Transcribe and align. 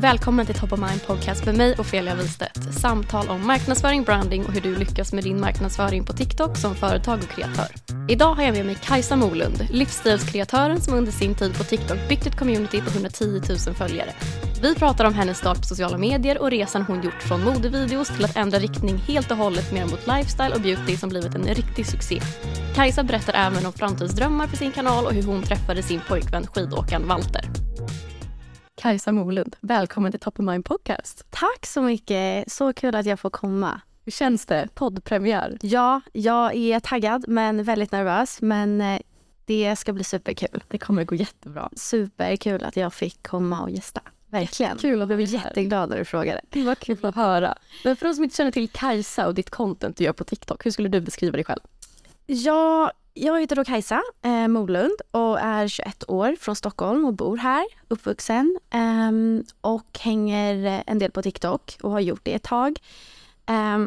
Välkommen 0.00 0.46
till 0.46 0.54
Top 0.54 0.72
of 0.72 0.80
Mind 0.80 1.06
Podcast 1.06 1.46
med 1.46 1.56
mig 1.56 1.74
Ofelia 1.78 2.14
Wistedt. 2.14 2.74
Samtal 2.74 3.28
om 3.28 3.46
marknadsföring, 3.46 4.02
branding 4.02 4.46
och 4.46 4.52
hur 4.52 4.60
du 4.60 4.76
lyckas 4.76 5.12
med 5.12 5.24
din 5.24 5.40
marknadsföring 5.40 6.04
på 6.04 6.12
TikTok 6.12 6.56
som 6.56 6.74
företag 6.74 7.18
och 7.22 7.28
kreatör. 7.28 7.68
Idag 8.08 8.34
har 8.34 8.42
jag 8.42 8.56
med 8.56 8.66
mig 8.66 8.74
Kajsa 8.74 9.16
Molund, 9.16 9.66
livsstilskreatören 9.70 10.80
som 10.80 10.94
under 10.94 11.12
sin 11.12 11.34
tid 11.34 11.58
på 11.58 11.64
TikTok 11.64 11.98
byggt 12.08 12.26
ett 12.26 12.38
community 12.38 12.80
på 12.80 12.90
110 12.90 13.42
000 13.66 13.74
följare. 13.74 14.12
Vi 14.62 14.74
pratar 14.74 15.04
om 15.04 15.14
hennes 15.14 15.38
start 15.38 15.56
på 15.56 15.66
sociala 15.66 15.98
medier 15.98 16.38
och 16.38 16.50
resan 16.50 16.82
hon 16.82 17.02
gjort 17.02 17.22
från 17.22 17.44
modevideos 17.44 18.08
till 18.08 18.24
att 18.24 18.36
ändra 18.36 18.58
riktning 18.58 18.96
helt 18.96 19.30
och 19.30 19.36
hållet 19.36 19.72
mer 19.72 19.86
mot 19.86 20.06
lifestyle 20.06 20.54
och 20.54 20.60
beauty 20.60 20.96
som 20.96 21.08
blivit 21.08 21.34
en 21.34 21.54
riktig 21.54 21.86
succé. 21.86 22.20
Kajsa 22.74 23.02
berättar 23.02 23.34
även 23.34 23.66
om 23.66 23.72
framtidsdrömmar 23.72 24.46
för 24.46 24.56
sin 24.56 24.72
kanal 24.72 25.06
och 25.06 25.12
hur 25.12 25.22
hon 25.22 25.42
träffade 25.42 25.82
sin 25.82 26.00
pojkvän 26.08 26.46
skidåkaren 26.46 27.06
Walter. 27.06 27.69
Kajsa 28.80 29.12
Molund, 29.12 29.56
välkommen 29.60 30.12
till 30.12 30.20
Top 30.20 30.40
of 30.40 30.44
Mind 30.44 30.64
Podcast. 30.64 31.26
Tack 31.30 31.66
så 31.66 31.82
mycket. 31.82 32.52
Så 32.52 32.72
kul 32.72 32.94
att 32.94 33.06
jag 33.06 33.20
får 33.20 33.30
komma. 33.30 33.80
Hur 34.04 34.12
känns 34.12 34.46
det? 34.46 34.68
Poddpremiär. 34.74 35.58
Ja, 35.62 36.00
jag 36.12 36.54
är 36.54 36.80
taggad 36.80 37.24
men 37.28 37.62
väldigt 37.62 37.92
nervös. 37.92 38.42
Men 38.42 38.80
eh, 38.80 39.00
det 39.44 39.76
ska 39.76 39.92
bli 39.92 40.04
superkul. 40.04 40.64
Det 40.68 40.78
kommer 40.78 41.04
gå 41.04 41.14
jättebra. 41.14 41.70
Superkul 41.76 42.64
att 42.64 42.76
jag 42.76 42.94
fick 42.94 43.26
komma 43.26 43.62
och 43.62 43.70
gästa. 43.70 44.00
Verkligen. 44.26 44.78
Kul 44.78 45.02
att 45.02 45.08
Jag 45.08 45.12
är 45.12 45.16
blev 45.16 45.28
jätteglad 45.28 45.90
när 45.90 45.98
du 45.98 46.04
frågade. 46.04 46.40
Det 46.48 46.62
var 46.62 46.74
kul 46.74 46.98
att 47.02 47.14
höra. 47.14 47.58
Men 47.84 47.96
för 47.96 48.06
de 48.06 48.14
som 48.14 48.24
inte 48.24 48.36
känner 48.36 48.50
till 48.50 48.68
Kajsa 48.68 49.26
och 49.26 49.34
ditt 49.34 49.50
content 49.50 49.96
du 49.96 50.04
gör 50.04 50.12
på 50.12 50.24
TikTok, 50.24 50.66
hur 50.66 50.70
skulle 50.70 50.88
du 50.88 51.00
beskriva 51.00 51.36
dig 51.36 51.44
själv? 51.44 51.60
Ja, 52.26 52.92
jag 53.22 53.40
heter 53.40 53.56
då 53.56 53.64
Kajsa 53.64 54.02
eh, 54.22 54.48
Molund 54.48 55.00
och 55.10 55.40
är 55.40 55.68
21 55.68 56.04
år 56.08 56.36
från 56.40 56.56
Stockholm 56.56 57.04
och 57.04 57.14
bor 57.14 57.36
här, 57.36 57.66
uppvuxen. 57.88 58.58
Eh, 58.70 59.10
och 59.60 59.98
hänger 59.98 60.82
en 60.86 60.98
del 60.98 61.10
på 61.10 61.22
TikTok 61.22 61.78
och 61.82 61.90
har 61.90 62.00
gjort 62.00 62.20
det 62.22 62.34
ett 62.34 62.42
tag. 62.42 62.78
Eh, 63.46 63.78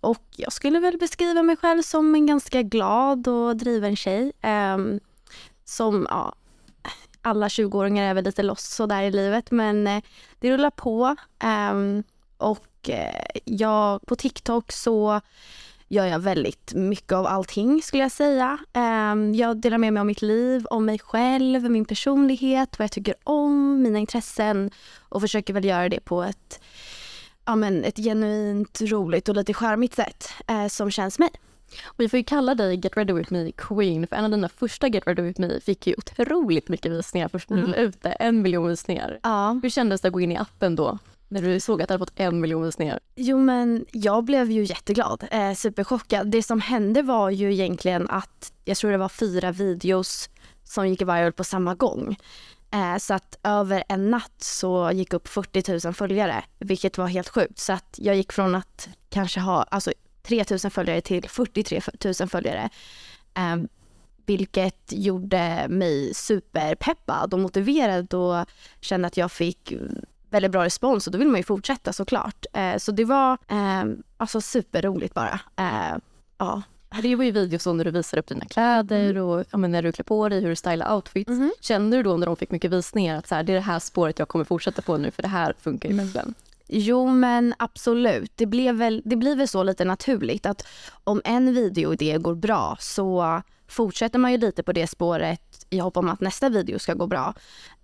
och 0.00 0.22
jag 0.36 0.52
skulle 0.52 0.80
väl 0.80 0.98
beskriva 0.98 1.42
mig 1.42 1.56
själv 1.56 1.82
som 1.82 2.14
en 2.14 2.26
ganska 2.26 2.62
glad 2.62 3.28
och 3.28 3.56
driven 3.56 3.96
tjej. 3.96 4.32
Ehm, 4.40 5.00
som, 5.64 6.06
ja, 6.10 6.34
alla 7.22 7.48
20-åringar 7.48 8.10
är 8.10 8.14
väl 8.14 8.24
lite 8.24 8.42
lost 8.42 8.72
sådär 8.72 9.02
i 9.02 9.10
livet 9.10 9.50
men 9.50 9.86
eh, 9.86 10.02
det 10.38 10.52
rullar 10.52 10.70
på. 10.70 11.16
Ehm, 11.38 12.02
och 12.36 12.90
eh, 12.90 13.26
jag, 13.44 14.06
på 14.06 14.16
TikTok 14.16 14.72
så 14.72 15.20
gör 15.88 16.06
jag 16.06 16.18
väldigt 16.18 16.74
mycket 16.74 17.12
av 17.12 17.26
allting 17.26 17.82
skulle 17.82 18.02
jag 18.02 18.12
säga. 18.12 18.58
Ehm, 18.72 19.34
jag 19.34 19.56
delar 19.56 19.78
med 19.78 19.92
mig 19.92 20.00
av 20.00 20.06
mitt 20.06 20.22
liv, 20.22 20.66
om 20.70 20.84
mig 20.84 20.98
själv, 20.98 21.70
min 21.70 21.84
personlighet, 21.84 22.78
vad 22.78 22.84
jag 22.84 22.92
tycker 22.92 23.14
om, 23.24 23.82
mina 23.82 23.98
intressen 23.98 24.70
och 24.98 25.20
försöker 25.20 25.54
väl 25.54 25.64
göra 25.64 25.88
det 25.88 26.00
på 26.00 26.22
ett, 26.22 26.60
ja, 27.44 27.56
men 27.56 27.84
ett 27.84 27.96
genuint, 27.96 28.80
roligt 28.80 29.28
och 29.28 29.36
lite 29.36 29.54
charmigt 29.54 29.94
sätt 29.94 30.28
eh, 30.46 30.66
som 30.66 30.90
känns 30.90 31.18
mig. 31.18 31.30
Och 31.84 32.00
vi 32.00 32.08
får 32.08 32.16
ju 32.16 32.24
kalla 32.24 32.54
dig 32.54 32.76
Get 32.76 32.96
Ready 32.96 33.12
With 33.12 33.32
Me 33.32 33.52
Queen, 33.56 34.06
för 34.06 34.16
en 34.16 34.24
av 34.24 34.30
dina 34.30 34.48
första 34.48 34.88
Get 34.88 35.06
Ready 35.06 35.22
With 35.22 35.40
Me 35.40 35.60
fick 35.60 35.86
ju 35.86 35.94
otroligt 35.98 36.68
mycket 36.68 36.92
visningar 36.92 37.28
först 37.28 37.50
när 37.50 37.56
du 37.56 37.66
la 37.66 37.76
ut 37.76 38.02
det, 38.02 38.12
en 38.12 38.42
miljon 38.42 38.68
visningar. 38.68 39.18
Ja. 39.22 39.60
Hur 39.62 39.70
kändes 39.70 40.00
det 40.00 40.08
att 40.08 40.14
gå 40.14 40.20
in 40.20 40.32
i 40.32 40.36
appen 40.36 40.76
då? 40.76 40.98
När 41.28 41.42
du 41.42 41.60
såg 41.60 41.82
att 41.82 41.88
det 41.88 41.94
hade 41.94 42.06
fått 42.06 42.20
en 42.20 42.40
miljon 42.40 42.62
visningar? 42.62 43.00
Jo 43.14 43.38
men 43.38 43.86
jag 43.92 44.24
blev 44.24 44.50
ju 44.50 44.64
jätteglad, 44.64 45.26
eh, 45.30 45.54
superchockad. 45.54 46.30
Det 46.30 46.42
som 46.42 46.60
hände 46.60 47.02
var 47.02 47.30
ju 47.30 47.52
egentligen 47.52 48.10
att 48.10 48.52
jag 48.64 48.76
tror 48.76 48.90
det 48.90 48.98
var 48.98 49.08
fyra 49.08 49.52
videos 49.52 50.30
som 50.64 50.88
gick 50.88 51.02
viral 51.02 51.32
på 51.32 51.44
samma 51.44 51.74
gång. 51.74 52.16
Eh, 52.70 52.96
så 52.98 53.14
att 53.14 53.38
över 53.42 53.84
en 53.88 54.10
natt 54.10 54.42
så 54.42 54.90
gick 54.92 55.12
upp 55.12 55.28
40 55.28 55.86
000 55.86 55.94
följare, 55.94 56.44
vilket 56.58 56.98
var 56.98 57.06
helt 57.06 57.28
sjukt. 57.28 57.58
Så 57.58 57.72
att 57.72 57.98
jag 58.02 58.16
gick 58.16 58.32
från 58.32 58.54
att 58.54 58.88
kanske 59.08 59.40
ha 59.40 59.62
alltså 59.62 59.92
3 60.22 60.44
000 60.50 60.70
följare 60.70 61.00
till 61.00 61.28
43 61.28 61.80
000 62.20 62.28
följare. 62.28 62.70
Eh, 63.34 63.56
vilket 64.26 64.92
gjorde 64.92 65.66
mig 65.68 66.14
superpeppad 66.14 67.34
och 67.34 67.40
motiverad 67.40 68.14
och 68.14 68.46
kände 68.80 69.06
att 69.06 69.16
jag 69.16 69.32
fick 69.32 69.72
väldigt 70.36 70.52
bra 70.52 70.64
respons 70.64 71.06
och 71.06 71.12
då 71.12 71.18
vill 71.18 71.28
man 71.28 71.36
ju 71.36 71.44
fortsätta 71.44 71.92
såklart. 71.92 72.46
Eh, 72.52 72.76
så 72.76 72.92
det 72.92 73.04
var 73.04 73.32
eh, 73.32 73.84
alltså 74.16 74.40
superroligt 74.40 75.14
bara. 75.14 75.40
Eh, 75.56 75.98
ja. 76.38 76.62
Det 77.02 77.16
var 77.16 77.24
ju 77.24 77.30
videos 77.30 77.66
när 77.66 77.84
du 77.84 77.90
visar 77.90 78.18
upp 78.18 78.26
dina 78.26 78.44
kläder 78.44 79.18
och 79.18 79.44
ja, 79.50 79.58
när 79.58 79.82
du 79.82 79.92
klär 79.92 80.04
på 80.04 80.28
dig, 80.28 80.40
hur 80.40 80.48
du 80.48 80.56
stylar 80.56 80.94
outfits. 80.94 81.28
Mhm. 81.28 81.52
Kände 81.60 81.96
du 81.96 82.02
då 82.02 82.16
när 82.16 82.26
de 82.26 82.36
fick 82.36 82.50
mycket 82.50 82.70
visningar 82.70 83.18
att 83.18 83.28
så 83.28 83.34
här, 83.34 83.42
det 83.42 83.52
är 83.52 83.54
det 83.54 83.60
här 83.60 83.78
spåret 83.78 84.18
jag 84.18 84.28
kommer 84.28 84.44
fortsätta 84.44 84.82
på 84.82 84.96
nu 84.96 85.10
för 85.10 85.22
det 85.22 85.28
här 85.28 85.54
funkar 85.60 85.88
ju 85.88 85.96
verkligen? 85.96 86.34
Jo 86.68 87.06
men 87.06 87.54
absolut, 87.58 88.32
det, 88.34 88.46
blev 88.46 88.74
väl, 88.74 89.02
det 89.04 89.16
blir 89.16 89.36
väl 89.36 89.48
så 89.48 89.62
lite 89.62 89.84
naturligt 89.84 90.46
att 90.46 90.66
om 91.04 91.20
en 91.24 91.54
videoidé 91.54 92.18
går 92.18 92.34
bra 92.34 92.76
så 92.80 93.42
fortsätter 93.68 94.18
man 94.18 94.32
ju 94.32 94.38
lite 94.38 94.62
på 94.62 94.72
det 94.72 94.86
spåret 94.86 95.66
i 95.70 95.78
hopp 95.78 95.96
om 95.96 96.08
att 96.08 96.20
nästa 96.20 96.48
video 96.48 96.78
ska 96.78 96.94
gå 96.94 97.06
bra. 97.06 97.34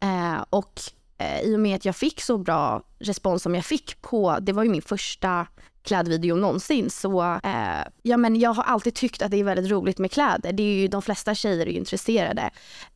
Eh, 0.00 0.44
och 0.50 0.80
Eh, 1.22 1.40
i 1.40 1.56
och 1.56 1.60
med 1.60 1.76
att 1.76 1.84
jag 1.84 1.96
fick 1.96 2.20
så 2.20 2.38
bra 2.38 2.82
respons 2.98 3.42
som 3.42 3.54
jag 3.54 3.64
fick 3.64 4.02
på, 4.02 4.38
det 4.40 4.52
var 4.52 4.62
ju 4.62 4.70
min 4.70 4.82
första 4.82 5.46
klädvideo 5.82 6.36
någonsin 6.36 6.90
så 6.90 7.22
eh, 7.22 7.80
ja 8.02 8.16
men 8.16 8.40
jag 8.40 8.52
har 8.52 8.62
alltid 8.62 8.94
tyckt 8.94 9.22
att 9.22 9.30
det 9.30 9.36
är 9.36 9.44
väldigt 9.44 9.70
roligt 9.70 9.98
med 9.98 10.10
kläder. 10.10 10.52
Det 10.52 10.62
är 10.62 10.74
ju 10.74 10.88
de 10.88 11.02
flesta 11.02 11.34
tjejer 11.34 11.66
är 11.66 11.70
ju 11.70 11.78
intresserade. 11.78 12.50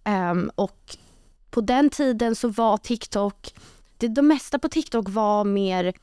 Um, 0.05 0.50
och 0.55 0.96
på 1.50 1.61
den 1.61 1.90
tiden 1.90 2.34
så 2.34 2.49
var 2.49 2.76
TikTok, 2.76 3.55
det, 3.96 4.08
det 4.08 4.23
mesta 4.23 4.58
på 4.58 4.69
TikTok 4.69 5.08
var 5.08 5.44
mer 5.44 5.94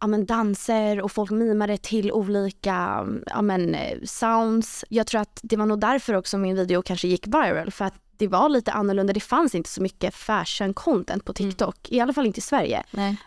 ja, 0.00 0.06
men 0.06 0.26
danser 0.26 1.00
och 1.00 1.12
folk 1.12 1.30
mimade 1.30 1.76
till 1.76 2.12
olika 2.12 3.06
ja, 3.26 3.42
men, 3.42 3.74
eh, 3.74 3.98
sounds. 4.04 4.84
Jag 4.88 5.06
tror 5.06 5.20
att 5.20 5.40
det 5.42 5.56
var 5.56 5.66
nog 5.66 5.80
därför 5.80 6.14
också 6.14 6.38
min 6.38 6.56
video 6.56 6.82
kanske 6.82 7.08
gick 7.08 7.26
viral 7.26 7.70
för 7.70 7.84
att 7.84 7.94
det 8.20 8.28
var 8.28 8.48
lite 8.48 8.72
annorlunda. 8.72 9.12
Det 9.12 9.20
fanns 9.20 9.54
inte 9.54 9.70
så 9.70 9.82
mycket 9.82 10.14
fashion 10.14 10.74
content 10.74 11.24
på 11.24 11.32
TikTok, 11.32 11.76
i 11.88 12.00
alla 12.00 12.12
fall 12.12 12.26
inte 12.26 12.38
i 12.38 12.42
Sverige. 12.42 12.82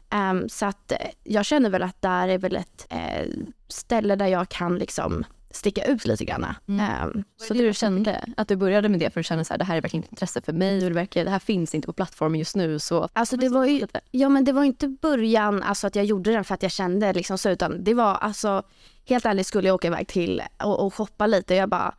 Ehm, 0.09 0.49
så 0.49 0.65
att 0.65 0.91
eh, 0.91 0.97
jag 1.23 1.45
känner 1.45 1.69
väl 1.69 1.83
att 1.83 2.01
där 2.01 2.27
är 2.27 2.37
väl 2.37 2.55
ett 2.55 2.87
eh, 2.89 3.27
ställe 3.67 4.15
där 4.15 4.27
jag 4.27 4.49
kan 4.49 4.77
liksom 4.77 5.25
sticka 5.51 5.85
ut 5.85 6.05
lite 6.05 6.25
grann. 6.25 6.45
Um, 6.67 7.23
Så 7.37 7.53
det 7.53 7.63
du 7.63 7.73
kände, 7.73 8.25
att 8.37 8.47
du 8.47 8.55
började 8.55 8.89
med 8.89 8.99
det 8.99 9.09
för 9.13 9.19
att 9.19 9.25
känna 9.25 9.43
så 9.43 9.53
här, 9.53 9.57
det 9.57 9.65
här 9.65 9.77
är 9.77 9.81
verkligen 9.81 10.05
intresse 10.09 10.41
för 10.41 10.53
mig 10.53 10.75
och 10.83 10.89
det, 10.89 10.95
verkar, 10.95 11.25
det 11.25 11.31
här 11.31 11.39
finns 11.39 11.75
inte 11.75 11.85
på 11.85 11.93
plattformen 11.93 12.39
just 12.39 12.55
nu 12.55 12.79
så... 12.79 13.09
Alltså 13.13 13.37
det 13.37 13.49
var 13.49 13.65
ju, 13.65 13.87
ja 14.11 14.29
men 14.29 14.43
det 14.43 14.51
var 14.51 14.63
inte 14.63 14.87
början 14.87 15.63
alltså 15.63 15.87
att 15.87 15.95
jag 15.95 16.05
gjorde 16.05 16.31
den 16.31 16.43
för 16.43 16.53
att 16.53 16.63
jag 16.63 16.71
kände 16.71 17.13
liksom 17.13 17.37
så 17.37 17.49
utan 17.49 17.83
det 17.83 17.93
var 17.93 18.15
alltså 18.15 18.63
helt 19.05 19.25
ärligt 19.25 19.47
skulle 19.47 19.67
jag 19.67 19.75
åka 19.75 19.87
iväg 19.87 20.07
till 20.07 20.41
och, 20.63 20.85
och 20.85 20.93
shoppa 20.93 21.27
lite. 21.27 21.55
Jag 21.55 21.69
bara 21.69 21.95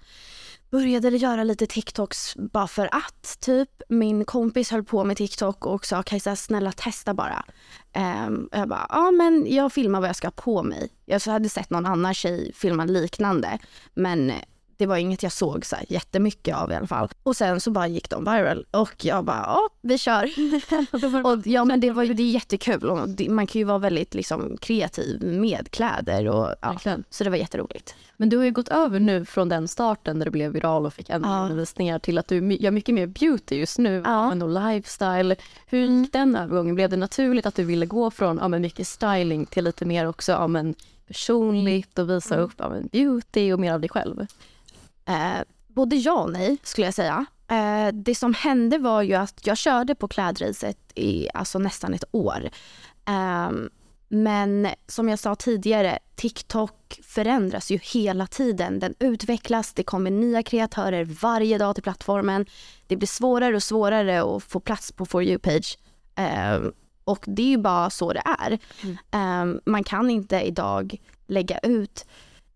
började 0.75 1.17
göra 1.17 1.45
lite 1.45 1.67
TikToks 1.67 2.37
bara 2.37 2.67
för 2.67 2.89
att 2.93 3.41
typ. 3.41 3.83
Min 3.89 4.25
kompis 4.25 4.71
höll 4.71 4.85
på 4.85 5.05
med 5.05 5.17
TikTok 5.17 5.67
och 5.67 5.87
sa 5.87 6.03
Kajsa 6.03 6.37
snälla 6.37 6.73
testa 6.73 7.15
bara. 7.15 7.45
Um, 8.27 8.49
jag 8.53 8.69
bara 8.69 8.87
ja 8.89 9.11
men 9.11 9.47
jag 9.49 9.73
filmar 9.73 10.01
vad 10.01 10.09
jag 10.09 10.17
ska 10.17 10.27
ha 10.27 10.33
på 10.33 10.63
mig. 10.63 10.89
Jag 11.05 11.21
hade 11.21 11.49
sett 11.49 11.71
någon 11.71 11.87
annan 11.87 12.15
tjej 12.15 12.53
filma 12.55 12.85
liknande 12.85 13.59
men 13.95 14.33
det 14.77 14.87
var 14.87 14.97
inget 14.97 15.23
jag 15.23 15.33
såg 15.33 15.67
så 15.67 15.77
här 15.77 15.85
jättemycket 15.89 16.57
av 16.57 16.73
i 16.73 16.75
alla 16.75 16.87
fall. 16.87 17.09
Och 17.23 17.37
sen 17.37 17.61
så 17.61 17.71
bara 17.71 17.87
gick 17.87 18.11
de 18.11 18.25
viral 18.25 18.67
och 18.71 19.05
jag 19.05 19.25
bara, 19.25 19.43
ja 19.47 19.69
vi 19.81 19.99
kör. 19.99 20.25
och, 21.27 21.47
ja 21.47 21.65
men 21.65 21.81
det 21.81 21.91
var 21.91 22.03
ju 22.03 22.15
det 22.15 22.23
är 22.23 22.31
jättekul 22.31 22.91
och 22.91 23.09
det, 23.09 23.29
man 23.29 23.47
kan 23.47 23.59
ju 23.59 23.65
vara 23.65 23.79
väldigt 23.79 24.15
liksom 24.15 24.57
kreativ 24.61 25.23
med 25.23 25.71
kläder 25.71 26.29
och 26.29 26.55
ja, 26.61 26.77
så 27.11 27.25
det 27.25 27.31
var 27.31 27.37
jätteroligt. 27.37 27.95
Men 28.17 28.29
du 28.29 28.37
har 28.37 28.45
ju 28.45 28.51
gått 28.51 28.69
över 28.69 29.01
nu 29.01 29.25
från 29.25 29.49
den 29.49 29.69
starten 29.69 30.19
där 30.19 30.25
du 30.25 30.31
blev 30.31 30.53
viral 30.53 30.87
och 30.87 30.95
fick 30.95 31.11
ännu 31.11 31.65
ja. 31.77 31.99
till 31.99 32.19
att 32.19 32.29
du 32.29 32.55
gör 32.55 32.71
mycket 32.71 32.95
mer 32.95 33.07
beauty 33.07 33.57
just 33.57 33.79
nu 33.79 34.03
ja. 34.05 34.29
och 34.29 34.49
lifestyle. 34.49 35.37
Hur 35.67 35.79
gick 35.79 35.89
mm. 35.89 36.09
den 36.13 36.37
övergången? 36.37 36.75
Blev 36.75 36.91
det 36.91 36.97
naturligt 36.97 37.47
att 37.47 37.55
du 37.55 37.65
ville 37.65 37.87
gå 37.87 38.11
från 38.11 38.39
ja, 38.43 38.49
men 38.49 38.63
mycket 38.63 38.87
styling 38.87 39.47
till 39.47 39.65
lite 39.65 39.85
mer 39.85 40.09
också 40.09 40.33
ja, 40.33 40.47
men 40.47 40.75
personligt 41.07 41.99
och 41.99 42.11
visa 42.11 42.35
mm. 42.35 42.47
upp 42.47 42.55
ja, 42.57 42.69
men 42.69 42.87
beauty 42.93 43.53
och 43.53 43.61
mer 43.61 43.73
av 43.73 43.81
dig 43.81 43.91
själv? 43.91 44.27
Eh, 45.07 45.43
både 45.69 45.97
ja 45.97 46.13
och 46.13 46.33
nej 46.33 46.59
skulle 46.63 46.87
jag 46.87 46.95
säga. 46.95 47.27
Eh, 47.49 47.93
det 47.93 48.15
som 48.15 48.35
hände 48.35 48.79
var 48.79 49.03
ju 49.03 49.15
att 49.15 49.47
jag 49.47 49.59
körde 49.59 49.95
på 49.95 50.09
klädracet 50.09 50.79
i 50.95 51.29
alltså 51.35 51.59
nästan 51.59 51.95
ett 51.95 52.05
år. 52.13 52.51
Eh, 53.07 53.51
men 54.09 54.69
som 54.87 55.09
jag 55.09 55.19
sa 55.19 55.35
tidigare, 55.35 55.99
TikTok 56.15 57.01
förändras 57.03 57.71
ju 57.71 57.79
hela 57.83 58.27
tiden. 58.27 58.79
Den 58.79 58.95
utvecklas, 58.99 59.73
det 59.73 59.83
kommer 59.83 60.11
nya 60.11 60.43
kreatörer 60.43 61.05
varje 61.05 61.59
dag 61.59 61.75
till 61.75 61.83
plattformen. 61.83 62.47
Det 62.87 62.97
blir 62.97 63.07
svårare 63.07 63.57
och 63.57 63.63
svårare 63.63 64.37
att 64.37 64.43
få 64.43 64.61
plats 64.61 64.93
på 64.93 65.07
For 65.07 65.23
you-page. 65.23 65.79
Eh, 66.15 66.71
och 67.05 67.25
det 67.27 67.43
är 67.43 67.47
ju 67.47 67.59
bara 67.59 67.91
så 67.91 68.13
det 68.13 68.23
är. 68.41 68.59
Mm. 68.83 69.55
Eh, 69.55 69.61
man 69.67 69.85
kan 69.85 70.11
inte 70.11 70.41
idag 70.41 70.97
lägga 71.27 71.59
ut 71.59 72.07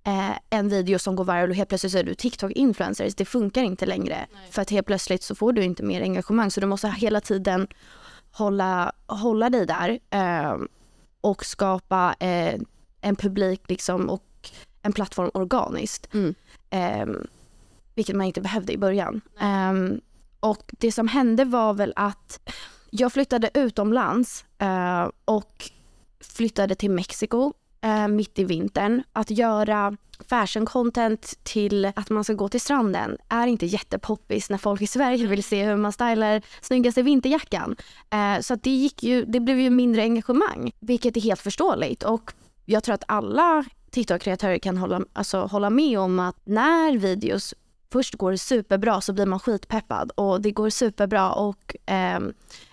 eh, 0.09 0.39
en 0.51 0.69
video 0.69 0.99
som 0.99 1.17
går 1.17 1.25
viral 1.25 1.51
och 1.51 1.57
helt 1.57 1.69
plötsligt 1.69 1.93
så 1.93 1.99
är 1.99 2.05
du 2.05 2.15
TikTok-influencers. 2.15 3.15
Det 3.17 3.25
funkar 3.25 3.63
inte 3.63 3.87
längre. 3.87 4.27
Nej. 4.33 4.43
För 4.51 4.63
att 4.63 4.71
helt 4.71 4.87
plötsligt 4.87 5.23
så 5.23 5.35
får 5.35 5.53
du 5.53 5.65
inte 5.65 5.83
mer 5.83 6.03
engagemang. 6.03 6.51
Så 6.51 6.61
du 6.61 6.67
måste 6.67 6.89
hela 6.89 7.21
tiden 7.21 7.69
hålla, 8.31 8.93
hålla 9.07 9.51
dig 9.51 9.67
där 9.67 9.99
eh, 10.11 10.57
och 11.21 11.45
skapa 11.45 12.15
eh, 12.21 12.61
en 13.01 13.17
publik 13.17 13.63
liksom 13.69 14.11
och 14.11 14.51
en 14.83 14.93
plattform 14.93 15.31
organiskt. 15.35 16.15
Mm. 16.15 16.35
Eh, 16.71 17.07
vilket 17.95 18.17
man 18.17 18.27
inte 18.27 18.41
behövde 18.41 18.73
i 18.73 18.79
början. 18.79 19.21
Um, 19.71 20.01
och 20.41 20.63
det 20.69 20.93
som 20.93 21.09
hände 21.09 21.45
var 21.45 21.75
väl 21.75 21.93
att 21.97 22.51
jag 22.91 23.13
flyttade 23.13 23.51
utomlands 23.55 24.45
uh, 24.63 25.11
och 25.25 25.71
flyttade 26.21 26.75
till 26.75 26.91
Mexiko 26.91 27.53
eh, 27.81 28.09
mitt 28.09 28.39
i 28.39 28.45
vintern. 28.45 29.03
Att 29.13 29.31
göra 29.31 29.97
fashion 30.29 30.67
content 30.67 31.39
till 31.43 31.93
att 31.97 32.11
man 32.11 32.25
ska 32.25 32.33
gå 32.33 32.49
till 32.49 32.61
stranden 32.61 33.19
är 33.29 33.47
inte 33.47 33.67
jättepoppis 33.67 34.51
när 34.51 34.59
folk 34.59 34.83
i 34.83 34.87
Sverige 34.87 35.27
vill 35.27 35.45
se 35.45 35.65
hur 35.65 35.77
man 35.77 35.93
stylar 35.93 36.43
snyggaste 36.61 37.03
vinterjackan. 37.03 37.77
Eh, 38.11 38.41
så 38.41 38.55
att 38.55 38.63
det, 38.63 38.71
gick 38.71 39.03
ju, 39.03 39.25
det 39.25 39.41
blev 39.41 39.61
ju 39.61 39.71
mindre 39.71 40.03
engagemang, 40.03 40.73
vilket 40.81 41.17
är 41.17 41.21
helt 41.21 41.41
förståeligt. 41.41 42.03
Och 42.03 42.33
jag 42.65 42.85
tror 42.85 42.95
att 42.95 43.05
alla 43.09 43.65
TikTok-kreatörer 43.91 44.59
kan 44.59 44.79
hålla, 44.79 45.01
alltså, 45.13 45.41
hålla 45.41 45.71
med 45.71 45.99
om 45.99 46.19
att 46.19 46.37
när 46.45 46.99
videos 46.99 47.55
först 47.93 48.15
går 48.15 48.37
superbra 48.37 49.01
så 49.01 49.13
blir 49.13 49.27
man 49.27 49.41
skitpeppad 49.41 50.11
och 50.11 50.41
det 50.41 50.51
går 50.51 50.71
superbra 50.71 51.33
och 51.33 51.77
eh, 51.91 52.21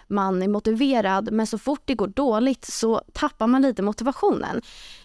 man 0.08 0.44
är 0.44 0.48
motiverad 0.48 1.32
men 1.32 1.48
så 1.48 1.58
fort 1.58 1.82
det 1.86 1.96
går 1.96 2.08
dåligt 2.08 2.66
så 2.66 3.02
tappar 3.14 3.48
man 3.48 3.62
lite 3.62 3.82
motivationen. 3.82 4.62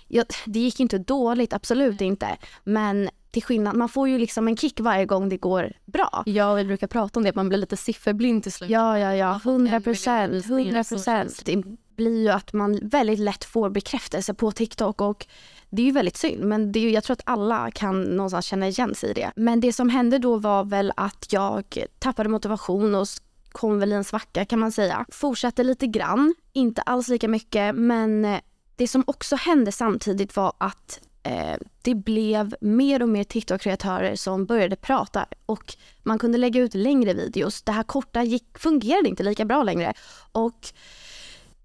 Ja, 0.08 0.24
det 0.46 0.58
gick 0.58 0.80
inte 0.80 0.98
dåligt, 0.98 1.52
absolut 1.52 2.00
inte. 2.00 2.36
Men 2.64 3.08
till 3.30 3.42
skillnad, 3.42 3.76
man 3.76 3.88
får 3.88 4.08
ju 4.08 4.18
liksom 4.18 4.48
en 4.48 4.56
kick 4.56 4.80
varje 4.80 5.06
gång 5.06 5.28
det 5.28 5.36
går 5.36 5.72
bra. 5.86 6.22
Ja, 6.26 6.54
vi 6.54 6.64
brukar 6.64 6.86
prata 6.86 7.20
om 7.20 7.24
det, 7.24 7.34
man 7.34 7.48
blir 7.48 7.58
lite 7.58 7.76
sifferblind 7.76 8.42
till 8.42 8.52
slut. 8.52 8.70
Ja, 8.70 8.98
ja, 8.98 9.14
ja, 9.14 9.40
100 9.44 9.80
procent, 9.80 10.46
100 10.46 10.84
procent. 10.84 11.42
Det 11.44 11.62
blir 11.96 12.22
ju 12.22 12.28
att 12.28 12.52
man 12.52 12.80
väldigt 12.82 13.18
lätt 13.18 13.44
får 13.44 13.70
bekräftelse 13.70 14.34
på 14.34 14.52
TikTok 14.52 15.00
och 15.00 15.26
det 15.70 15.82
är 15.82 15.86
ju 15.86 15.92
väldigt 15.92 16.16
synd, 16.16 16.44
men 16.44 16.72
det 16.72 16.78
är 16.78 16.80
ju, 16.80 16.90
jag 16.90 17.04
tror 17.04 17.14
att 17.14 17.22
alla 17.26 17.70
kan 17.70 18.02
någonstans 18.02 18.46
känna 18.46 18.68
igen 18.68 18.94
sig 18.94 19.10
i 19.10 19.12
det. 19.12 19.30
Men 19.36 19.60
det 19.60 19.72
som 19.72 19.88
hände 19.88 20.18
då 20.18 20.36
var 20.36 20.64
väl 20.64 20.92
att 20.96 21.26
jag 21.30 21.84
tappade 21.98 22.28
motivation 22.28 22.94
och 22.94 23.06
kom 23.52 23.78
väl 23.78 23.92
i 23.92 23.94
en 23.94 24.04
svacka 24.04 24.44
kan 24.44 24.58
man 24.58 24.72
säga. 24.72 25.06
Fortsatte 25.08 25.64
lite 25.64 25.86
grann, 25.86 26.34
inte 26.52 26.82
alls 26.82 27.08
lika 27.08 27.28
mycket 27.28 27.74
men 27.74 28.24
eh, 28.24 28.40
det 28.76 28.88
som 28.88 29.04
också 29.06 29.36
hände 29.36 29.72
samtidigt 29.72 30.36
var 30.36 30.52
att 30.58 31.00
eh, 31.22 31.56
det 31.82 31.94
blev 31.94 32.54
mer 32.60 33.02
och 33.02 33.08
mer 33.08 33.24
TikTok-kreatörer 33.24 34.16
som 34.16 34.46
började 34.46 34.76
prata 34.76 35.26
och 35.46 35.74
man 36.02 36.18
kunde 36.18 36.38
lägga 36.38 36.60
ut 36.60 36.74
längre 36.74 37.14
videos. 37.14 37.62
Det 37.62 37.72
här 37.72 37.82
korta 37.82 38.22
gick, 38.22 38.58
fungerade 38.58 39.08
inte 39.08 39.22
lika 39.22 39.44
bra 39.44 39.62
längre 39.62 39.94
och 40.32 40.72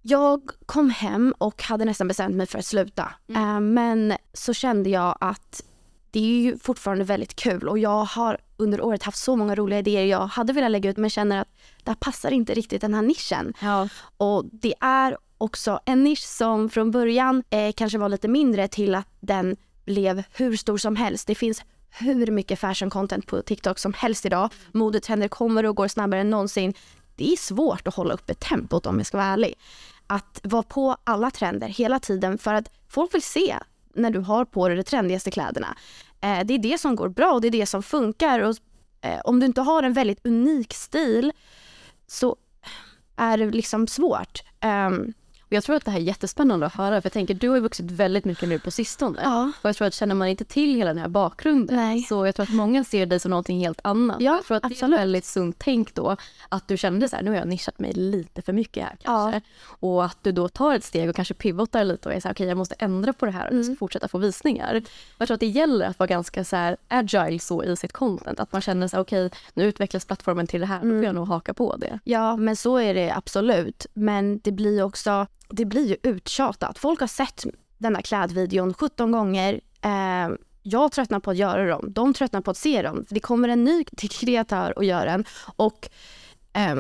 jag 0.02 0.52
kom 0.66 0.90
hem 0.90 1.34
och 1.38 1.64
hade 1.64 1.86
nästan 1.86 2.08
bestämt 2.08 2.36
mig 2.36 2.48
för 2.48 2.60
att 2.60 2.66
sluta. 2.66 3.14
Mm. 3.28 3.56
Eh, 3.56 3.60
men 3.60 4.18
så 4.34 4.54
kände 4.54 4.90
jag 4.90 5.18
att 5.20 5.64
det 6.12 6.20
är 6.20 6.42
ju 6.42 6.58
fortfarande 6.58 7.04
väldigt 7.04 7.36
kul 7.36 7.68
och 7.68 7.80
jag 7.80 8.04
har 8.04 8.38
under 8.58 8.82
året 8.82 9.04
haft 9.04 9.18
så 9.18 9.36
många 9.36 9.56
roliga 9.56 9.80
idéer 9.80 10.06
jag 10.06 10.28
hade 10.28 10.54
velat 10.54 10.72
lägga 10.72 10.90
ut 10.90 10.98
men 10.98 11.10
känner 11.10 11.38
att 11.42 11.48
det 11.84 11.92
här 11.92 11.96
passar 11.96 12.32
inte 12.32 12.54
riktigt 12.54 12.82
den 12.82 12.94
här 12.94 13.02
nischen. 13.02 13.54
Ja. 13.62 13.90
Och 14.18 14.46
det 14.52 14.74
är 14.82 15.18
också 15.38 15.80
en 15.86 16.04
nisch 16.04 16.24
som 16.24 16.70
från 16.70 16.92
början 16.92 17.44
eh, 17.50 17.72
kanske 17.76 17.98
var 17.98 18.10
lite 18.10 18.28
mindre 18.28 18.68
till 18.68 18.96
att 18.96 19.08
den 19.20 19.56
blev 19.86 20.24
hur 20.32 20.58
stor 20.58 20.78
som 20.78 20.96
helst. 20.96 21.28
Det 21.28 21.36
finns 21.36 21.64
hur 21.90 22.32
mycket 22.32 22.60
fashion 22.60 22.90
content 22.90 23.28
på 23.28 23.42
TikTok 23.42 23.80
som 23.80 23.94
helst 23.94 24.26
idag. 24.26 24.50
Modetrender 24.72 25.28
kommer 25.28 25.66
och 25.66 25.76
går 25.76 25.88
snabbare 25.88 26.22
än 26.22 26.30
någonsin. 26.30 26.74
Det 27.16 27.32
är 27.32 27.38
svårt 27.38 27.88
att 27.88 27.96
hålla 27.96 28.14
uppe 28.14 28.34
tempot 28.34 28.86
om 28.86 28.98
jag 28.98 29.06
ska 29.06 29.18
vara 29.18 29.28
ärlig. 29.28 29.56
Att 30.08 30.40
vara 30.44 30.64
på 30.64 30.98
alla 31.04 31.32
trender 31.32 31.68
hela 31.68 32.00
tiden 32.00 32.38
för 32.38 32.54
att 32.54 32.72
folk 32.90 33.14
vill 33.14 33.22
se 33.22 33.58
när 33.94 34.12
du 34.12 34.20
har 34.20 34.46
på 34.46 34.68
dig 34.68 34.78
de 34.78 34.84
trendigaste 34.84 35.32
kläderna. 35.32 35.78
Eh, 36.22 36.46
det 36.46 36.54
är 36.54 36.60
det 36.60 36.78
som 36.78 36.96
går 36.96 37.10
bra 37.10 37.32
och 37.32 37.42
det 37.42 37.48
är 37.48 37.52
det 37.52 37.66
som 37.66 37.84
funkar. 37.84 38.40
Och, 38.40 38.56
eh, 39.02 39.20
om 39.24 39.40
du 39.40 39.46
inte 39.46 39.62
har 39.62 39.84
en 39.84 39.94
väldigt 39.94 40.26
unik 40.26 40.74
stil 40.74 41.32
så 42.08 42.36
är 43.16 43.38
det 43.38 43.52
liksom 43.52 43.88
svårt. 43.88 44.44
Ehm, 44.60 45.14
jag 45.56 45.64
tror 45.64 45.76
att 45.76 45.86
det 45.86 45.92
här 45.92 46.00
är 46.00 46.04
jättespännande 46.04 46.66
att 46.66 46.74
höra 46.74 47.02
för 47.02 47.06
jag 47.06 47.14
tänker 47.14 47.34
du 47.34 47.50
har 47.50 47.56
ju 47.56 47.62
vuxit 47.62 47.92
väldigt 47.92 48.26
mycket 48.26 48.50
nu 48.50 48.60
på 48.60 48.72
sistone. 48.72 49.20
Ja. 49.24 49.52
Och 49.62 49.70
jag 49.70 49.76
tror 49.76 49.88
att 49.88 49.94
känner 49.94 50.16
man 50.16 50.28
inte 50.28 50.46
till 50.46 50.76
hela 50.76 50.94
den 50.94 50.98
här 50.98 51.08
bakgrunden 51.08 51.76
Nej. 51.76 52.02
så 52.02 52.26
jag 52.26 52.36
tror 52.36 52.44
att 52.44 52.54
många 52.54 52.84
ser 52.84 53.06
dig 53.06 53.20
som 53.20 53.30
någonting 53.30 53.60
helt 53.60 53.80
annat. 53.84 54.18
Ja, 54.20 54.36
jag 54.36 54.46
tror 54.46 54.58
att 54.58 54.66
absolut. 54.66 54.92
det 54.92 54.96
är 54.96 55.00
väldigt 55.00 55.26
sunt 55.26 55.56
tänk 55.60 55.94
då 55.94 56.18
att 56.50 56.68
du 56.68 56.78
kände 56.78 57.10
så 57.10 57.16
här, 57.16 57.24
nu 57.24 57.32
har 57.32 57.38
jag 57.38 57.48
nischat 57.48 57.80
mig 57.80 57.94
lite 57.94 58.42
för 58.42 58.54
mycket 58.54 58.84
här 58.84 58.96
kanske. 59.02 59.38
Ja. 59.38 59.42
Och 59.80 60.06
att 60.06 60.18
du 60.22 60.32
då 60.32 60.50
tar 60.50 60.76
ett 60.76 60.84
steg 60.84 61.10
och 61.10 61.16
kanske 61.16 61.34
pivotar 61.34 61.84
lite 61.84 62.10
och 62.10 62.16
är 62.16 62.20
så 62.20 62.28
här, 62.28 62.34
okej 62.34 62.44
okay, 62.44 62.50
jag 62.50 62.58
måste 62.58 62.76
ändra 62.80 63.14
på 63.14 63.26
det 63.26 63.32
här 63.32 63.46
och 63.48 63.54
mm. 63.54 63.78
fortsätta 63.78 64.08
få 64.08 64.18
visningar. 64.18 64.82
Jag 65.18 65.28
tror 65.28 65.36
att 65.36 65.40
det 65.40 65.48
gäller 65.48 65.88
att 65.88 66.00
vara 66.00 66.08
ganska 66.08 66.44
så 66.44 66.56
här 66.56 66.78
agile 66.88 67.40
så 67.40 67.64
i 67.64 67.76
sitt 67.76 67.94
content. 67.94 68.40
Att 68.40 68.52
man 68.52 68.62
känner 68.62 68.88
så 68.88 68.96
här, 68.96 69.04
okej 69.04 69.26
okay, 69.26 69.40
nu 69.54 69.64
utvecklas 69.64 70.06
plattformen 70.06 70.48
till 70.48 70.60
det 70.60 70.68
här, 70.68 70.82
mm. 70.82 70.90
då 70.90 71.00
får 71.00 71.06
jag 71.06 71.16
nog 71.16 71.28
haka 71.28 71.54
på 71.54 71.76
det. 71.76 72.00
Ja 72.04 72.38
men 72.38 72.56
så 72.56 72.78
är 72.78 72.94
det 72.94 73.12
absolut. 73.12 73.86
Men 73.94 74.40
det 74.44 74.52
blir 74.52 74.84
också 74.84 75.28
det 75.50 75.66
blir 75.66 75.88
ju 75.88 75.98
uttjatat. 76.04 76.80
Folk 76.80 77.00
har 77.00 77.08
sett 77.08 77.44
den 77.78 77.94
där 77.94 78.02
klädvideon 78.02 78.74
17 78.74 79.12
gånger. 79.12 79.62
Eh, 79.82 80.36
jag 80.64 80.92
tröttnar 80.92 81.20
på 81.20 81.32
att 81.32 81.38
göra 81.38 81.68
dem. 81.68 81.94
De 81.94 82.14
tröttnar 82.14 82.42
på 82.42 82.52
att 82.52 82.58
se 82.58 82.82
dem. 82.82 83.06
Det 83.10 83.20
kommer 83.20 83.50
en 83.50 83.64
ny 83.64 83.84
kreatör 83.84 84.78
och 84.78 84.84
gör 84.84 85.06
den. 85.06 85.26
Och 85.56 85.90
eh, 86.54 86.76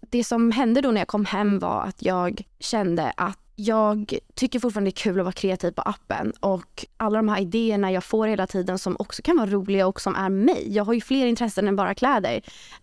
det 0.00 0.24
som 0.24 0.50
hände 0.50 0.80
då 0.80 0.90
när 0.90 1.00
jag 1.00 1.08
kom 1.08 1.24
hem 1.24 1.58
var 1.58 1.82
att 1.82 2.02
jag 2.02 2.42
kände 2.58 3.12
att 3.16 3.38
jag 3.56 4.18
tycker 4.34 4.60
fortfarande 4.60 4.90
det 4.90 4.92
är 4.92 5.02
kul 5.02 5.20
att 5.20 5.24
vara 5.24 5.32
kreativ 5.32 5.70
på 5.70 5.82
appen 5.82 6.32
och 6.40 6.86
alla 6.96 7.16
de 7.16 7.28
här 7.28 7.40
idéerna 7.40 7.92
jag 7.92 8.04
får 8.04 8.26
hela 8.26 8.46
tiden 8.46 8.78
som 8.78 8.96
också 8.98 9.22
kan 9.22 9.36
vara 9.36 9.50
roliga 9.50 9.86
och 9.86 10.00
som 10.00 10.14
är 10.14 10.28
mig. 10.28 10.72
Jag 10.72 10.84
har 10.84 10.92
ju 10.92 11.00
fler 11.00 11.26
intressen 11.26 11.68
än 11.68 11.76
bara 11.76 11.94
kläder. 11.94 12.40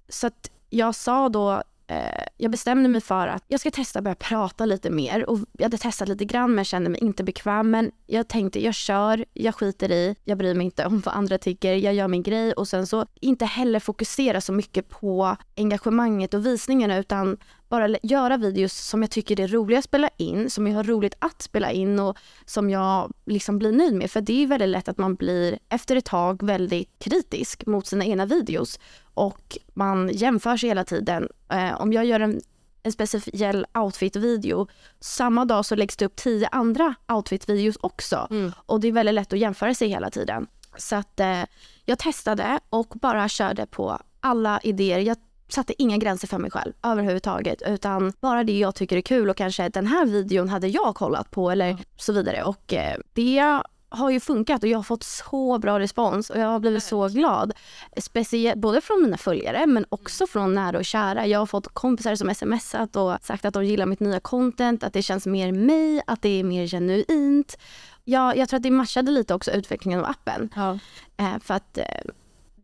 Så 0.10 0.28
att 0.28 0.52
jag 0.70 0.96
sa 0.96 1.30
då 1.30 1.64
eh, 1.88 2.24
jag 2.38 2.52
bestämde 2.52 2.90
mig 2.90 3.02
för 3.02 3.28
att 3.28 3.44
jag 3.48 3.60
ska 3.60 3.72
testa 3.72 4.00
att 4.00 4.04
börja 4.04 4.16
prata 4.16 4.66
lite 4.66 4.90
mer. 4.90 5.30
Och 5.30 5.40
jag 5.52 5.64
hade 5.64 5.78
testat 5.78 6.08
lite 6.08 6.26
grann 6.26 6.56
men 6.56 6.66
kände 6.66 6.90
mig 6.90 7.00
inte 7.00 7.24
bekväm. 7.24 7.72
Men 7.72 7.92
jag 8.08 8.28
tänkte 8.28 8.64
jag 8.64 8.74
kör, 8.74 9.26
jag 9.34 9.56
skiter 9.56 9.92
i, 9.92 10.16
jag 10.24 10.38
bryr 10.38 10.54
mig 10.54 10.66
inte 10.66 10.86
om 10.86 11.00
vad 11.00 11.16
andra 11.16 11.38
tycker, 11.38 11.74
jag 11.76 11.94
gör 11.94 12.08
min 12.08 12.24
grej 12.24 12.54
och 12.54 12.68
sen 12.68 12.88
så 12.88 13.06
inte 13.22 13.46
heller 13.46 13.80
fokusera 13.80 14.42
så 14.42 14.54
mycket 14.54 14.90
på 14.90 15.38
engagemanget 15.58 16.34
och 16.34 16.46
visningarna 16.46 16.98
utan 16.98 17.38
bara 17.70 17.98
göra 18.04 18.38
videos 18.38 18.74
som 18.74 19.02
jag 19.02 19.12
tycker 19.12 19.40
är 19.40 19.48
roliga 19.48 19.80
att 19.80 19.86
spela 19.86 20.10
in, 20.18 20.50
som 20.50 20.68
jag 20.68 20.76
har 20.76 20.84
roligt 20.84 21.16
att 21.20 21.42
spela 21.42 21.72
in 21.72 22.00
och 22.00 22.18
som 22.46 22.70
jag 22.70 23.14
liksom 23.26 23.60
blir 23.60 23.72
nöjd 23.72 23.94
med. 23.94 24.12
För 24.12 24.22
det 24.22 24.44
är 24.44 24.48
väldigt 24.48 24.70
lätt 24.70 24.88
att 24.88 24.98
man 24.98 25.16
blir 25.16 25.60
efter 25.70 25.96
ett 25.96 26.06
tag 26.06 26.44
väldigt 26.44 27.00
kritisk 27.00 27.66
mot 27.66 27.88
sina 27.88 28.06
egna 28.06 28.26
videos 28.26 28.80
och 29.14 29.58
man 29.74 30.10
jämför 30.14 30.58
sig 30.58 30.70
hela 30.70 30.84
tiden. 30.84 31.30
Eh, 31.50 31.82
om 31.82 31.94
jag 31.94 32.06
gör 32.06 32.20
en, 32.20 32.42
en 32.84 32.92
speciell 32.92 33.66
outfit-video, 33.74 34.68
samma 35.00 35.46
dag 35.46 35.66
så 35.66 35.76
läggs 35.76 35.98
det 35.98 36.06
upp 36.06 36.16
tio 36.16 36.48
andra 36.48 36.96
outfit-videos 37.08 37.78
också. 37.82 38.28
Mm. 38.30 38.52
Och 38.56 38.80
det 38.80 38.88
är 38.88 38.92
väldigt 38.92 39.16
lätt 39.16 39.34
att 39.34 39.40
jämföra 39.40 39.74
sig 39.74 39.88
hela 39.88 40.10
tiden. 40.10 40.48
Så 40.78 40.96
att 40.96 41.20
eh, 41.20 41.44
jag 41.86 42.00
testade 42.00 42.60
och 42.70 42.94
bara 43.02 43.30
körde 43.30 43.66
på 43.66 44.00
alla 44.20 44.60
idéer. 44.64 45.00
Jag 45.00 45.18
satte 45.54 45.82
inga 45.82 45.98
gränser 45.98 46.28
för 46.28 46.38
mig 46.38 46.52
själv 46.52 46.74
överhuvudtaget 46.84 47.62
utan 47.68 48.14
bara 48.20 48.44
det 48.44 48.60
jag 48.60 48.76
tycker 48.76 48.98
är 48.98 49.02
kul 49.02 49.30
och 49.30 49.38
kanske 49.38 49.70
den 49.70 49.88
här 49.88 50.06
videon 50.06 50.50
hade 50.50 50.68
jag 50.68 50.96
kollat 50.96 51.32
på 51.32 51.52
eller 51.52 51.70
mm. 51.70 51.84
så 51.98 52.14
vidare 52.14 52.44
och 52.44 52.74
eh, 52.74 52.98
det 53.14 53.62
har 53.94 54.10
ju 54.10 54.20
funkat 54.20 54.64
och 54.64 54.70
jag 54.70 54.78
har 54.78 54.84
fått 54.84 55.04
så 55.04 55.58
bra 55.58 55.80
respons 55.80 56.30
och 56.30 56.40
jag 56.40 56.48
har 56.48 56.60
blivit 56.60 56.84
så 56.84 57.08
glad. 57.08 57.54
Speciellt 57.98 58.60
både 58.60 58.82
från 58.82 59.02
mina 59.02 59.18
följare 59.18 59.66
men 59.66 59.86
också 59.90 60.28
från 60.28 60.54
nära 60.54 60.78
och 60.78 60.86
kära. 60.86 61.28
Jag 61.28 61.40
har 61.40 61.46
fått 61.46 61.68
kompisar 61.68 62.16
som 62.16 62.36
smsat 62.36 62.96
och 62.96 63.18
sagt 63.22 63.46
att 63.46 63.54
de 63.54 63.66
gillar 63.66 63.86
mitt 63.86 64.00
nya 64.00 64.20
content, 64.20 64.84
att 64.84 64.94
det 64.94 65.02
känns 65.02 65.26
mer 65.26 65.52
mig, 65.52 66.02
att 66.08 66.22
det 66.22 66.40
är 66.40 66.44
mer 66.44 66.68
genuint. 66.68 67.58
Ja, 68.04 68.36
jag 68.36 68.50
tror 68.50 68.58
att 68.58 68.64
det 68.64 68.72
matchade 68.72 69.12
lite 69.12 69.34
också 69.34 69.52
utvecklingen 69.52 70.00
av 70.00 70.06
appen. 70.06 70.50
Ja. 70.56 70.80
Eh, 71.18 71.40
för 71.40 71.54
att 71.54 71.78
eh, 71.78 71.86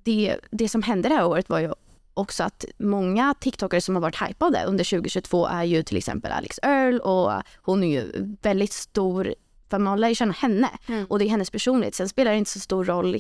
det, 0.04 0.38
det 0.52 0.70
som 0.70 0.84
hände 0.84 1.10
det 1.10 1.16
här 1.16 1.26
året 1.26 1.50
var 1.50 1.60
ju 1.60 1.74
också 2.20 2.44
att 2.44 2.66
många 2.78 3.34
TikTokare 3.40 3.82
som 3.82 3.96
har 3.96 4.02
varit 4.02 4.22
hypade 4.22 4.64
under 4.68 4.84
2022 4.84 5.48
är 5.48 5.64
ju 5.64 5.84
till 5.84 5.98
exempel 5.98 6.32
Alex 6.32 6.60
Earl 6.64 7.00
och 7.00 7.32
hon 7.62 7.84
är 7.84 7.88
ju 7.88 8.36
väldigt 8.42 8.74
stor 8.74 9.34
för 9.70 9.80
man 9.80 10.00
lär 10.00 10.10
ju 10.10 10.16
känna 10.16 10.34
henne 10.34 10.70
mm. 10.88 11.06
och 11.10 11.20
det 11.20 11.26
är 11.26 11.30
hennes 11.30 11.50
personlighet. 11.50 11.96
Sen 11.96 12.10
spelar 12.10 12.32
det 12.32 12.38
inte 12.38 12.52
så 12.52 12.60
stor 12.60 12.86
roll 12.86 13.20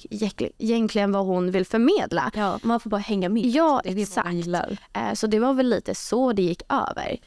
egentligen 0.59 1.11
vad 1.11 1.25
hon 1.25 1.51
vill 1.51 1.65
förmedla. 1.65 2.31
Ja, 2.35 2.59
man 2.63 2.79
får 2.79 2.89
bara 2.89 3.01
hänga 3.01 3.29
med. 3.29 3.45
Ja, 3.45 3.81
exakt. 3.85 4.27
Eh, 4.93 5.13
så 5.13 5.27
det 5.27 5.39
var 5.39 5.53
väl 5.53 5.69
lite 5.69 5.95
så 5.95 6.33
det 6.33 6.41
gick 6.41 6.61
över. 6.69 7.17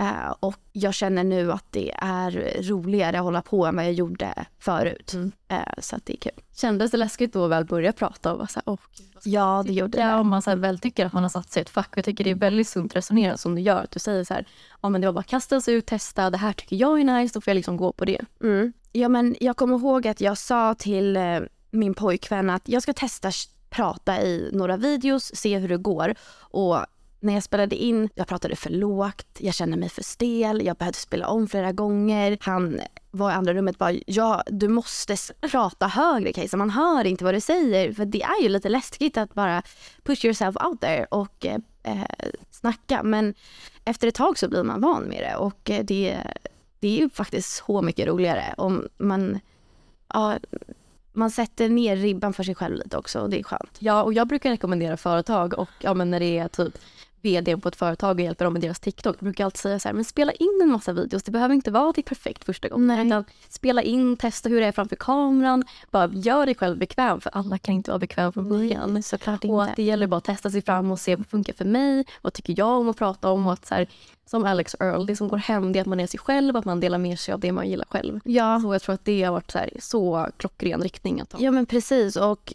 Uh, 0.00 0.34
och 0.40 0.56
jag 0.72 0.94
känner 0.94 1.24
nu 1.24 1.52
att 1.52 1.64
det 1.70 1.94
är 1.98 2.62
roligare 2.62 3.18
att 3.18 3.24
hålla 3.24 3.42
på 3.42 3.66
än 3.66 3.76
vad 3.76 3.84
jag 3.84 3.92
gjorde 3.92 4.34
förut. 4.58 5.12
Mm. 5.14 5.32
Uh, 5.52 5.58
så 5.78 5.96
att 5.96 6.06
det 6.06 6.12
är 6.12 6.30
kul. 6.30 6.42
Kändes 6.56 6.90
det 6.90 6.96
läskigt 6.96 7.32
då 7.32 7.44
att 7.44 7.50
väl 7.50 7.64
börja 7.64 7.92
prata 7.92 8.32
och 8.32 8.38
vara 8.38 8.48
så 8.48 8.60
här, 8.64 8.74
oh, 8.74 8.80
Ja, 9.24 9.62
det 9.66 9.72
gjorde 9.72 9.98
det. 9.98 10.14
Om 10.14 10.28
man 10.28 10.42
så 10.42 10.56
väl 10.56 10.78
tycker 10.78 11.06
att 11.06 11.12
man 11.12 11.22
har 11.22 11.30
satt 11.30 11.52
sig 11.52 11.60
i 11.60 11.62
ett 11.62 11.70
fack. 11.70 11.92
Jag 11.96 12.04
tycker 12.04 12.24
det 12.24 12.30
är 12.30 12.34
väldigt 12.34 12.68
sunt 12.68 12.96
resonerat 12.96 13.40
som 13.40 13.54
du 13.54 13.60
gör. 13.60 13.84
Att 13.84 13.90
du 13.90 13.98
säger 13.98 14.24
så 14.24 14.34
här, 14.34 14.46
ja 14.82 14.88
men 14.88 15.00
det 15.00 15.06
var 15.06 15.12
bara 15.12 15.20
att 15.20 15.26
kasta 15.26 15.60
sig 15.60 15.74
ut, 15.74 15.86
testa, 15.86 16.30
det 16.30 16.38
här 16.38 16.52
tycker 16.52 16.76
jag 16.76 17.00
är 17.00 17.04
nice, 17.04 17.34
då 17.34 17.40
får 17.40 17.50
jag 17.50 17.54
liksom 17.54 17.76
gå 17.76 17.92
på 17.92 18.04
det. 18.04 18.20
Mm. 18.42 18.72
Ja 18.92 19.08
men 19.08 19.36
jag 19.40 19.56
kommer 19.56 19.78
ihåg 19.78 20.06
att 20.06 20.20
jag 20.20 20.38
sa 20.38 20.74
till 20.74 21.16
eh, 21.16 21.40
min 21.70 21.94
pojkvän 21.94 22.50
att 22.50 22.68
jag 22.68 22.82
ska 22.82 22.92
testa 22.92 23.30
prata 23.70 24.22
i 24.22 24.50
några 24.52 24.76
videos, 24.76 25.32
se 25.34 25.58
hur 25.58 25.68
det 25.68 25.76
går. 25.76 26.14
Och 26.38 26.78
när 27.20 27.34
jag 27.34 27.42
spelade 27.42 27.76
in, 27.76 28.08
jag 28.14 28.26
pratade 28.26 28.56
för 28.56 28.70
lågt, 28.70 29.26
jag 29.38 29.54
kände 29.54 29.76
mig 29.76 29.88
för 29.88 30.02
stel, 30.02 30.66
jag 30.66 30.76
behövde 30.76 30.98
spela 30.98 31.26
om 31.26 31.48
flera 31.48 31.72
gånger. 31.72 32.38
Han 32.40 32.80
var 33.10 33.30
i 33.30 33.34
andra 33.34 33.54
rummet 33.54 33.78
bara, 33.78 33.92
ja 34.06 34.42
du 34.46 34.68
måste 34.68 35.16
prata 35.50 35.86
högre 35.86 36.32
Kajsa, 36.32 36.56
man 36.56 36.70
hör 36.70 37.04
inte 37.06 37.24
vad 37.24 37.34
du 37.34 37.40
säger. 37.40 37.92
För 37.92 38.04
det 38.04 38.22
är 38.22 38.42
ju 38.42 38.48
lite 38.48 38.68
läskigt 38.68 39.16
att 39.16 39.34
bara 39.34 39.62
push 40.02 40.24
yourself 40.24 40.56
out 40.64 40.80
there 40.80 41.06
och 41.10 41.46
eh, 41.46 41.58
eh 41.82 42.04
snacka. 42.50 43.02
Men 43.02 43.34
efter 43.84 44.08
ett 44.08 44.14
tag 44.14 44.38
så 44.38 44.48
blir 44.48 44.62
man 44.62 44.80
van 44.80 45.02
med 45.02 45.22
det 45.22 45.36
och 45.36 45.70
eh, 45.70 45.84
det, 45.84 46.16
det 46.78 46.88
är 46.88 46.98
ju 46.98 47.10
faktiskt 47.10 47.64
så 47.66 47.82
mycket 47.82 48.06
roligare 48.06 48.54
om 48.56 48.88
man 48.98 49.40
ja, 50.14 50.38
man 51.12 51.30
sätter 51.30 51.68
ner 51.68 51.96
ribban 51.96 52.32
för 52.32 52.42
sig 52.42 52.54
själv 52.54 52.76
lite 52.76 52.96
också 52.96 53.20
och 53.20 53.30
det 53.30 53.38
är 53.38 53.42
skönt. 53.42 53.76
Ja, 53.78 54.02
och 54.02 54.12
jag 54.12 54.28
brukar 54.28 54.50
rekommendera 54.50 54.96
företag 54.96 55.58
och 55.58 55.68
ja, 55.80 55.94
men 55.94 56.10
när 56.10 56.20
det 56.20 56.38
är 56.38 56.48
typ 56.48 56.78
vd 57.22 57.56
på 57.56 57.68
ett 57.68 57.76
företag 57.76 58.16
och 58.16 58.20
hjälper 58.20 58.44
dem 58.44 58.52
med 58.52 58.62
deras 58.62 58.80
TikTok. 58.80 59.16
Jag 59.16 59.24
brukar 59.24 59.44
alltid 59.44 59.60
säga 59.60 59.78
så 59.78 59.88
här, 59.88 59.94
men 59.94 60.04
spela 60.04 60.32
in 60.32 60.60
en 60.62 60.70
massa 60.70 60.92
videos. 60.92 61.22
Det 61.22 61.30
behöver 61.30 61.54
inte 61.54 61.70
vara 61.70 61.92
ditt 61.92 62.06
perfekt 62.06 62.44
första 62.44 62.68
gången. 62.68 63.06
Utan 63.06 63.24
spela 63.48 63.82
in, 63.82 64.16
testa 64.16 64.48
hur 64.48 64.60
det 64.60 64.66
är 64.66 64.72
framför 64.72 64.96
kameran. 64.96 65.64
Bara 65.90 66.10
gör 66.12 66.46
dig 66.46 66.54
själv 66.54 66.78
bekväm, 66.78 67.20
för 67.20 67.30
alla 67.30 67.58
kan 67.58 67.74
inte 67.74 67.90
vara 67.90 67.98
bekväma 67.98 68.32
från 68.32 68.48
början. 68.48 68.94
Nej, 68.94 69.02
såklart 69.02 69.44
inte. 69.44 69.54
Och 69.54 69.62
att 69.62 69.76
det 69.76 69.82
gäller 69.82 70.06
bara 70.06 70.16
att 70.16 70.24
testa 70.24 70.50
sig 70.50 70.62
fram 70.62 70.90
och 70.90 70.98
se 70.98 71.16
vad 71.16 71.26
funkar 71.26 71.52
för 71.52 71.64
mig. 71.64 72.04
Vad 72.22 72.32
tycker 72.32 72.54
jag 72.58 72.80
om 72.80 72.88
att 72.88 72.96
prata 72.96 73.30
om? 73.30 73.46
Och 73.46 73.52
att 73.52 73.66
så 73.66 73.74
här, 73.74 73.88
som 74.26 74.44
Alex 74.44 74.76
Earl, 74.80 75.06
det 75.06 75.16
som 75.16 75.28
går 75.28 75.36
hem 75.36 75.72
det 75.72 75.78
är 75.78 75.80
att 75.80 75.86
man 75.86 76.00
är 76.00 76.06
sig 76.06 76.20
själv, 76.20 76.56
att 76.56 76.64
man 76.64 76.80
delar 76.80 76.98
med 76.98 77.18
sig 77.18 77.34
av 77.34 77.40
det 77.40 77.52
man 77.52 77.68
gillar 77.68 77.86
själv. 77.90 78.20
Ja. 78.24 78.60
Så 78.60 78.74
jag 78.74 78.82
tror 78.82 78.94
att 78.94 79.04
det 79.04 79.22
har 79.22 79.32
varit 79.32 79.50
så, 79.50 79.58
här, 79.58 79.70
så 79.80 80.28
klockren 80.36 80.80
riktning 80.82 81.20
att 81.20 81.28
ta. 81.28 81.38
Ja 81.40 81.50
men 81.50 81.66
precis 81.66 82.16
och 82.16 82.54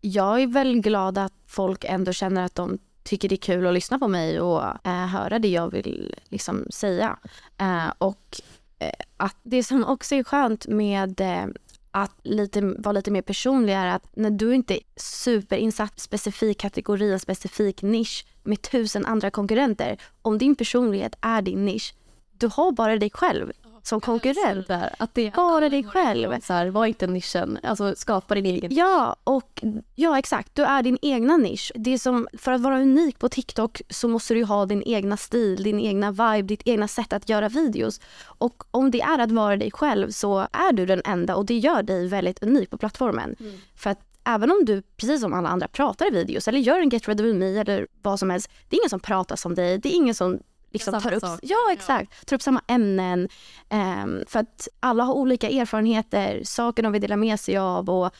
jag 0.00 0.42
är 0.42 0.46
väl 0.46 0.80
glad 0.80 1.18
att 1.18 1.32
folk 1.46 1.84
ändå 1.84 2.12
känner 2.12 2.44
att 2.44 2.54
de 2.54 2.78
tycker 3.04 3.28
det 3.28 3.34
är 3.34 3.36
kul 3.36 3.66
att 3.66 3.74
lyssna 3.74 3.98
på 3.98 4.08
mig 4.08 4.40
och 4.40 4.62
eh, 4.86 5.06
höra 5.06 5.38
det 5.38 5.48
jag 5.48 5.70
vill 5.70 6.14
liksom 6.28 6.66
säga. 6.70 7.18
Eh, 7.58 7.92
och 7.98 8.40
eh, 8.78 8.92
att 9.16 9.36
det 9.42 9.62
som 9.62 9.84
också 9.84 10.14
är 10.14 10.24
skönt 10.24 10.66
med 10.66 11.20
eh, 11.20 11.46
att 11.90 12.14
lite, 12.22 12.60
vara 12.60 12.92
lite 12.92 13.10
mer 13.10 13.22
personlig 13.22 13.72
är 13.74 13.86
att 13.86 14.16
när 14.16 14.30
du 14.30 14.54
inte 14.54 14.74
är 14.74 14.80
superinsatt 14.96 16.00
specifik 16.00 16.60
kategori, 16.60 17.12
en 17.12 17.20
specifik 17.20 17.82
nisch 17.82 18.26
med 18.42 18.62
tusen 18.62 19.06
andra 19.06 19.30
konkurrenter. 19.30 19.96
Om 20.22 20.38
din 20.38 20.56
personlighet 20.56 21.14
är 21.20 21.42
din 21.42 21.64
nisch, 21.64 21.94
du 22.38 22.46
har 22.46 22.72
bara 22.72 22.96
dig 22.96 23.10
själv 23.10 23.52
som 23.84 24.00
konkurrent. 24.00 24.68
Där, 24.68 24.94
att 24.98 25.14
det 25.14 25.34
Bara 25.34 25.68
dig 25.68 25.84
själv. 25.84 26.40
Så 26.40 26.52
här, 26.52 26.66
var 26.66 26.86
inte 26.86 27.06
nischen, 27.06 27.58
alltså 27.62 27.94
skapa 27.96 28.34
din 28.34 28.46
egen. 28.46 28.74
Ja, 28.74 29.16
och 29.24 29.64
ja 29.94 30.18
exakt. 30.18 30.54
Du 30.54 30.62
är 30.62 30.82
din 30.82 30.98
egna 31.02 31.36
nisch. 31.36 31.72
Det 31.74 31.98
som, 31.98 32.28
för 32.38 32.52
att 32.52 32.60
vara 32.60 32.80
unik 32.80 33.18
på 33.18 33.28
TikTok 33.28 33.82
så 33.90 34.08
måste 34.08 34.34
du 34.34 34.44
ha 34.44 34.66
din 34.66 34.82
egna 34.86 35.16
stil, 35.16 35.62
din 35.62 35.80
egna 35.80 36.10
vibe, 36.10 36.42
ditt 36.42 36.62
egna 36.64 36.88
sätt 36.88 37.12
att 37.12 37.28
göra 37.28 37.48
videos. 37.48 38.00
Och 38.24 38.64
om 38.70 38.90
det 38.90 39.00
är 39.00 39.18
att 39.18 39.32
vara 39.32 39.56
dig 39.56 39.70
själv 39.70 40.10
så 40.10 40.38
är 40.38 40.72
du 40.72 40.86
den 40.86 41.02
enda 41.04 41.36
och 41.36 41.46
det 41.46 41.58
gör 41.58 41.82
dig 41.82 42.08
väldigt 42.08 42.42
unik 42.42 42.70
på 42.70 42.78
plattformen. 42.78 43.36
Mm. 43.40 43.52
För 43.76 43.90
att 43.90 44.00
även 44.24 44.50
om 44.50 44.64
du, 44.64 44.82
precis 44.82 45.20
som 45.20 45.34
alla 45.34 45.48
andra, 45.48 45.68
pratar 45.68 46.06
i 46.06 46.10
videos 46.10 46.48
eller 46.48 46.58
gör 46.58 46.80
en 46.80 46.88
get 46.88 47.08
ready 47.08 47.22
with 47.22 47.36
me 47.36 47.58
eller 47.58 47.86
vad 48.02 48.18
som 48.18 48.30
helst. 48.30 48.50
Det 48.68 48.76
är 48.76 48.80
ingen 48.80 48.90
som 48.90 49.00
pratar 49.00 49.36
som 49.36 49.54
dig. 49.54 49.78
Det 49.78 49.88
är 49.88 49.96
ingen 49.96 50.14
som 50.14 50.38
liksom 50.74 51.00
tar 51.00 51.12
upp, 51.12 51.20
sak. 51.20 51.40
ja, 51.42 51.72
exakt, 51.72 52.12
ja. 52.18 52.24
tar 52.26 52.36
upp 52.36 52.42
samma 52.42 52.62
ämnen. 52.66 53.28
Um, 53.70 54.24
för 54.26 54.38
att 54.40 54.68
alla 54.80 55.04
har 55.04 55.14
olika 55.14 55.48
erfarenheter, 55.48 56.40
saker 56.44 56.82
de 56.82 56.92
vill 56.92 57.02
dela 57.02 57.16
med 57.16 57.40
sig 57.40 57.56
av 57.56 57.90
och 57.90 58.14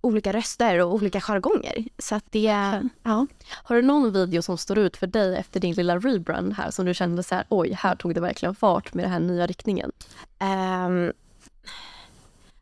olika 0.00 0.32
röster 0.32 0.78
och 0.80 0.94
olika 0.94 1.20
jargonger. 1.20 1.84
Så 1.98 2.14
att 2.14 2.24
det, 2.32 2.80
ja. 3.02 3.26
Har 3.50 3.76
du 3.76 3.82
någon 3.82 4.12
video 4.12 4.42
som 4.42 4.58
står 4.58 4.78
ut 4.78 4.96
för 4.96 5.06
dig 5.06 5.36
efter 5.36 5.60
din 5.60 5.74
lilla 5.74 5.98
rebrand 5.98 6.52
här 6.52 6.70
som 6.70 6.86
du 6.86 6.94
kände 6.94 7.22
så 7.22 7.34
här, 7.34 7.44
oj, 7.48 7.72
här 7.72 7.96
tog 7.96 8.14
det 8.14 8.20
verkligen 8.20 8.54
fart 8.54 8.94
med 8.94 9.04
den 9.04 9.12
här 9.12 9.20
nya 9.20 9.46
riktningen? 9.46 9.92
Um, 10.40 11.12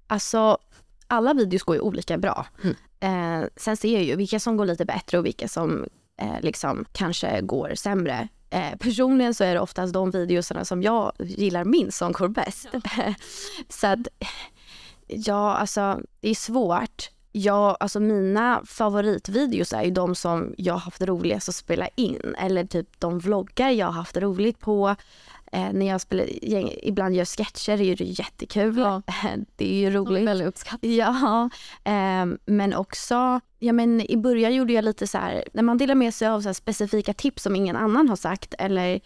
alltså, 0.07 0.59
alla 1.07 1.35
videos 1.35 1.63
går 1.63 1.77
ju 1.77 1.81
olika 1.81 2.19
bra. 2.19 2.47
Mm. 2.63 2.77
Uh, 3.05 3.49
sen 3.57 3.77
ser 3.77 3.95
jag 3.95 4.03
ju 4.03 4.17
vilka 4.17 4.41
som 4.41 4.57
går 4.57 4.65
lite 4.67 4.85
bättre 4.85 5.19
och 5.19 5.27
vilka 5.27 5.49
som 5.49 5.87
uh, 6.23 6.41
liksom 6.41 6.85
kanske 6.93 7.41
går 7.41 7.75
sämre. 7.75 8.29
Eh, 8.57 8.77
personligen 8.77 9.35
så 9.35 9.45
är 9.45 9.55
det 9.55 9.61
oftast 9.61 9.93
de 9.93 10.11
videorna 10.11 10.65
som 10.65 10.83
jag 10.83 11.13
gillar 11.19 11.65
minst 11.65 11.99
som 11.99 12.13
går 12.13 12.29
bäst. 12.29 12.69
Ja. 12.73 12.81
så 13.69 13.87
att, 13.87 14.09
ja 15.07 15.55
alltså 15.55 16.01
det 16.21 16.29
är 16.29 16.35
svårt. 16.35 17.11
Ja, 17.33 17.77
alltså 17.81 18.01
mina 18.01 18.63
favoritvideos 18.67 19.73
är 19.73 19.83
ju 19.83 19.91
de 19.91 20.15
som 20.15 20.55
jag 20.59 20.75
har 20.75 20.81
haft 20.81 21.03
roligast 21.03 21.49
att 21.49 21.55
spela 21.55 21.89
in. 21.95 22.35
Eller 22.39 22.65
typ 22.65 23.01
de 23.01 23.19
vloggar 23.19 23.71
jag 23.71 23.87
har 23.87 23.93
haft 23.93 24.17
roligt 24.17 24.61
på. 24.61 24.97
Eh, 25.53 25.73
när 25.73 25.87
jag 25.87 26.01
spelar, 26.01 26.45
ibland 26.85 27.15
gör 27.15 27.25
sketcher 27.25 27.81
är 27.81 27.97
det 27.97 28.05
jättekul. 28.05 28.79
Ja. 28.79 29.03
det 29.57 29.75
är 29.75 29.79
ju 29.79 29.91
roligt. 29.91 30.29
Väldigt 30.29 30.49
uppskattat. 30.49 30.81
Ja, 30.87 31.51
eh, 31.85 32.27
men 32.47 32.75
också, 32.75 33.41
ja 33.59 33.73
men 33.73 34.11
i 34.11 34.17
början 34.17 34.55
gjorde 34.55 34.73
jag 34.73 34.85
lite 34.85 35.07
så 35.07 35.19
här, 35.19 35.45
när 35.53 35.63
man 35.63 35.79
delar 35.79 35.95
med 35.95 36.15
sig 36.15 36.29
av 36.29 36.41
så 36.41 36.55
specifika 36.55 37.15
tips 37.15 37.43
som 37.43 37.57
ingen 37.57 37.77
annan 37.77 38.09
har 38.09 38.17
sagt 38.17 38.55
eller 38.59 39.01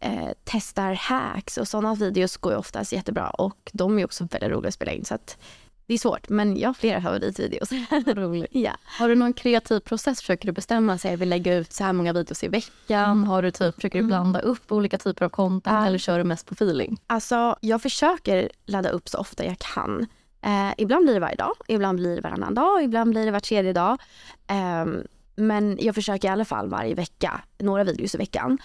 eh, 0.00 0.28
testar 0.44 0.92
hacks 0.92 1.58
och 1.58 1.68
sådana 1.68 1.94
videos 1.94 2.36
går 2.36 2.52
ju 2.52 2.58
oftast 2.58 2.92
jättebra 2.92 3.30
och 3.30 3.70
de 3.72 3.98
är 3.98 4.04
också 4.04 4.24
väldigt 4.24 4.50
roliga 4.50 4.68
att 4.68 4.74
spela 4.74 4.92
in. 4.92 5.04
Så 5.04 5.14
att 5.14 5.38
det 5.86 5.94
är 5.94 5.98
svårt, 5.98 6.28
men 6.28 6.56
jag 6.58 6.68
har 6.68 6.74
flera 6.74 7.00
favoritvideos. 7.02 7.70
Roligt. 8.06 8.50
ja. 8.52 8.72
Har 8.84 9.08
du 9.08 9.14
någon 9.14 9.32
kreativ 9.32 9.80
process? 9.80 10.20
Försöker 10.20 10.46
du 10.46 10.52
bestämma 10.52 10.98
sig? 10.98 11.10
Jag 11.10 11.18
vill 11.18 11.28
lägga 11.28 11.56
ut 11.56 11.72
så 11.72 11.84
här 11.84 11.92
många 11.92 12.12
videos 12.12 12.44
i 12.44 12.48
veckan. 12.48 13.10
Mm. 13.10 13.24
Har 13.24 13.42
du 13.42 13.50
typ, 13.50 13.74
försöker 13.74 14.00
du 14.00 14.06
blanda 14.06 14.40
upp 14.40 14.72
olika 14.72 14.98
typer 14.98 15.24
av 15.24 15.28
content 15.28 15.76
Ja. 15.76 15.86
eller 15.86 15.98
kör 15.98 16.18
du 16.18 16.24
mest 16.24 16.46
på 16.46 16.52
feeling? 16.54 17.00
Alltså, 17.06 17.56
jag 17.60 17.82
försöker 17.82 18.48
ladda 18.66 18.88
upp 18.90 19.08
så 19.08 19.18
ofta 19.18 19.44
jag 19.44 19.58
kan. 19.58 20.06
Eh, 20.42 20.72
ibland 20.78 21.04
blir 21.04 21.14
det 21.14 21.20
varje 21.20 21.36
dag, 21.36 21.52
ibland 21.68 21.98
blir 21.98 22.14
det 22.16 22.20
varannan 22.20 22.54
dag, 22.54 22.82
ibland 22.84 23.10
blir 23.10 23.24
det 23.26 23.30
var 23.30 23.40
tredje 23.40 23.72
dag. 23.72 23.98
Ehm, 24.46 25.02
men 25.36 25.78
jag 25.80 25.94
försöker 25.94 26.28
i 26.28 26.30
alla 26.30 26.44
fall 26.44 26.68
varje 26.68 26.94
vecka, 26.94 27.40
några 27.58 27.84
videos 27.84 28.14
i 28.14 28.18
veckan. 28.18 28.58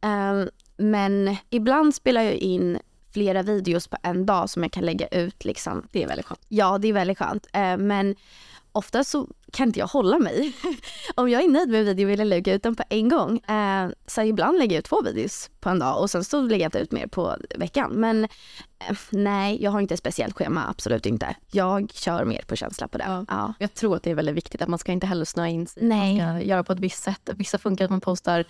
Ehm, 0.00 0.48
men 0.76 1.36
ibland 1.50 1.94
spelar 1.94 2.22
jag 2.22 2.34
in 2.34 2.78
flera 3.12 3.42
videos 3.42 3.88
på 3.88 3.96
en 4.02 4.26
dag 4.26 4.50
som 4.50 4.62
jag 4.62 4.72
kan 4.72 4.84
lägga 4.84 5.06
ut. 5.06 5.44
Liksom. 5.44 5.86
Det 5.92 6.02
är 6.02 6.08
väldigt 6.08 6.26
skönt. 6.26 6.40
Ja, 6.48 6.78
det 6.78 6.88
är 6.88 6.92
väldigt 6.92 7.18
skönt. 7.18 7.46
Eh, 7.52 7.76
men 7.76 8.14
ofta 8.72 9.04
så 9.04 9.28
kan 9.52 9.66
inte 9.66 9.78
jag 9.78 9.86
hålla 9.86 10.18
mig. 10.18 10.52
Om 11.14 11.30
jag 11.30 11.44
är 11.44 11.48
nöjd 11.48 11.68
med 11.68 11.80
en 11.80 11.86
video 11.86 12.08
vill 12.08 12.18
jag 12.18 12.28
lägga 12.28 12.54
ut 12.54 12.62
den 12.62 12.76
på 12.76 12.82
en 12.88 13.08
gång. 13.08 13.38
Eh, 13.38 13.90
så 14.06 14.22
ibland 14.22 14.58
lägger 14.58 14.76
jag 14.76 14.78
ut 14.78 14.84
två 14.84 15.02
videos 15.02 15.50
på 15.60 15.68
en 15.68 15.78
dag 15.78 16.00
och 16.00 16.10
sen 16.10 16.24
så 16.24 16.40
lägger 16.40 16.64
jag 16.64 16.68
inte 16.68 16.78
ut 16.78 16.92
mer 16.92 17.06
på 17.06 17.36
veckan. 17.56 17.92
Men 17.92 18.24
eh, 18.24 18.96
nej, 19.10 19.62
jag 19.62 19.70
har 19.70 19.80
inte 19.80 19.94
ett 19.94 20.00
speciellt 20.00 20.36
schema, 20.36 20.64
absolut 20.68 21.06
inte. 21.06 21.36
Jag 21.50 21.90
kör 21.92 22.24
mer 22.24 22.42
på 22.46 22.56
känsla 22.56 22.88
på 22.88 22.98
det. 22.98 23.04
Ja. 23.08 23.24
Ja. 23.28 23.54
Jag 23.58 23.74
tror 23.74 23.96
att 23.96 24.02
det 24.02 24.10
är 24.10 24.14
väldigt 24.14 24.36
viktigt 24.36 24.62
att 24.62 24.68
man 24.68 24.78
ska 24.78 24.92
inte 24.92 25.06
heller 25.06 25.24
snöa 25.24 25.48
in 25.48 25.66
sig. 25.66 25.82
Nej. 25.82 26.18
Man 26.18 26.40
ska 26.40 26.48
göra 26.48 26.64
på 26.64 26.72
ett 26.72 26.80
visst 26.80 27.02
sätt. 27.02 27.30
Vissa 27.34 27.58
funkar 27.58 27.84
att 27.84 27.90
man 27.90 28.00
postar 28.00 28.44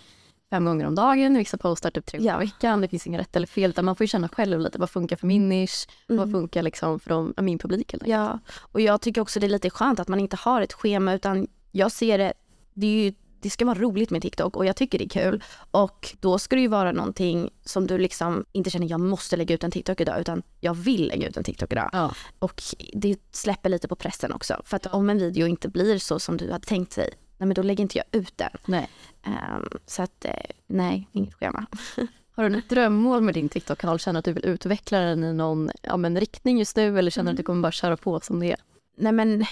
fem 0.50 0.64
gånger 0.64 0.86
om 0.86 0.94
dagen, 0.94 1.34
vissa 1.38 1.58
postar 1.58 1.90
typ 1.90 2.06
tre 2.06 2.18
gånger 2.18 2.42
i 2.42 2.46
veckan. 2.46 2.80
Det 2.80 2.88
finns 2.88 3.06
inga 3.06 3.18
rätt 3.18 3.36
eller 3.36 3.46
fel 3.46 3.70
utan 3.70 3.84
man 3.84 3.96
får 3.96 4.04
ju 4.04 4.08
känna 4.08 4.28
själv 4.28 4.60
lite 4.60 4.78
vad 4.78 4.90
funkar 4.90 5.16
för 5.16 5.26
min 5.26 5.48
nisch, 5.48 5.86
vad 6.06 6.30
funkar 6.30 6.62
liksom 6.62 7.00
för 7.00 7.10
de, 7.10 7.34
min 7.36 7.58
publik 7.58 7.92
helt 7.92 8.02
enkelt. 8.02 8.18
Ja, 8.18 8.38
och 8.60 8.80
jag 8.80 9.00
tycker 9.00 9.20
också 9.20 9.40
det 9.40 9.46
är 9.46 9.48
lite 9.48 9.70
skönt 9.70 10.00
att 10.00 10.08
man 10.08 10.20
inte 10.20 10.36
har 10.36 10.62
ett 10.62 10.72
schema 10.72 11.14
utan 11.14 11.46
jag 11.72 11.92
ser 11.92 12.18
det, 12.18 12.32
det, 12.74 12.86
är 12.86 13.04
ju, 13.04 13.12
det 13.40 13.50
ska 13.50 13.64
vara 13.64 13.78
roligt 13.78 14.10
med 14.10 14.22
TikTok 14.22 14.56
och 14.56 14.66
jag 14.66 14.76
tycker 14.76 14.98
det 14.98 15.04
är 15.04 15.08
kul. 15.08 15.42
Och 15.70 16.16
då 16.20 16.38
ska 16.38 16.56
det 16.56 16.62
ju 16.62 16.68
vara 16.68 16.92
någonting 16.92 17.50
som 17.64 17.86
du 17.86 17.98
liksom 17.98 18.44
inte 18.52 18.70
känner 18.70 18.90
jag 18.90 19.00
måste 19.00 19.36
lägga 19.36 19.54
ut 19.54 19.64
en 19.64 19.70
TikTok 19.70 20.00
idag 20.00 20.20
utan 20.20 20.42
jag 20.60 20.74
vill 20.74 21.08
lägga 21.08 21.28
ut 21.28 21.36
en 21.36 21.44
TikTok 21.44 21.72
idag. 21.72 21.90
Ja. 21.92 22.14
Och 22.38 22.62
det 22.92 23.18
släpper 23.32 23.68
lite 23.68 23.88
på 23.88 23.96
pressen 23.96 24.32
också. 24.32 24.62
För 24.64 24.76
att 24.76 24.86
om 24.86 25.10
en 25.10 25.18
video 25.18 25.46
inte 25.46 25.68
blir 25.68 25.98
så 25.98 26.18
som 26.18 26.36
du 26.36 26.52
hade 26.52 26.66
tänkt 26.66 26.92
sig, 26.92 27.14
nej 27.38 27.46
men 27.46 27.54
då 27.54 27.62
lägger 27.62 27.82
inte 27.82 27.98
jag 27.98 28.20
ut 28.20 28.38
den. 28.38 28.50
Nej. 28.66 28.88
Ehm, 29.22 29.68
så 29.86 30.02
att 30.02 30.24
eh, 30.24 30.32
nej, 30.66 31.08
inget 31.12 31.34
schema. 31.34 31.66
Har 32.34 32.44
du 32.44 32.56
något 32.56 32.68
drömmål 32.68 33.20
med 33.20 33.34
din 33.34 33.48
TikTok-kanal? 33.48 33.98
Känner 33.98 34.14
du 34.14 34.18
att 34.18 34.24
du 34.24 34.32
vill 34.32 34.54
utveckla 34.54 34.98
den 34.98 35.24
i 35.24 35.32
någon 35.32 35.70
ja, 35.82 35.96
men 35.96 36.20
riktning 36.20 36.58
just 36.58 36.76
nu 36.76 36.98
eller 36.98 37.10
känner 37.10 37.30
du 37.30 37.34
att 37.34 37.36
du 37.36 37.42
kommer 37.42 37.62
bara 37.62 37.72
köra 37.72 37.96
på 37.96 38.20
som 38.20 38.40
det 38.40 38.52
är? 38.52 38.56
Nej 38.96 39.12
men, 39.12 39.44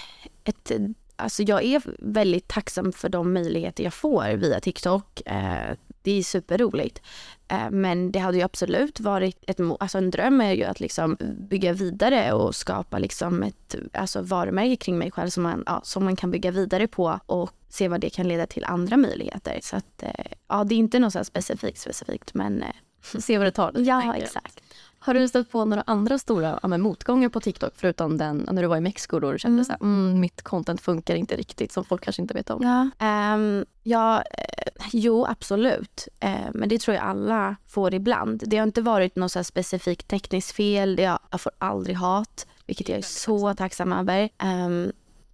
ett, 0.43 0.71
alltså 1.15 1.43
jag 1.43 1.63
är 1.63 1.81
väldigt 1.99 2.47
tacksam 2.47 2.91
för 2.91 3.09
de 3.09 3.33
möjligheter 3.33 3.83
jag 3.83 3.93
får 3.93 4.35
via 4.37 4.59
TikTok. 4.59 5.21
Eh, 5.25 5.75
det 6.07 6.17
är 6.17 6.23
superroligt. 6.23 7.01
Eh, 7.47 7.69
men 7.71 8.11
det 8.11 8.19
hade 8.19 8.37
ju 8.37 8.43
absolut 8.43 8.99
varit 8.99 9.43
ett, 9.47 9.59
alltså 9.79 9.97
en 9.97 10.11
dröm 10.11 10.41
är 10.41 10.53
ju 10.53 10.63
att 10.63 10.79
liksom 10.79 11.17
bygga 11.49 11.73
vidare 11.73 12.33
och 12.33 12.55
skapa 12.55 12.99
liksom 12.99 13.43
ett 13.43 13.75
alltså 13.93 14.21
varumärke 14.21 14.75
kring 14.75 14.97
mig 14.97 15.11
själv 15.11 15.29
som 15.29 15.43
man, 15.43 15.63
ja, 15.65 15.81
som 15.83 16.03
man 16.03 16.15
kan 16.15 16.31
bygga 16.31 16.51
vidare 16.51 16.87
på 16.87 17.19
och 17.25 17.51
se 17.69 17.87
vad 17.87 18.01
det 18.01 18.09
kan 18.09 18.27
leda 18.27 18.47
till 18.47 18.65
andra 18.65 18.97
möjligheter. 18.97 19.59
Så 19.63 19.75
att, 19.75 20.03
eh, 20.03 20.25
ja 20.47 20.63
det 20.63 20.75
är 20.75 20.79
inte 20.79 20.99
något 20.99 21.27
specifikt 21.27 21.79
specifikt 21.79 22.33
men 22.33 22.63
eh, 22.63 22.75
Se 23.19 23.37
vad 23.37 23.47
det 23.47 23.51
tar. 23.51 23.71
ja 23.77 24.15
exakt. 24.15 24.59
Har 25.07 25.13
du 25.13 25.27
stött 25.27 25.51
på 25.51 25.65
några 25.65 25.83
andra 25.87 26.17
stora 26.17 26.59
ja, 26.63 26.77
motgångar 26.77 27.29
på 27.29 27.39
TikTok 27.39 27.73
förutom 27.75 28.17
den 28.17 28.47
när 28.51 28.61
du 28.61 28.67
var 28.67 28.77
i 28.77 28.81
Mexiko 28.81 29.19
då 29.19 29.31
du 29.31 29.39
kände 29.39 29.55
Mm. 29.55 29.65
så 29.65 29.71
här, 29.71 29.81
mm, 29.81 30.19
mitt 30.19 30.41
content 30.41 30.81
funkar 30.81 31.15
inte 31.15 31.35
riktigt 31.35 31.71
som 31.71 31.85
folk 31.85 32.03
kanske 32.03 32.21
inte 32.21 32.33
vet 32.33 32.49
om? 32.49 32.63
Ja, 32.63 33.05
ehm, 33.05 33.65
ja 33.83 34.21
eh, 34.21 34.71
jo 34.93 35.25
absolut. 35.25 36.07
Eh, 36.19 36.31
men 36.53 36.69
det 36.69 36.79
tror 36.81 36.95
jag 36.95 37.03
alla 37.03 37.55
får 37.67 37.93
ibland. 37.93 38.43
Det 38.45 38.57
har 38.57 38.67
inte 38.67 38.81
varit 38.81 39.15
något 39.15 39.31
så 39.31 39.43
specifikt 39.43 40.07
tekniskt 40.07 40.51
fel. 40.51 40.99
Jag, 40.99 41.19
jag 41.31 41.41
får 41.41 41.51
aldrig 41.57 41.97
hat, 41.97 42.47
vilket 42.65 42.89
jag 42.89 42.97
är 42.97 43.01
så 43.01 43.53
tacksam 43.53 43.93
över. 43.93 44.29
Ehm, 44.37 44.91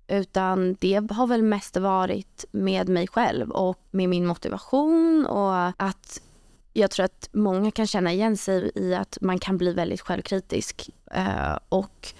utan 0.07 0.75
det 0.79 1.11
har 1.11 1.27
väl 1.27 1.43
mest 1.43 1.77
varit 1.77 2.45
med 2.51 2.89
mig 2.89 3.07
själv 3.07 3.51
och 3.51 3.77
med 3.91 4.09
min 4.09 4.25
motivation 4.27 5.25
och 5.25 5.67
att 5.83 6.21
jag 6.73 6.91
tror 6.91 7.05
att 7.05 7.29
många 7.31 7.71
kan 7.71 7.87
känna 7.87 8.13
igen 8.13 8.37
sig 8.37 8.71
i 8.75 8.93
att 8.95 9.17
man 9.21 9.39
kan 9.39 9.57
bli 9.57 9.73
väldigt 9.73 10.01
självkritisk 10.01 10.89
eh, 11.11 11.57
och 11.69 12.13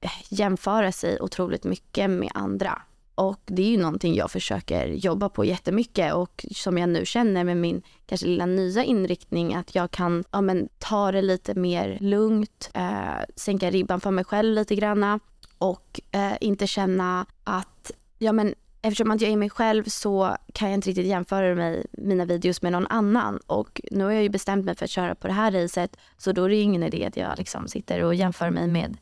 eh, 0.00 0.10
jämföra 0.28 0.92
sig 0.92 1.20
otroligt 1.20 1.64
mycket 1.64 2.10
med 2.10 2.30
andra. 2.34 2.82
Och 3.14 3.40
det 3.46 3.62
är 3.62 3.66
ju 3.70 3.78
någonting 3.78 4.14
jag 4.14 4.30
försöker 4.30 4.86
jobba 4.86 5.28
på 5.28 5.44
jättemycket 5.44 6.14
och 6.14 6.46
som 6.54 6.78
jag 6.78 6.88
nu 6.88 7.06
känner 7.06 7.44
med 7.44 7.56
min 7.56 7.82
kanske 8.06 8.26
lilla 8.26 8.46
nya 8.46 8.84
inriktning 8.84 9.54
att 9.54 9.74
jag 9.74 9.90
kan 9.90 10.24
ja, 10.30 10.40
men, 10.40 10.68
ta 10.78 11.12
det 11.12 11.22
lite 11.22 11.54
mer 11.54 11.98
lugnt, 12.00 12.70
eh, 12.74 13.24
sänka 13.36 13.70
ribban 13.70 14.00
för 14.00 14.10
mig 14.10 14.24
själv 14.24 14.54
lite 14.54 14.74
granna 14.74 15.20
och 15.58 16.00
eh, 16.10 16.32
inte 16.40 16.66
känna 16.66 17.26
att 17.44 17.92
ja, 18.18 18.32
men, 18.32 18.54
eftersom 18.82 19.10
att 19.10 19.20
jag 19.20 19.30
är 19.30 19.36
mig 19.36 19.50
själv 19.50 19.84
så 19.84 20.36
kan 20.52 20.68
jag 20.68 20.76
inte 20.76 20.88
riktigt 20.88 21.06
jämföra 21.06 21.54
mig, 21.54 21.86
mina 21.92 22.24
videos 22.24 22.62
med 22.62 22.72
någon 22.72 22.86
annan. 22.86 23.38
Och 23.46 23.80
nu 23.90 24.04
har 24.04 24.10
jag 24.10 24.22
ju 24.22 24.28
bestämt 24.28 24.64
mig 24.64 24.76
för 24.76 24.84
att 24.84 24.90
köra 24.90 25.14
på 25.14 25.26
det 25.26 25.32
här 25.32 25.52
racet 25.52 25.96
så 26.18 26.32
då 26.32 26.44
är 26.44 26.48
det 26.48 26.54
ju 26.54 26.62
ingen 26.62 26.82
idé 26.82 27.06
att 27.06 27.16
jag 27.16 27.38
liksom 27.38 27.68
sitter 27.68 28.04
och 28.04 28.14
jämför 28.14 28.50
mig 28.50 28.68
med 28.68 28.96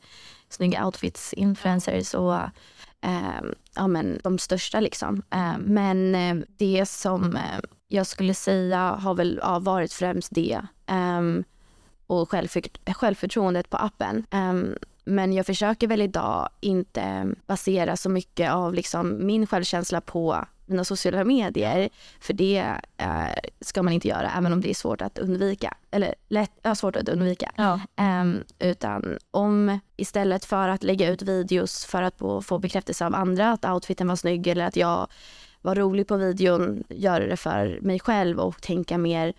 snygga 0.49 0.85
outfits, 0.85 1.33
influencers 1.33 2.13
och 2.13 2.35
eh, 3.01 3.41
ja, 3.75 3.87
men 3.87 4.19
de 4.23 4.37
största 4.37 4.79
liksom. 4.79 5.23
Ehm, 5.29 5.61
eh, 5.61 5.71
men 6.13 6.45
det 6.57 6.85
som 6.87 7.35
eh, 7.35 7.59
jag 7.87 8.07
skulle 8.07 8.33
säga 8.33 8.79
har 8.79 9.13
väl 9.13 9.39
ja, 9.41 9.59
varit 9.59 9.93
främst 9.93 10.29
det. 10.31 10.61
Eh, 10.85 11.21
och 12.07 12.29
självfört 12.29 12.79
självförtroendet 12.93 13.69
på 13.69 13.77
appen. 13.77 14.25
Ehm, 14.31 14.75
men 15.03 15.33
jag 15.33 15.45
försöker 15.45 15.87
väl 15.87 16.01
idag 16.01 16.49
inte 16.59 17.27
basera 17.47 17.97
så 17.97 18.09
mycket 18.09 18.51
av 18.51 18.73
liksom 18.73 19.25
min 19.25 19.47
självkänsla 19.47 20.01
på 20.01 20.45
mina 20.69 20.83
sociala 20.83 21.23
medier. 21.23 21.89
För 22.19 22.33
det 22.33 22.63
eh, 22.97 23.49
ska 23.61 23.83
man 23.83 23.93
inte 23.93 24.07
göra, 24.07 24.31
även 24.37 24.53
om 24.53 24.61
det 24.61 24.69
är 24.69 24.73
svårt 24.73 25.01
att 25.01 25.17
undvika. 25.17 25.77
Eller 25.91 26.15
lätt, 26.27 26.51
ja, 26.61 26.75
svårt 26.75 26.95
att 26.95 27.09
undvika. 27.09 27.51
Ja. 27.55 27.79
Ehm, 27.95 28.43
utan 28.59 29.17
om 29.31 29.79
istället 29.95 30.45
för 30.45 30.67
att 30.67 30.83
lägga 30.83 31.09
ut 31.09 31.21
videos 31.21 31.85
för 31.85 32.01
att 32.01 32.17
få, 32.17 32.41
få 32.41 32.59
bekräftelse 32.59 33.05
av 33.05 33.15
andra 33.15 33.51
att 33.51 33.65
outfiten 33.65 34.07
var 34.07 34.15
snygg 34.15 34.47
eller 34.47 34.65
att 34.65 34.75
jag 34.75 35.07
var 35.61 35.75
rolig 35.75 36.07
på 36.07 36.17
videon, 36.17 36.83
göra 36.89 37.27
det 37.27 37.37
för 37.37 37.79
mig 37.81 37.99
själv 37.99 38.39
och 38.39 38.61
tänka 38.61 38.97
mer 38.97 39.33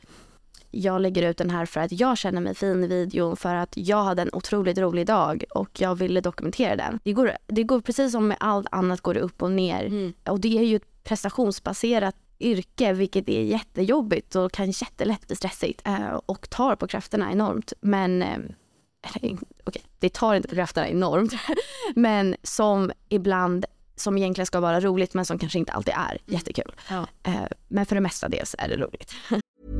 jag 0.71 1.01
lägger 1.01 1.31
ut 1.31 1.37
den 1.37 1.51
här 1.51 1.67
för 1.67 1.81
att 1.81 1.93
jag 1.93 2.19
känner 2.19 2.41
mig 2.41 2.55
fin 2.55 2.85
i 2.85 2.87
videon, 2.87 3.37
för 3.37 3.55
att 3.55 3.77
jag 3.77 4.05
hade 4.05 4.23
en 4.23 4.31
otroligt 4.33 4.79
rolig 4.79 5.07
dag 5.07 5.45
och 5.55 5.81
jag 5.81 5.95
ville 5.95 6.21
dokumentera 6.21 6.77
den. 6.77 7.01
Det 7.05 7.13
går, 7.13 7.33
det 7.47 7.63
går 7.63 7.81
precis 7.81 8.13
som 8.13 8.29
med 8.29 8.37
allt 8.41 8.67
annat 8.71 9.01
går 9.01 9.15
det 9.15 9.21
upp 9.21 9.43
och 9.43 9.51
ner. 9.51 10.13
Och 10.25 10.41
det 10.41 10.59
är 10.59 10.63
ju 10.63 10.77
ett 10.77 11.05
prestationsbaserat 11.05 12.17
yrke 12.41 12.93
vilket 12.93 13.29
är 13.29 13.43
jättejobbigt 13.43 14.35
och 14.35 14.53
kan 14.53 14.71
jättelätt 14.71 15.27
bli 15.27 15.37
stressigt 15.37 15.83
eh, 15.87 16.21
och 16.27 16.51
tar 16.51 16.77
på 16.77 16.87
krafterna 16.87 17.33
enormt. 17.33 17.73
Men 17.81 18.23
eh, 18.23 18.39
okej, 19.65 19.83
det 19.99 20.09
tar 20.09 20.35
inte 20.35 20.49
på 20.49 20.55
krafterna 20.55 20.89
enormt, 20.89 21.33
men 21.95 22.37
som 22.43 22.93
ibland 23.09 23.65
som 23.97 24.19
egentligen 24.19 24.47
ska 24.47 24.61
vara 24.61 24.81
roligt 24.81 25.15
men 25.15 25.25
som 25.25 25.39
kanske 25.39 25.59
inte 25.59 25.73
alltid 25.73 25.95
är 25.97 26.19
jättekul. 26.27 26.73
Ja. 26.91 27.07
Eh, 27.23 27.47
men 27.69 27.87
för 27.87 27.95
det 27.95 28.01
mesta 28.01 28.29
dels 28.29 28.57
är 28.59 28.69
det 28.69 28.77
roligt. 28.77 29.15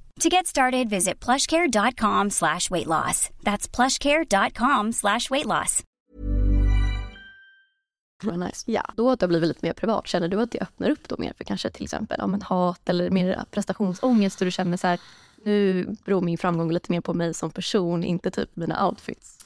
To 0.21 0.29
get 0.29 0.47
started, 0.47 0.89
visit 0.89 1.25
plushcare.com 1.25 2.29
slash 2.29 2.69
weight 2.69 2.87
loss. 2.87 3.29
That's 3.43 3.75
plushcare.com 3.75 4.91
slash 4.91 5.29
weight 5.29 5.45
loss. 5.45 5.83
Nice. 8.23 8.63
Ja. 8.71 8.93
Då 8.95 9.09
att 9.09 9.19
det 9.19 9.23
har 9.23 9.27
blivit 9.27 9.47
lite 9.47 9.65
mer 9.65 9.73
privat, 9.73 10.07
känner 10.07 10.27
du 10.27 10.41
att 10.41 10.51
det 10.51 10.59
öppnar 10.59 10.89
upp 10.89 11.07
då 11.07 11.15
mer 11.19 11.33
för 11.37 11.43
kanske 11.43 11.69
till 11.69 11.83
exempel 11.83 12.17
ja, 12.19 12.27
men 12.27 12.41
hat 12.41 12.89
eller 12.89 13.09
mer 13.09 13.43
prestationsångest 13.51 14.41
och 14.41 14.45
du 14.45 14.51
känner 14.51 14.77
så 14.77 14.87
här, 14.87 14.99
nu 15.43 15.85
beror 16.05 16.21
min 16.21 16.37
framgång 16.37 16.71
lite 16.71 16.91
mer 16.91 17.01
på 17.01 17.13
mig 17.13 17.33
som 17.33 17.51
person, 17.51 18.03
inte 18.03 18.31
typ 18.31 18.55
mina 18.55 18.87
outfits? 18.87 19.45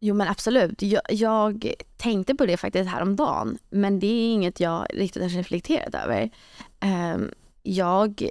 Jo 0.00 0.14
men 0.14 0.28
absolut. 0.28 0.82
Jag, 0.82 1.02
jag 1.08 1.74
tänkte 1.96 2.34
på 2.34 2.46
det 2.46 2.56
faktiskt 2.56 2.90
häromdagen. 2.90 3.58
Men 3.70 4.00
det 4.00 4.06
är 4.06 4.32
inget 4.32 4.60
jag 4.60 4.86
riktigt 4.94 5.22
har 5.22 5.28
reflekterat 5.28 5.94
över. 5.94 6.30
Um, 7.14 7.30
jag, 7.62 8.30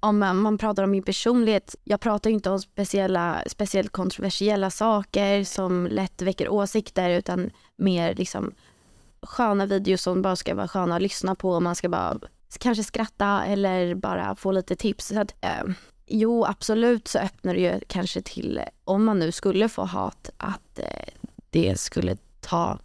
om 0.00 0.18
man, 0.18 0.36
man, 0.36 0.58
pratar 0.58 0.82
om 0.82 0.90
min 0.90 1.02
personlighet, 1.02 1.74
jag 1.84 2.00
pratar 2.00 2.30
inte 2.30 2.50
om 2.50 2.60
speciella, 2.60 3.42
speciellt 3.46 3.92
kontroversiella 3.92 4.70
saker 4.70 5.44
som 5.44 5.86
lätt 5.86 6.22
väcker 6.22 6.48
åsikter 6.48 7.10
utan 7.10 7.50
mer 7.76 8.14
liksom 8.14 8.52
sköna 9.22 9.66
videos 9.66 10.02
som 10.02 10.22
bara 10.22 10.36
ska 10.36 10.54
vara 10.54 10.68
sköna 10.68 10.96
att 10.96 11.02
lyssna 11.02 11.34
på 11.34 11.50
och 11.50 11.62
man 11.62 11.76
ska 11.76 11.88
bara 11.88 12.18
kanske 12.58 12.84
skratta 12.84 13.44
eller 13.44 13.94
bara 13.94 14.36
få 14.36 14.52
lite 14.52 14.76
tips. 14.76 15.06
Så 15.06 15.20
att, 15.20 15.34
eh, 15.40 15.64
Jo, 16.08 16.44
absolut 16.44 17.08
så 17.08 17.18
öppnar 17.18 17.54
det 17.54 17.60
ju 17.60 17.80
kanske 17.86 18.22
till, 18.22 18.60
om 18.84 19.04
man 19.04 19.18
nu 19.18 19.32
skulle 19.32 19.68
få 19.68 19.84
hat, 19.84 20.30
att 20.36 20.78
eh, 20.78 21.08
det 21.50 21.80
skulle 21.80 22.16
ta, 22.40 22.78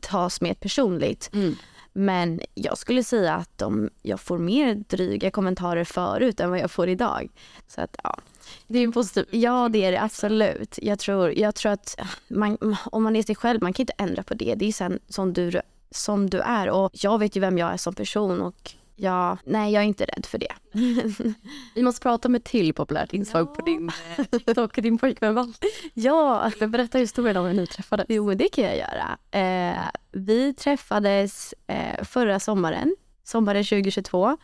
tas 0.00 0.40
mer 0.40 0.54
personligt. 0.54 1.30
Mm. 1.32 1.56
Men 1.96 2.40
jag 2.54 2.78
skulle 2.78 3.04
säga 3.04 3.34
att 3.34 3.62
om 3.62 3.90
jag 4.02 4.20
får 4.20 4.38
mer 4.38 4.74
dryga 4.74 5.30
kommentarer 5.30 5.84
förut 5.84 6.40
än 6.40 6.50
vad 6.50 6.58
jag 6.58 6.70
får 6.70 6.88
idag. 6.88 7.28
Så 7.68 7.80
att 7.80 7.96
ja. 8.02 8.18
Det 8.66 8.78
är 8.78 8.88
positivt. 8.88 9.28
Ja, 9.30 9.68
det 9.68 9.84
är 9.84 9.92
det 9.92 10.02
absolut. 10.02 10.78
Jag 10.82 10.98
tror, 10.98 11.38
jag 11.38 11.54
tror 11.54 11.72
att 11.72 12.00
man, 12.28 12.76
om 12.84 13.02
man 13.02 13.16
är 13.16 13.22
sig 13.22 13.34
själv, 13.34 13.62
man 13.62 13.72
kan 13.72 13.82
inte 13.82 13.92
ändra 13.98 14.22
på 14.22 14.34
det. 14.34 14.54
Det 14.54 14.64
är 14.64 14.72
sen 14.72 14.98
som 15.08 15.32
du, 15.32 15.60
som 15.90 16.30
du 16.30 16.40
är 16.40 16.70
och 16.70 16.90
jag 16.92 17.18
vet 17.18 17.36
ju 17.36 17.40
vem 17.40 17.58
jag 17.58 17.72
är 17.72 17.76
som 17.76 17.94
person 17.94 18.40
och 18.40 18.74
Ja, 18.96 19.38
nej 19.44 19.72
jag 19.72 19.82
är 19.82 19.86
inte 19.86 20.04
rädd 20.04 20.26
för 20.26 20.38
det. 20.38 20.52
Vi 21.74 21.82
måste 21.82 22.00
prata 22.00 22.28
om 22.28 22.34
ett 22.34 22.44
till 22.44 22.74
populärt 22.74 23.12
inslag 23.12 23.48
ja. 23.48 23.54
på 23.54 23.62
din 23.62 23.90
eh, 24.18 24.24
TikTok, 24.24 24.76
din 24.76 24.98
pojkvän 24.98 25.34
Walter. 25.34 25.68
Ja. 25.94 26.50
Berätta 26.68 26.98
historien 26.98 27.36
om 27.36 27.46
hur 27.46 27.54
ni 27.54 27.66
träffades. 27.66 28.06
Jo, 28.08 28.34
det 28.34 28.48
kan 28.48 28.64
jag 28.64 28.76
göra. 28.76 29.18
Eh, 29.30 29.78
vi 30.12 30.54
träffades 30.54 31.54
eh, 31.66 32.04
förra 32.04 32.40
sommaren, 32.40 32.96
sommaren 33.24 33.64
2022. 33.64 34.36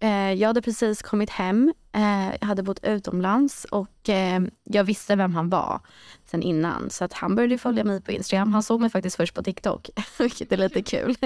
Eh, 0.00 0.32
jag 0.32 0.48
hade 0.48 0.62
precis 0.62 1.02
kommit 1.02 1.30
hem, 1.30 1.72
eh, 1.92 2.26
jag 2.40 2.46
hade 2.46 2.62
bott 2.62 2.84
utomlands 2.84 3.64
och 3.64 4.08
eh, 4.08 4.40
jag 4.64 4.84
visste 4.84 5.16
vem 5.16 5.34
han 5.34 5.50
var 5.50 5.80
sen 6.24 6.42
innan. 6.42 6.90
Så 6.90 7.04
att 7.04 7.12
han 7.12 7.34
började 7.34 7.58
följa 7.58 7.84
mig 7.84 8.02
på 8.02 8.12
Instagram. 8.12 8.52
Han 8.52 8.62
såg 8.62 8.80
mig 8.80 8.90
faktiskt 8.90 9.16
först 9.16 9.34
på 9.34 9.42
TikTok, 9.42 9.90
vilket 10.18 10.52
är 10.52 10.56
lite 10.56 10.82
kul. 10.82 11.16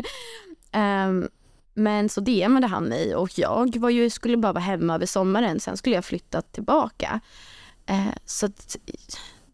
Um, 0.75 1.29
men 1.79 2.09
så 2.09 2.21
DMade 2.21 2.67
han 2.67 2.85
mig 2.85 3.15
och 3.15 3.39
jag 3.39 3.77
var 3.77 3.91
ju, 3.91 4.11
skulle 4.11 4.37
bara 4.37 4.53
vara 4.53 4.65
hemma 4.65 4.95
över 4.95 5.07
sommaren. 5.07 5.61
Sen 5.61 5.77
skulle 5.77 5.95
jag 5.95 6.05
flytta 6.05 6.43
tillbaka. 6.43 7.21
Eh, 7.87 8.15
så 8.25 8.47
att, 8.47 8.77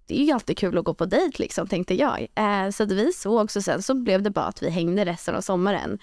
det 0.06 0.20
är 0.20 0.24
ju 0.24 0.32
alltid 0.32 0.58
kul 0.58 0.78
att 0.78 0.84
gå 0.84 0.94
på 0.94 1.06
dejt 1.06 1.42
liksom, 1.42 1.66
tänkte 1.66 1.94
jag. 1.94 2.26
Eh, 2.34 2.70
så 2.70 2.82
att 2.82 2.92
vi 2.92 3.12
sågs 3.12 3.56
och 3.56 3.64
sen 3.64 3.82
så 3.82 3.94
blev 3.94 4.22
det 4.22 4.30
bara 4.30 4.44
att 4.44 4.62
vi 4.62 4.70
hängde 4.70 5.04
resten 5.04 5.34
av 5.34 5.40
sommaren. 5.40 5.98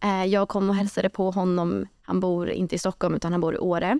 Eh, 0.00 0.24
jag 0.24 0.48
kom 0.48 0.70
och 0.70 0.76
hälsade 0.76 1.08
på 1.08 1.30
honom. 1.30 1.86
Han 2.02 2.20
bor 2.20 2.50
inte 2.50 2.74
i 2.74 2.78
Stockholm 2.78 3.14
utan 3.14 3.32
han 3.32 3.40
bor 3.40 3.54
i 3.54 3.58
Åre. 3.58 3.98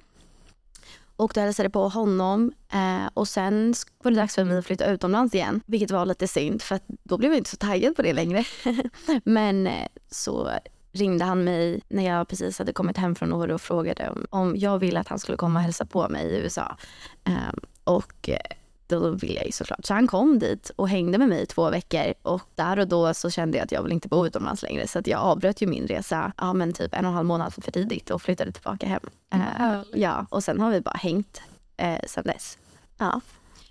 Och 1.17 1.33
då 1.35 1.41
hälsade 1.41 1.71
på 1.71 1.89
honom 1.89 2.53
eh, 2.73 3.11
och 3.15 3.29
sen 3.29 3.75
var 4.03 4.11
det 4.11 4.17
dags 4.17 4.35
för 4.35 4.45
mig 4.45 4.59
att 4.59 4.67
flytta 4.67 4.87
utomlands 4.87 5.35
igen. 5.35 5.61
Vilket 5.67 5.91
var 5.91 6.07
lite 6.07 6.29
synd 6.29 6.63
för 6.63 6.81
då 6.87 7.19
blev 7.19 7.31
jag 7.31 7.39
inte 7.39 7.51
så 7.51 7.57
taggad 7.57 7.97
på 7.97 8.03
det 8.03 8.13
längre. 8.13 8.45
Men 9.25 9.67
eh, 9.67 9.87
så 10.11 10.51
ringde 10.99 11.25
han 11.25 11.45
mig 11.45 11.81
när 11.89 12.05
jag 12.05 12.29
precis 12.29 12.59
hade 12.59 12.73
kommit 12.73 12.97
hem 12.97 13.15
från 13.15 13.33
Åre 13.33 13.55
och 13.55 13.61
frågade 13.61 14.11
om, 14.11 14.27
om 14.31 14.57
jag 14.57 14.79
ville 14.79 15.01
att 15.01 15.09
han 15.09 15.19
skulle 15.19 15.37
komma 15.37 15.59
och 15.59 15.63
hälsa 15.63 15.87
på 15.87 16.09
mig 16.09 16.27
i 16.27 16.37
USA. 16.37 16.77
Um, 17.25 17.61
och 17.85 18.29
eh, 18.29 18.57
då 18.87 19.11
ville 19.11 19.35
jag 19.35 19.47
ju 19.47 19.53
såklart. 19.53 19.87
Så 19.87 19.95
han 19.95 20.07
kom 20.07 20.39
dit 20.39 20.71
och 20.77 20.89
hängde 20.89 21.19
med 21.19 21.29
mig 21.29 21.43
i 21.43 21.47
två 21.47 21.71
veckor 21.71 22.15
och 22.23 22.43
där 22.55 22.79
och 22.79 22.89
då 22.89 23.15
så 23.15 23.31
kände 23.31 23.59
jag 23.59 23.65
att 23.65 23.73
jag 23.73 23.83
vill 23.83 23.93
inte 23.93 24.09
bo 24.09 24.27
utomlands 24.27 24.63
längre 24.63 24.87
så 24.87 24.99
att 24.99 25.07
jag 25.07 25.21
avbröt 25.21 25.63
ju 25.63 25.67
min 25.67 25.87
resa, 25.87 26.33
ja 26.37 26.53
men 26.53 26.73
typ 26.73 26.95
en 26.95 27.05
och 27.05 27.09
en 27.09 27.15
halv 27.15 27.27
månad 27.27 27.55
för 27.55 27.61
tidigt 27.61 28.11
och 28.11 28.23
flyttade 28.23 28.53
tillbaka 28.53 28.87
hem. 28.87 29.01
Uh, 29.35 29.83
ja, 29.93 30.27
och 30.31 30.45
sen 30.45 30.61
har 30.61 30.71
vi 30.71 30.81
bara 30.81 30.99
hängt 30.99 31.43
uh, 31.83 31.99
sen 32.07 32.25
dess. 32.25 32.59
Ja. 32.99 33.21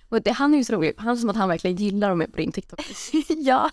Och 0.10 0.22
det, 0.22 0.32
han 0.32 0.54
är 0.54 0.58
ju 0.58 0.64
så 0.64 0.74
rolig, 0.74 0.94
han 0.98 1.08
är 1.08 1.16
som 1.16 1.30
att 1.30 1.36
han 1.36 1.50
verkligen 1.50 1.76
gillar 1.76 2.10
dem 2.10 2.26
på 2.32 2.38
din 2.38 2.52
TikTok. 2.52 2.80
ja. 3.28 3.70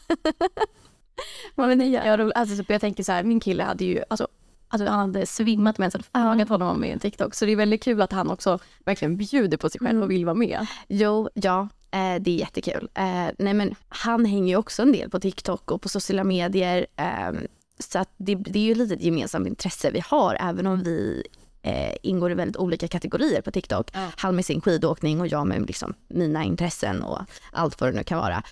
Vad 1.54 1.68
vill 1.68 1.78
ni 1.78 1.88
göra? 1.88 2.32
Alltså, 2.34 2.56
typ, 2.56 2.70
jag 2.70 2.80
tänker 2.80 3.02
så 3.02 3.12
här, 3.12 3.24
min 3.24 3.40
kille 3.40 3.62
hade 3.62 3.84
ju, 3.84 4.02
alltså, 4.08 4.28
alltså 4.68 4.88
han 4.88 4.98
hade 4.98 5.26
svimmat 5.26 5.78
med 5.78 5.84
ens 5.84 6.06
hade 6.12 6.24
frågat 6.24 6.48
honom 6.48 6.68
om 6.68 6.84
en 6.84 6.98
TikTok. 6.98 7.34
Så 7.34 7.44
det 7.44 7.52
är 7.52 7.56
väldigt 7.56 7.82
kul 7.82 8.02
att 8.02 8.12
han 8.12 8.30
också 8.30 8.58
verkligen 8.84 9.16
bjuder 9.16 9.56
på 9.56 9.70
sig 9.70 9.78
själv 9.80 9.98
och 9.98 10.04
mm. 10.04 10.08
vill 10.08 10.24
vara 10.24 10.34
med. 10.34 10.66
Jo, 10.88 11.28
ja, 11.34 11.68
eh, 11.90 12.20
det 12.20 12.30
är 12.30 12.38
jättekul. 12.38 12.88
Eh, 12.94 13.28
nej 13.38 13.54
men 13.54 13.74
han 13.88 14.24
hänger 14.24 14.48
ju 14.48 14.56
också 14.56 14.82
en 14.82 14.92
del 14.92 15.10
på 15.10 15.20
TikTok 15.20 15.70
och 15.70 15.82
på 15.82 15.88
sociala 15.88 16.24
medier. 16.24 16.86
Eh, 16.96 17.32
så 17.78 17.98
att 17.98 18.10
det, 18.16 18.34
det 18.34 18.58
är 18.58 18.64
ju 18.64 18.74
lite 18.74 18.94
ett 18.94 19.02
gemensamt 19.02 19.46
intresse 19.46 19.90
vi 19.90 20.02
har, 20.06 20.36
även 20.40 20.66
om 20.66 20.82
vi 20.82 21.26
eh, 21.62 21.96
ingår 22.02 22.30
i 22.30 22.34
väldigt 22.34 22.56
olika 22.56 22.88
kategorier 22.88 23.42
på 23.42 23.50
TikTok. 23.50 23.94
Mm. 23.94 24.10
Han 24.16 24.36
med 24.36 24.44
sin 24.44 24.60
skidåkning 24.60 25.20
och 25.20 25.26
jag 25.26 25.46
med 25.46 25.66
liksom 25.66 25.94
mina 26.08 26.44
intressen 26.44 27.02
och 27.02 27.20
allt 27.52 27.80
vad 27.80 27.92
det 27.92 27.96
nu 27.96 28.04
kan 28.04 28.18
vara. 28.18 28.42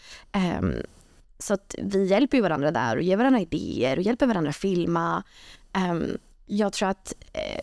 Um, 0.61 0.75
så 1.43 1.55
att 1.55 1.75
vi 1.79 2.07
hjälper 2.07 2.37
ju 2.37 2.43
varandra 2.43 2.71
där 2.71 2.97
och 2.97 3.03
ger 3.03 3.17
varandra 3.17 3.41
idéer 3.41 3.97
och 3.97 4.03
hjälper 4.03 4.27
varandra 4.27 4.53
filma. 4.53 5.23
Um, 5.91 6.19
jag 6.47 6.73
tror 6.73 6.89
att 6.89 7.15
eh, 7.33 7.61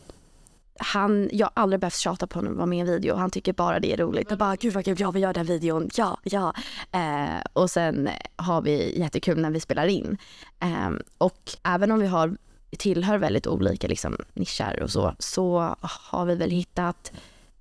han, 0.80 1.30
jag 1.32 1.48
har 1.48 1.64
aldrig 1.64 1.80
behövt 1.80 1.98
tjata 1.98 2.28
på 2.28 2.40
honom 2.40 2.52
att 2.52 2.58
vara 2.58 2.66
med 2.66 2.78
i 2.78 2.82
en 2.82 2.88
video. 2.88 3.16
Han 3.16 3.32
tycker 3.32 3.54
bara 3.54 3.80
det 3.80 3.94
är 3.94 3.98
roligt. 3.98 4.32
Och 4.32 4.38
bara, 4.38 4.56
gud 4.56 4.74
vad 4.74 4.86
kul, 4.86 5.00
ja 5.00 5.12
vi 5.12 5.20
gör 5.20 5.34
den 5.34 5.46
videon, 5.46 5.90
ja, 5.96 6.18
ja. 6.24 6.54
Eh, 6.92 7.42
och 7.54 7.70
sen 7.70 8.10
har 8.36 8.62
vi 8.62 9.00
jättekul 9.00 9.40
när 9.40 9.52
vi 9.52 9.60
spelar 9.60 9.88
in. 9.88 10.18
Eh, 10.60 10.90
och 11.18 11.52
även 11.64 11.92
om 11.92 12.00
vi 12.00 12.08
har, 12.08 12.38
tillhör 12.78 13.18
väldigt 13.18 13.48
olika 13.48 13.88
liksom, 13.88 14.18
nischer 14.34 14.84
och 14.84 14.90
så, 14.90 15.16
så 15.20 15.76
har 15.82 16.26
vi 16.26 16.36
väl 16.36 16.52
hittat 16.52 17.12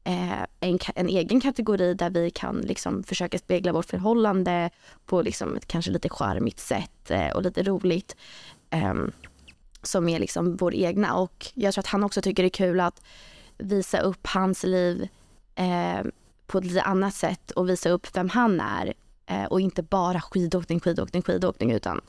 Eh, 0.05 0.43
en, 0.61 0.79
en, 0.95 1.09
egen 1.09 1.41
kategori 1.41 1.95
där 1.95 2.11
vi 2.11 2.31
kan 2.31 2.61
liksom 2.61 3.03
försöka 3.03 3.39
spegla 3.39 3.73
vårt 3.73 3.87
förhållande 3.87 4.71
på 5.07 5.23
liksom 5.23 5.57
ett 5.57 5.67
kanske 5.67 5.91
lite 5.91 6.09
charmigt 6.09 6.61
sätt 6.61 7.11
eh, 7.11 7.29
och 7.29 7.43
lite 7.43 7.63
roligt. 7.63 8.17
Um, 8.71 9.13
som 9.83 10.09
är 10.09 10.19
liksom 10.19 10.57
vår 10.57 10.75
egna 10.75 11.15
och 11.15 11.47
jag 11.55 11.75
tror 11.75 11.83
att 11.83 11.87
han 11.87 12.05
också 12.05 12.23
tycker 12.23 12.43
det 12.43 12.47
är 12.47 12.67
kul 12.67 12.81
att 12.81 13.03
visa 13.59 14.01
upp 14.01 14.27
hans 14.27 14.63
liv 14.65 15.09
eh, 15.55 16.01
på 16.47 16.59
ett 16.59 16.65
lite 16.65 16.83
annat 16.83 17.15
sätt 17.15 17.51
och 17.51 17.69
visa 17.69 17.91
upp 17.91 18.17
vem 18.17 18.29
han 18.29 18.61
är 18.61 18.95
eh, 19.27 19.45
och 19.45 19.61
inte 19.61 19.83
bara 19.83 20.21
skidåkning, 20.21 20.81
skidåkning, 20.81 21.23
skidåkning 21.23 21.73
utan 21.73 22.01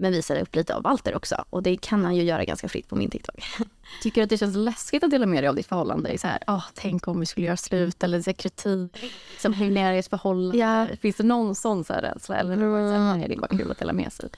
men 0.00 0.12
visar 0.12 0.40
upp 0.40 0.54
lite 0.54 0.74
av 0.74 0.82
Walter 0.82 1.16
också. 1.16 1.44
Och 1.50 1.62
det 1.62 1.76
kan 1.76 2.04
han 2.04 2.16
ju 2.16 2.22
göra 2.22 2.44
ganska 2.44 2.68
fritt 2.68 2.88
på 2.88 2.96
min 2.96 3.10
TikTok. 3.10 3.44
Tycker 4.02 4.20
du 4.20 4.24
att 4.24 4.30
det 4.30 4.38
känns 4.38 4.56
läskigt 4.56 5.04
att 5.04 5.10
dela 5.10 5.26
med 5.26 5.42
dig 5.42 5.48
av 5.48 5.54
ditt 5.54 5.66
förhållande? 5.66 6.18
Så 6.18 6.26
här, 6.26 6.38
oh, 6.46 6.64
tänk 6.74 7.08
om 7.08 7.20
vi 7.20 7.26
skulle 7.26 7.46
göra 7.46 7.56
slut 7.56 8.02
eller 8.02 8.22
så 8.22 8.32
kritik. 8.32 9.12
Som 9.38 9.52
hur 9.52 9.70
ni 9.70 9.80
är 9.80 9.92
i 9.92 9.98
ert 9.98 10.10
förhållande. 10.10 10.58
Ja. 10.58 10.86
Finns 11.00 11.16
det 11.16 11.22
någon 11.22 11.54
sån 11.54 11.84
så 11.84 11.92
här 11.92 12.02
rädsla? 12.02 12.36
Eller 12.36 12.52
mm. 12.52 13.22
är 13.22 13.28
det 13.28 13.36
bara 13.36 13.58
kul 13.58 13.70
att 13.70 13.78
dela 13.78 13.92
med 13.92 14.12
sig? 14.12 14.28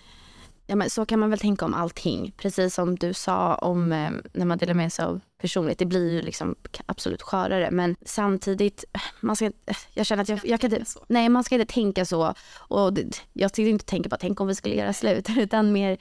Ja, 0.66 0.76
men 0.76 0.90
så 0.90 1.06
kan 1.06 1.20
man 1.20 1.30
väl 1.30 1.38
tänka 1.38 1.64
om 1.64 1.74
allting. 1.74 2.32
Precis 2.36 2.74
som 2.74 2.96
du 2.96 3.14
sa 3.14 3.54
om 3.54 3.92
eh, 3.92 4.10
när 4.32 4.44
man 4.44 4.58
delar 4.58 4.74
med 4.74 4.92
sig 4.92 5.04
av 5.04 5.20
personligt. 5.40 5.78
Det 5.78 5.86
blir 5.86 6.12
ju 6.12 6.22
liksom 6.22 6.54
absolut 6.86 7.22
skörare. 7.22 7.70
Men 7.70 7.96
samtidigt, 8.04 8.84
man 9.20 9.36
ska, 9.36 9.50
jag 9.94 10.06
känner 10.06 10.22
att 10.22 10.28
jag, 10.28 10.40
jag 10.44 10.60
kan 10.60 10.74
inte, 10.74 10.84
nej 11.06 11.28
man 11.28 11.44
ska 11.44 11.54
inte 11.54 11.74
tänka 11.74 12.04
så. 12.04 12.34
Och 12.56 12.92
det, 12.92 13.22
jag 13.32 13.50
ska 13.50 13.62
inte 13.62 13.84
tänka 13.84 14.08
på, 14.08 14.16
tänk 14.20 14.40
om 14.40 14.46
vi 14.46 14.54
skulle 14.54 14.74
göra 14.74 14.92
slut. 14.92 15.28
Utan 15.36 15.72
mer 15.72 15.98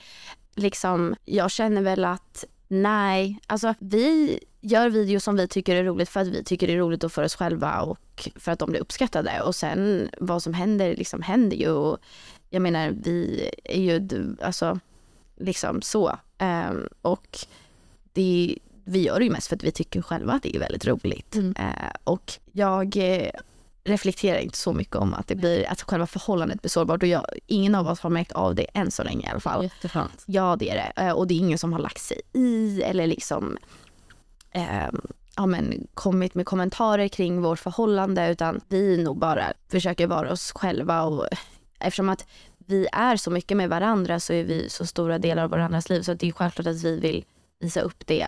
liksom, 0.54 1.14
jag 1.24 1.50
känner 1.50 1.82
väl 1.82 2.04
att 2.04 2.44
nej, 2.68 3.38
alltså 3.46 3.74
vi 3.78 4.38
gör 4.60 4.88
videos 4.88 5.24
som 5.24 5.36
vi 5.36 5.48
tycker 5.48 5.76
är 5.76 5.84
roligt 5.84 6.08
för 6.08 6.20
att 6.20 6.28
vi 6.28 6.44
tycker 6.44 6.66
det 6.66 6.72
är 6.72 6.78
roligt 6.78 7.04
och 7.04 7.12
för 7.12 7.24
oss 7.24 7.34
själva 7.36 7.80
och 7.80 8.28
för 8.36 8.52
att 8.52 8.58
de 8.58 8.70
blir 8.70 8.80
uppskattade. 8.80 9.42
Och 9.42 9.54
sen 9.54 10.10
vad 10.18 10.42
som 10.42 10.54
händer, 10.54 10.96
liksom 10.96 11.22
händer 11.22 11.56
ju. 11.56 11.70
Och 11.70 11.98
jag 12.52 12.62
menar, 12.62 12.90
vi 12.90 13.50
är 13.64 13.80
ju 13.80 14.08
alltså 14.42 14.80
liksom 15.36 15.82
så. 15.82 16.18
Um, 16.38 16.88
och 17.02 17.38
det, 18.12 18.58
vi 18.84 19.02
gör 19.02 19.18
det 19.18 19.24
ju 19.24 19.30
mest 19.30 19.46
för 19.46 19.56
att 19.56 19.64
vi 19.64 19.72
tycker 19.72 20.02
själva 20.02 20.32
att 20.32 20.42
det 20.42 20.56
är 20.56 20.60
väldigt 20.60 20.86
roligt. 20.86 21.34
Mm. 21.34 21.54
Uh, 21.58 21.90
och 22.04 22.32
jag 22.52 22.96
reflekterar 23.84 24.38
inte 24.38 24.58
så 24.58 24.72
mycket 24.72 24.96
om 24.96 25.14
att 25.14 25.28
det 25.28 25.34
blir, 25.34 25.68
att 25.68 25.82
själva 25.82 26.06
förhållandet 26.06 26.62
blir 26.62 26.70
sårbart 26.70 27.02
och 27.02 27.08
jag, 27.08 27.24
ingen 27.46 27.74
av 27.74 27.88
oss 27.88 28.00
har 28.00 28.10
märkt 28.10 28.32
av 28.32 28.54
det 28.54 28.66
än 28.74 28.90
så 28.90 29.02
länge 29.02 29.26
i 29.26 29.30
alla 29.30 29.40
fall. 29.40 29.62
Jätteskönt. 29.62 30.24
Ja 30.26 30.56
det 30.58 30.70
är 30.70 30.74
det 30.74 31.02
Eh, 31.02 31.12
och 31.12 31.26
det 31.26 31.34
är 31.34 31.38
ingen 31.38 31.58
som 31.58 31.72
har 31.72 31.80
lagt 31.80 32.00
sig 32.00 32.20
i 32.32 32.82
eller 32.82 33.06
liksom 33.06 33.58
eh, 34.50 34.90
ja, 35.36 35.46
men, 35.46 35.86
kommit 35.94 36.34
med 36.34 36.46
kommentarer 36.46 37.08
kring 37.08 37.42
vårt 37.42 37.58
förhållande 37.58 38.30
utan 38.30 38.60
vi 38.68 39.04
nog 39.04 39.18
bara 39.18 39.52
försöker 39.68 40.06
vara 40.06 40.32
oss 40.32 40.52
själva 40.52 41.02
och 41.02 41.28
eftersom 41.82 42.08
att 42.08 42.26
vi 42.66 42.86
är 42.92 43.16
så 43.16 43.30
mycket 43.30 43.56
med 43.56 43.68
varandra 43.68 44.20
så 44.20 44.32
är 44.32 44.44
vi 44.44 44.68
så 44.68 44.86
stora 44.86 45.18
delar 45.18 45.44
av 45.44 45.50
varandras 45.50 45.88
liv 45.88 46.02
så 46.02 46.14
det 46.14 46.28
är 46.28 46.32
självklart 46.32 46.66
att 46.66 46.84
vi 46.84 47.00
vill 47.00 47.24
visa 47.62 47.80
upp 47.80 48.06
det. 48.06 48.26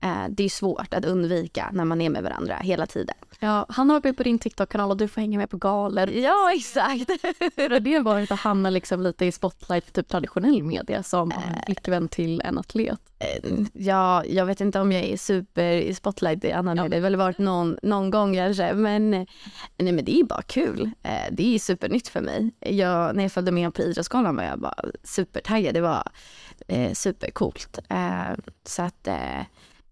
Eh, 0.00 0.24
det 0.30 0.44
är 0.44 0.48
svårt 0.48 0.94
att 0.94 1.04
undvika 1.04 1.70
när 1.72 1.84
man 1.84 2.00
är 2.00 2.10
med 2.10 2.22
varandra 2.22 2.54
hela 2.56 2.86
tiden. 2.86 3.14
Ja, 3.40 3.66
han 3.68 3.90
har 3.90 4.00
varit 4.00 4.16
på 4.16 4.22
din 4.22 4.38
TikTok-kanal 4.38 4.90
och 4.90 4.96
du 4.96 5.08
får 5.08 5.20
hänga 5.20 5.38
med 5.38 5.50
på 5.50 5.56
galor. 5.56 6.10
Ja 6.10 6.52
exakt. 6.54 7.10
Hur 7.56 7.70
har 7.70 7.80
det 7.80 7.98
varit 7.98 8.30
att 8.30 8.40
hamna 8.40 8.70
liksom 8.70 9.02
lite 9.02 9.24
i 9.26 9.32
spotlight 9.32 9.84
för 9.84 9.92
typ 9.92 10.08
traditionell 10.08 10.62
media 10.62 11.02
som 11.02 11.32
flickvän 11.66 12.08
till 12.08 12.40
en 12.44 12.58
atlet? 12.58 12.98
Eh, 13.18 13.52
Ja, 13.72 14.24
jag 14.24 14.46
vet 14.46 14.60
inte 14.60 14.80
om 14.80 14.92
jag 14.92 15.04
är 15.04 15.16
super 15.16 15.70
i 15.72 15.94
spotlight 15.94 16.44
i 16.44 16.52
annan 16.52 16.76
ja. 16.76 16.88
Det 16.88 16.96
har 16.96 17.02
väl 17.02 17.16
varit 17.16 17.38
någon, 17.38 17.78
någon 17.82 18.10
gång 18.10 18.34
kanske. 18.34 18.72
Men, 18.74 19.14
eh, 19.14 19.24
nej, 19.76 19.92
men 19.92 20.04
det 20.04 20.20
är 20.20 20.24
bara 20.24 20.42
kul. 20.42 20.90
Eh, 21.02 21.10
Det 21.32 21.54
är 21.54 21.58
supernytt 21.58 22.08
för 22.08 22.20
mig. 22.20 22.50
Jag, 22.60 23.16
när 23.16 23.22
jag 23.22 23.32
följde 23.32 23.52
med 23.52 23.74
på 23.74 23.82
Idrottsgalan 23.82 24.36
var 24.36 24.44
jag 24.44 24.58
bara 24.60 24.84
supertaggad. 25.04 25.74
Det 25.74 25.80
var 25.80 26.02
eh, 26.68 26.92
supercoolt. 26.92 27.78
Eh, 27.88 28.32
så 28.64 28.82
att 28.82 29.06
eh, 29.06 29.40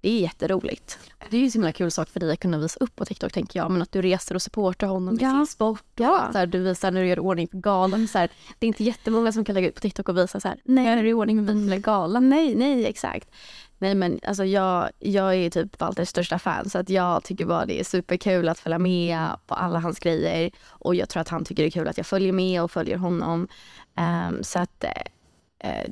det 0.02 0.08
är 0.08 0.20
jätteroligt. 0.20 0.98
Det 1.30 1.36
är 1.36 1.40
ju 1.40 1.44
en 1.44 1.50
så 1.50 1.58
himla 1.58 1.72
kul 1.72 1.90
sak 1.90 2.08
för 2.08 2.20
dig 2.20 2.32
att 2.32 2.40
kunna 2.40 2.58
visa 2.58 2.80
upp 2.80 2.96
på 2.96 3.04
TikTok 3.04 3.32
tänker 3.32 3.60
jag. 3.60 3.70
Men 3.70 3.82
att 3.82 3.92
du 3.92 4.02
reser 4.02 4.34
och 4.34 4.42
supportar 4.42 4.86
honom 4.86 5.14
i 5.14 5.18
Ja. 5.22 5.30
sin 5.30 5.46
sport. 5.46 5.84
Ja. 5.96 6.28
Så 6.32 6.38
här, 6.38 6.46
du 6.46 6.58
visar 6.58 6.90
när 6.90 7.00
du 7.00 7.06
gör 7.08 7.16
i 7.16 7.20
ordning 7.20 7.48
för 7.48 7.58
galan. 7.58 8.08
Så 8.08 8.18
här, 8.18 8.30
det 8.58 8.66
är 8.66 8.68
inte 8.68 8.84
jättemånga 8.84 9.32
som 9.32 9.44
kan 9.44 9.54
lägga 9.54 9.68
ut 9.68 9.74
på 9.74 9.80
TikTok 9.80 10.08
och 10.08 10.16
visa 10.18 10.40
så 10.40 10.48
här. 10.48 10.60
Nej. 10.64 10.86
Jag 10.86 10.98
är 10.98 11.04
i 11.04 11.12
ordning 11.12 11.44
med 11.44 11.56
min 11.56 11.82
gala. 11.82 12.20
Nej, 12.20 12.54
nej 12.54 12.86
exakt. 12.86 13.30
Nej 13.78 13.94
men 13.94 14.20
alltså 14.26 14.44
jag, 14.44 14.90
jag 14.98 15.34
är 15.34 15.50
typ 15.50 15.80
Walters 15.80 16.08
största 16.08 16.38
fan 16.38 16.70
så 16.70 16.78
att 16.78 16.90
jag 16.90 17.24
tycker 17.24 17.44
bara 17.46 17.66
det 17.66 17.80
är 17.80 17.84
superkul 17.84 18.48
att 18.48 18.58
följa 18.58 18.78
med 18.78 19.28
på 19.46 19.54
alla 19.54 19.78
hans 19.78 19.98
grejer 19.98 20.50
och 20.68 20.94
jag 20.94 21.08
tror 21.08 21.20
att 21.20 21.28
han 21.28 21.44
tycker 21.44 21.62
det 21.62 21.68
är 21.68 21.70
kul 21.70 21.88
att 21.88 21.96
jag 21.96 22.06
följer 22.06 22.32
med 22.32 22.62
och 22.62 22.70
följer 22.70 22.96
honom. 22.96 23.48
Ehm, 23.96 24.44
så 24.44 24.58
att 24.58 24.84
eh, 24.84 25.90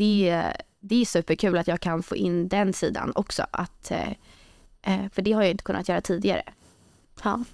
det, 0.00 0.52
det 0.80 1.00
är 1.00 1.04
superkul 1.04 1.58
att 1.58 1.68
jag 1.68 1.80
kan 1.80 2.02
få 2.02 2.16
in 2.16 2.48
den 2.48 2.72
sidan 2.72 3.12
också. 3.14 3.46
Att, 3.50 3.90
eh, 3.90 4.08
eh, 4.82 5.10
för 5.12 5.22
det 5.22 5.32
har 5.32 5.42
jag 5.42 5.50
inte 5.50 5.64
kunnat 5.64 5.88
göra 5.88 6.00
tidigare. 6.00 6.42
Ja. 7.24 7.44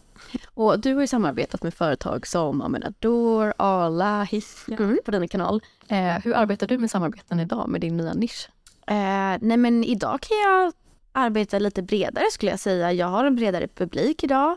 Och 0.54 0.80
du 0.80 0.94
har 0.94 1.00
ju 1.00 1.06
samarbetat 1.06 1.62
med 1.62 1.74
företag 1.74 2.26
som 2.26 2.60
Adore, 2.62 3.52
Arla, 3.58 4.22
Hissia 4.24 4.76
Mm. 4.76 4.98
på 5.04 5.10
din 5.10 5.28
kanal. 5.28 5.60
Eh, 5.88 6.18
hur 6.24 6.34
arbetar 6.34 6.66
du 6.66 6.78
med 6.78 6.90
samarbeten 6.90 7.40
idag 7.40 7.68
med 7.68 7.80
din 7.80 7.96
nya 7.96 8.14
nisch? 8.14 8.48
Eh, 8.86 9.38
nej 9.40 9.56
men 9.56 9.84
idag 9.84 10.20
kan 10.20 10.36
jag 10.38 10.72
arbeta 11.12 11.58
lite 11.58 11.82
bredare 11.82 12.24
skulle 12.32 12.50
jag 12.50 12.60
säga. 12.60 12.92
Jag 12.92 13.06
har 13.06 13.24
en 13.24 13.36
bredare 13.36 13.68
publik 13.68 14.24
idag. 14.24 14.56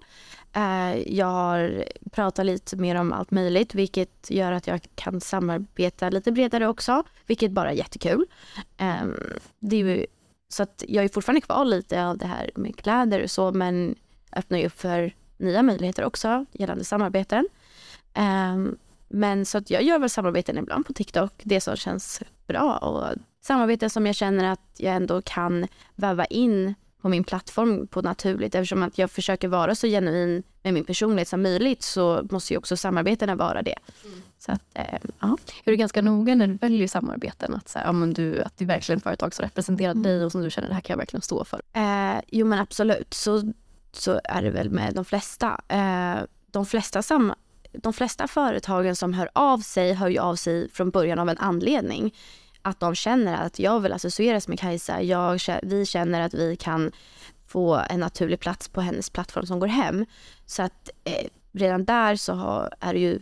Eh, 0.53 1.15
jag 1.17 1.25
har 1.25 1.85
pratat 2.11 2.45
lite 2.45 2.77
mer 2.77 2.95
om 2.95 3.13
allt 3.13 3.31
möjligt 3.31 3.75
vilket 3.75 4.31
gör 4.31 4.51
att 4.51 4.67
jag 4.67 4.81
kan 4.95 5.21
samarbeta 5.21 6.09
lite 6.09 6.31
bredare 6.31 6.67
också. 6.67 7.03
Vilket 7.25 7.51
bara 7.51 7.71
är 7.71 7.75
jättekul. 7.75 8.25
Ehm, 8.77 9.15
det 9.59 9.75
är 9.75 9.79
ju, 9.79 10.05
så 10.49 10.63
att 10.63 10.83
jag 10.87 11.03
är 11.03 11.09
fortfarande 11.09 11.41
kvar 11.41 11.65
lite 11.65 12.05
av 12.05 12.17
det 12.17 12.25
här 12.25 12.51
med 12.55 12.75
kläder 12.75 13.23
och 13.23 13.31
så 13.31 13.51
men 13.51 13.95
öppnar 14.35 14.57
ju 14.57 14.65
upp 14.65 14.79
för 14.79 15.13
nya 15.37 15.63
möjligheter 15.63 16.03
också 16.03 16.45
gällande 16.51 16.83
samarbeten. 16.83 17.47
Ehm, 18.13 18.77
men 19.09 19.45
så 19.45 19.57
att 19.57 19.69
jag 19.69 19.83
gör 19.83 19.99
väl 19.99 20.09
samarbeten 20.09 20.57
ibland 20.57 20.85
på 20.85 20.93
TikTok, 20.93 21.33
det 21.43 21.61
som 21.61 21.75
känns 21.75 22.21
bra 22.47 22.77
och 22.77 23.15
samarbeten 23.41 23.89
som 23.89 24.05
jag 24.05 24.15
känner 24.15 24.51
att 24.51 24.75
jag 24.77 24.95
ändå 24.95 25.21
kan 25.21 25.67
väva 25.95 26.25
in 26.25 26.75
på 27.01 27.09
min 27.09 27.23
plattform 27.23 27.87
på 27.87 28.01
naturligt 28.01 28.55
eftersom 28.55 28.83
att 28.83 28.97
jag 28.97 29.11
försöker 29.11 29.47
vara 29.47 29.75
så 29.75 29.87
genuin 29.87 30.43
med 30.63 30.73
min 30.73 30.85
personlighet 30.85 31.27
som 31.27 31.41
möjligt 31.41 31.83
så 31.83 32.27
måste 32.31 32.53
ju 32.53 32.57
också 32.57 32.77
samarbetena 32.77 33.35
vara 33.35 33.61
det. 33.61 33.75
Så 34.39 34.51
att, 34.51 34.61
eh, 34.73 34.99
ja. 35.19 35.37
Är 35.63 35.71
du 35.71 35.75
ganska 35.75 36.01
noga 36.01 36.35
när 36.35 36.47
du 36.47 36.53
väljer 36.53 36.87
samarbeten? 36.87 37.55
Att, 37.55 37.69
så 37.69 37.79
här, 37.79 37.85
ja, 37.85 37.91
men 37.91 38.13
du, 38.13 38.41
att 38.41 38.57
det 38.57 38.63
är 38.63 38.67
verkligen 38.67 39.01
företag 39.01 39.33
som 39.33 39.43
representerar 39.43 39.93
dig 39.93 40.25
och 40.25 40.31
som 40.31 40.41
du 40.41 40.49
känner 40.49 40.67
det 40.67 40.73
här 40.73 40.81
kan 40.81 40.93
jag 40.93 40.97
verkligen 40.97 41.21
stå 41.21 41.45
för. 41.45 41.61
Eh, 41.73 42.21
jo 42.27 42.45
men 42.45 42.59
absolut, 42.59 43.13
så, 43.13 43.53
så 43.91 44.21
är 44.23 44.41
det 44.41 44.49
väl 44.49 44.69
med 44.69 44.95
de 44.95 45.05
flesta. 45.05 45.61
Eh, 45.67 46.17
de, 46.51 46.65
flesta 46.65 47.01
sam, 47.01 47.33
de 47.71 47.93
flesta 47.93 48.27
företagen 48.27 48.95
som 48.95 49.13
hör 49.13 49.29
av 49.33 49.57
sig 49.57 49.93
hör 49.93 50.07
ju 50.07 50.19
av 50.19 50.35
sig 50.35 50.69
från 50.69 50.89
början 50.89 51.19
av 51.19 51.29
en 51.29 51.37
anledning. 51.37 52.13
Att 52.61 52.79
de 52.79 52.95
känner 52.95 53.45
att 53.45 53.59
jag 53.59 53.79
vill 53.79 53.93
associeras 53.93 54.47
med 54.47 54.59
Kajsa, 54.59 55.01
jag, 55.01 55.39
vi 55.63 55.85
känner 55.85 56.21
att 56.21 56.33
vi 56.33 56.55
kan 56.55 56.91
få 57.47 57.81
en 57.89 57.99
naturlig 57.99 58.39
plats 58.39 58.67
på 58.67 58.81
hennes 58.81 59.09
plattform 59.09 59.45
som 59.45 59.59
går 59.59 59.67
hem. 59.67 60.05
Så 60.45 60.63
att 60.63 60.89
eh, 61.03 61.27
redan 61.51 61.85
där 61.85 62.15
så 62.15 62.33
har, 62.33 62.73
är 62.79 62.93
det 62.93 62.99
ju 62.99 63.19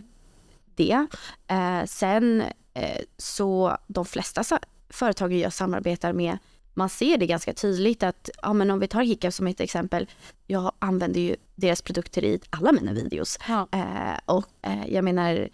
det. 0.75 1.07
Eh, 1.47 1.85
sen 1.85 2.43
eh, 2.73 3.01
så 3.17 3.77
de 3.87 4.05
flesta 4.05 4.43
företagen 4.89 5.39
jag 5.39 5.53
samarbetar 5.53 6.13
med 6.13 6.37
man 6.77 6.89
ser 6.89 7.17
det 7.17 7.27
ganska 7.27 7.53
tydligt 7.53 8.03
att, 8.03 8.29
ja 8.41 8.53
men 8.53 8.71
om 8.71 8.79
vi 8.79 8.87
tar 8.87 9.01
Hiccup 9.01 9.33
som 9.33 9.47
ett 9.47 9.59
exempel, 9.59 10.07
jag 10.47 10.71
använder 10.79 11.21
ju 11.21 11.35
deras 11.55 11.81
produkter 11.81 12.23
i 12.23 12.39
alla 12.49 12.71
mina 12.71 12.93
videos. 12.93 13.39
Ja. 13.47 13.67
Eh, 13.71 14.19
och 14.25 14.45
eh, 14.61 14.93
jag 14.93 15.03
menar, 15.03 15.49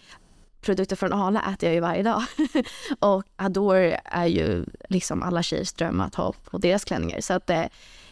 produkter 0.63 0.95
från 0.95 1.13
Arla 1.13 1.54
äter 1.54 1.69
jag 1.69 1.73
ju 1.73 1.80
varje 1.80 2.04
dag. 2.04 2.23
och 2.99 3.23
Adore 3.36 4.02
är 4.06 4.26
ju 4.26 4.65
liksom 4.89 5.23
alla 5.23 5.43
tjejers 5.43 5.73
dröm 5.73 6.02
att 6.02 6.15
ha 6.15 6.34
på 6.43 6.58
deras 6.58 6.86
klänningar. 6.86 7.21
Så 7.21 7.34
att 7.34 7.49
eh, 7.49 7.63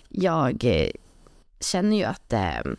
jag 0.09 0.65
eh, 0.65 0.89
känner 1.59 1.97
ju 1.97 2.03
att 2.03 2.33
eh, 2.33 2.71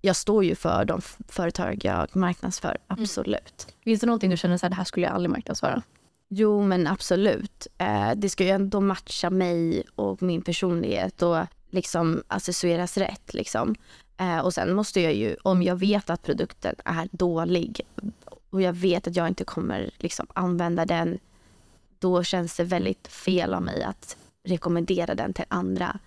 jag 0.00 0.16
står 0.16 0.44
ju 0.44 0.54
för 0.54 0.84
de 0.84 1.00
företag 1.28 1.80
jag 1.82 2.16
marknadsför, 2.16 2.78
absolut. 2.86 3.74
Finns 3.84 4.00
det 4.00 4.06
någonting 4.06 4.30
du 4.30 4.36
känner 4.36 4.56
så 4.56 4.66
här, 4.66 4.70
det 4.70 4.76
här 4.76 4.84
skulle 4.84 5.06
jag 5.06 5.14
aldrig 5.14 5.30
marknadsföra? 5.30 5.82
Jo 6.28 6.62
men 6.62 6.86
absolut. 6.86 7.66
Eh, 7.78 8.10
det 8.16 8.28
ska 8.28 8.44
ju 8.44 8.50
ändå 8.50 8.80
matcha 8.80 9.30
mig 9.30 9.82
och 9.94 10.22
min 10.22 10.42
personlighet 10.42 11.22
och 11.22 11.38
liksom 11.70 12.22
accessoeras 12.28 12.96
rätt 12.96 13.34
liksom. 13.34 13.74
Eh, 14.16 14.38
och 14.38 14.54
sen 14.54 14.74
måste 14.74 15.00
jag 15.00 15.14
ju, 15.14 15.36
om 15.42 15.62
jag 15.62 15.76
vet 15.76 16.10
att 16.10 16.22
produkten 16.22 16.74
är 16.84 17.08
dålig 17.12 17.80
och 18.50 18.62
jag 18.62 18.72
vet 18.72 19.06
att 19.06 19.16
jag 19.16 19.28
inte 19.28 19.44
kommer 19.44 19.90
liksom 19.98 20.26
använda 20.34 20.84
den, 20.84 21.18
då 21.98 22.22
känns 22.22 22.56
det 22.56 22.64
väldigt 22.64 23.08
fel 23.08 23.54
av 23.54 23.62
mig 23.62 23.82
att 23.82 24.16
rekommendera 24.44 25.14
den 25.14 25.32
till 25.32 25.44
andra. 25.48 25.98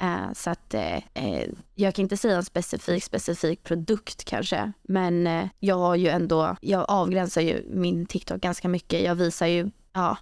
Eh, 0.00 0.32
så 0.34 0.50
att 0.50 0.74
eh, 0.74 1.44
jag 1.74 1.94
kan 1.94 2.02
inte 2.02 2.16
säga 2.16 2.36
en 2.36 2.44
specifik, 2.44 3.04
specifik 3.04 3.62
produkt 3.62 4.24
kanske. 4.24 4.72
Men 4.82 5.26
eh, 5.26 5.46
jag 5.58 5.78
har 5.78 5.96
ju 5.96 6.08
ändå, 6.08 6.56
jag 6.60 6.84
avgränsar 6.88 7.40
ju 7.40 7.64
min 7.70 8.06
TikTok 8.06 8.40
ganska 8.40 8.68
mycket. 8.68 9.02
Jag 9.02 9.14
visar 9.14 9.46
ju, 9.46 9.70
ja. 9.92 10.16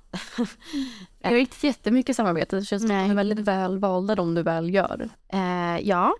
Jag 1.21 1.31
har 1.31 1.37
inte 1.37 1.67
jättemycket 1.67 2.17
samarbete. 2.17 2.57
Det 2.57 2.65
känns 2.65 2.83
som 2.83 2.91
att 2.91 3.05
de 3.05 3.11
är 3.11 3.15
väldigt 3.15 3.39
väl 3.39 3.79
valda 3.79 4.15
de 4.15 4.35
du 4.35 4.43
väl 4.43 4.75
gör. 4.75 5.09
Ja, 5.83 6.15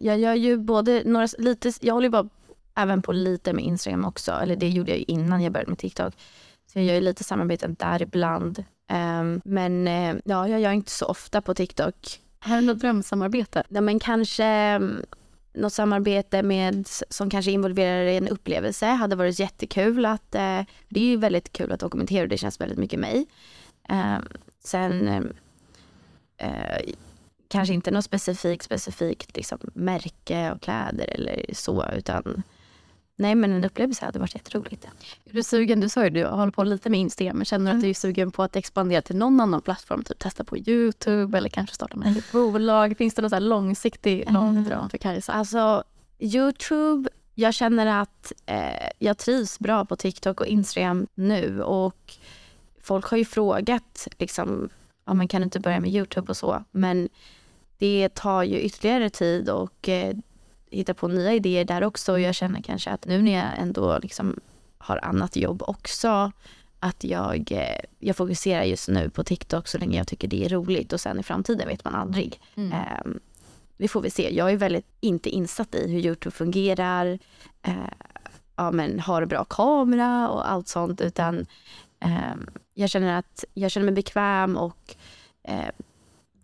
jag 0.00 0.18
gör 0.18 0.34
ju 0.34 0.58
både 0.58 1.02
några, 1.04 1.28
lite, 1.38 1.72
jag 1.80 1.94
håller 1.94 2.06
ju 2.06 2.10
bara 2.10 2.28
även 2.78 3.02
på 3.02 3.12
lite 3.12 3.52
med 3.52 3.64
Instagram 3.64 4.04
också. 4.04 4.32
Eller 4.32 4.56
det 4.56 4.68
gjorde 4.68 4.90
jag 4.90 5.04
innan 5.08 5.42
jag 5.42 5.52
började 5.52 5.70
med 5.70 5.78
TikTok. 5.78 6.14
Så 6.72 6.78
jag 6.78 6.84
gör 6.84 6.94
ju 6.94 7.00
lite 7.00 7.24
samarbeten 7.24 7.76
där 7.78 8.02
ibland. 8.02 8.64
Ehm, 8.88 9.40
men 9.44 9.88
eh, 9.88 10.16
ja, 10.24 10.48
jag 10.48 10.60
gör 10.60 10.72
inte 10.72 10.90
så 10.90 11.06
ofta 11.06 11.42
på 11.42 11.54
TikTok. 11.54 12.20
Här 12.40 12.58
är 12.58 12.62
något 12.62 12.78
drömsamarbete. 12.78 13.62
Ja, 13.68 13.80
men 13.80 13.98
kanske 13.98 14.44
mm, 14.44 15.02
något 15.52 15.72
samarbete 15.72 16.42
med, 16.42 16.88
som 17.10 17.30
kanske 17.30 17.50
involverar 17.50 18.06
en 18.06 18.28
upplevelse 18.28 18.86
hade 18.86 19.16
varit 19.16 19.38
jättekul. 19.38 20.06
Att, 20.06 20.34
eh, 20.34 20.60
det 20.88 21.00
är 21.00 21.04
ju 21.04 21.16
väldigt 21.16 21.52
kul 21.52 21.72
att 21.72 21.80
dokumentera 21.80 22.22
och 22.22 22.28
det 22.28 22.38
känns 22.38 22.60
väldigt 22.60 22.78
mycket 22.78 23.00
mig. 23.00 23.26
Eh, 23.88 24.18
sen 24.64 25.08
eh, 26.36 26.92
kanske 27.48 27.74
inte 27.74 27.90
något 27.90 28.04
specifikt, 28.04 28.64
specifikt 28.64 29.36
liksom, 29.36 29.58
märke 29.74 30.52
och 30.52 30.62
kläder 30.62 31.10
eller 31.14 31.44
så 31.52 31.84
utan 31.96 32.42
nej 33.18 33.34
men 33.34 33.52
en 33.52 33.64
upplevelse 33.64 34.04
hade 34.04 34.18
varit 34.18 34.34
jätteroligt. 34.34 34.84
Är 35.24 35.32
du 35.32 35.42
sugen? 35.42 35.80
Du 35.80 35.88
sa 35.88 36.04
ju 36.04 36.10
du 36.10 36.26
håller 36.26 36.52
på 36.52 36.64
lite 36.64 36.90
med 36.90 37.00
Instagram. 37.00 37.36
Men 37.36 37.44
känner 37.44 37.70
du 37.70 37.76
att 37.76 37.82
du 37.82 37.90
är 37.90 37.94
sugen 37.94 38.30
på 38.30 38.42
att 38.42 38.56
expandera 38.56 39.02
till 39.02 39.16
någon 39.16 39.40
annan 39.40 39.60
plattform? 39.60 40.04
Typ 40.04 40.18
testa 40.18 40.44
på 40.44 40.58
Youtube 40.58 41.38
eller 41.38 41.48
kanske 41.48 41.74
starta 41.74 41.96
med 41.96 42.16
ett 42.16 42.32
bolag? 42.32 42.96
Finns 42.96 43.14
det 43.14 43.22
någon 43.22 43.30
så 43.30 43.38
långsiktig 43.38 44.32
lång 44.32 44.64
dröm 44.64 44.90
för 44.90 44.98
Kajsa? 44.98 45.32
Alltså 45.32 45.84
Youtube, 46.18 47.10
jag 47.34 47.54
känner 47.54 48.00
att 48.02 48.32
eh, 48.46 48.88
jag 48.98 49.18
trivs 49.18 49.58
bra 49.58 49.84
på 49.84 49.96
TikTok 49.96 50.40
och 50.40 50.46
Instagram 50.46 51.06
nu 51.14 51.62
och 51.62 52.14
folk 52.82 53.06
har 53.06 53.18
ju 53.18 53.24
frågat 53.24 54.08
liksom, 54.18 54.68
ja 55.06 55.14
men 55.14 55.28
kan 55.28 55.40
du 55.40 55.44
inte 55.44 55.60
börja 55.60 55.80
med 55.80 55.90
Youtube 55.90 56.30
och 56.30 56.36
så, 56.36 56.64
men 56.70 57.08
det 57.78 58.08
tar 58.14 58.42
ju 58.42 58.60
ytterligare 58.60 59.10
tid 59.10 59.48
och 59.48 59.88
eh, 59.88 60.16
hitta 60.70 60.94
på 60.94 61.08
nya 61.08 61.34
idéer 61.34 61.64
där 61.64 61.84
också. 61.84 62.12
Och 62.12 62.20
jag 62.20 62.34
känner 62.34 62.62
kanske 62.62 62.90
att 62.90 63.06
nu 63.06 63.22
när 63.22 63.32
jag 63.32 63.58
ändå 63.58 63.98
liksom 63.98 64.40
har 64.78 65.04
annat 65.04 65.36
jobb 65.36 65.62
också 65.66 66.32
att 66.80 67.04
jag, 67.04 67.52
eh, 67.52 67.80
jag 67.98 68.16
fokuserar 68.16 68.62
just 68.62 68.88
nu 68.88 69.10
på 69.10 69.24
TikTok 69.24 69.68
så 69.68 69.78
länge 69.78 69.98
jag 69.98 70.06
tycker 70.06 70.28
det 70.28 70.44
är 70.44 70.48
roligt 70.48 70.92
och 70.92 71.00
sen 71.00 71.20
i 71.20 71.22
framtiden 71.22 71.68
vet 71.68 71.84
man 71.84 71.94
aldrig. 71.94 72.40
Mm. 72.56 72.72
Eh, 72.72 73.12
det 73.76 73.88
får 73.88 74.00
vi 74.00 74.10
se. 74.10 74.34
Jag 74.34 74.52
är 74.52 74.56
väldigt 74.56 74.86
inte 75.00 75.30
insatt 75.30 75.74
i 75.74 75.92
hur 75.92 76.00
Youtube 76.00 76.36
fungerar, 76.36 77.18
eh, 77.62 77.74
ja, 78.56 78.70
men 78.70 79.00
har 79.00 79.24
bra 79.24 79.44
kamera 79.44 80.28
och 80.28 80.50
allt 80.50 80.68
sånt 80.68 81.00
utan 81.00 81.46
eh, 82.00 82.34
jag 82.74 82.90
känner 82.90 83.18
att 83.18 83.44
jag 83.54 83.70
känner 83.70 83.84
mig 83.84 83.94
bekväm 83.94 84.56
och 84.56 84.94
eh, 85.42 85.68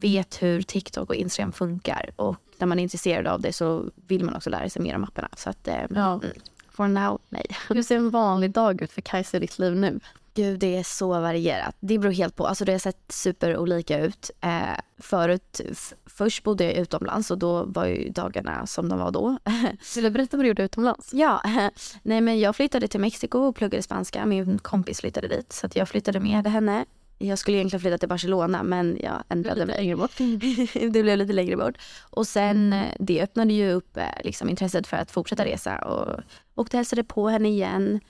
vet 0.05 0.43
hur 0.43 0.62
TikTok 0.62 1.09
och 1.09 1.14
Instagram 1.14 1.53
funkar 1.53 2.11
och 2.17 2.37
när 2.59 2.67
man 2.67 2.79
är 2.79 2.83
intresserad 2.83 3.27
av 3.27 3.40
det 3.40 3.53
så 3.53 3.90
vill 4.07 4.25
man 4.25 4.37
också 4.37 4.51
lära 4.51 4.71
sig 4.71 4.83
mer 4.83 4.97
om 4.97 5.05
apparna. 5.05 5.29
Så 5.37 5.51
att, 5.51 5.69
eh, 5.69 5.75
ja. 5.95 6.12
Mm, 6.12 6.31
for 6.71 6.88
now, 6.88 7.21
nej. 7.29 7.47
Hur 7.69 7.83
ser 7.83 7.97
en 7.97 8.11
vanlig 8.11 8.51
dag 8.51 8.83
ut 8.83 8.93
för 8.93 9.01
Kajsa 9.01 9.37
i 9.37 9.40
ditt 9.40 9.59
liv 9.59 9.77
nu? 9.77 10.01
Gud, 10.35 10.61
det 10.61 10.77
är 10.77 10.83
så 10.83 11.09
varierat. 11.09 11.77
Det 11.81 11.99
beror 11.99 12.12
helt 12.12 12.37
på. 12.37 12.47
Alltså 12.47 12.64
det 12.64 12.73
har 12.73 12.79
sett 12.79 13.05
superolika 13.09 14.01
ut. 14.01 14.31
Eh, 14.40 14.79
förut, 14.99 15.61
först 16.07 16.45
bodde 16.45 16.64
jag 16.64 16.75
utomlands 16.75 17.31
och 17.31 17.38
då 17.38 17.64
var 17.64 17.87
ju 17.87 18.09
dagarna 18.09 18.67
som 18.67 18.88
de 18.88 18.99
var 18.99 19.11
då. 19.11 19.38
Vill 19.95 20.05
du 20.05 20.11
berätta 20.11 20.37
vad 20.37 20.45
du 20.45 20.49
gjorde 20.49 20.62
utomlands? 20.62 21.14
Ja, 21.14 21.43
nej 22.03 22.21
men 22.21 22.40
jag 22.40 22.57
flyttade 22.57 22.88
till 22.88 23.01
Mexiko 23.01 23.38
och 23.38 23.57
pluggade 23.57 23.83
spanska. 23.83 24.27
Min 24.27 24.59
kompis 24.59 25.01
flyttade 25.01 25.29
dit 25.29 25.53
så 25.53 25.69
jag 25.75 25.88
flyttade 25.88 26.21
med 26.21 26.47
henne. 26.47 26.85
Jag 27.18 27.38
skulle 27.38 27.57
egentligen 27.57 27.81
flytta 27.81 27.98
till 27.98 28.09
Barcelona 28.09 28.62
men 28.62 28.98
jag 29.03 29.24
ändrade 29.29 29.66
mig. 29.66 29.77
Längre 29.77 29.96
bort. 29.96 30.12
det 30.74 31.03
blev 31.03 31.18
lite 31.18 31.33
längre 31.33 31.57
bort. 31.57 31.74
Och 32.11 32.27
sen 32.27 32.72
mm. 32.72 32.88
det 32.98 33.22
öppnade 33.22 33.53
ju 33.53 33.70
upp 33.70 33.96
eh, 33.96 34.05
liksom, 34.24 34.48
intresset 34.48 34.87
för 34.87 34.96
att 34.96 35.11
fortsätta 35.11 35.44
resa 35.44 35.79
och 35.79 36.20
åkte 36.55 36.77
och 36.77 36.79
hälsade 36.79 37.05
på 37.05 37.29
henne 37.29 37.48
igen. 37.48 38.00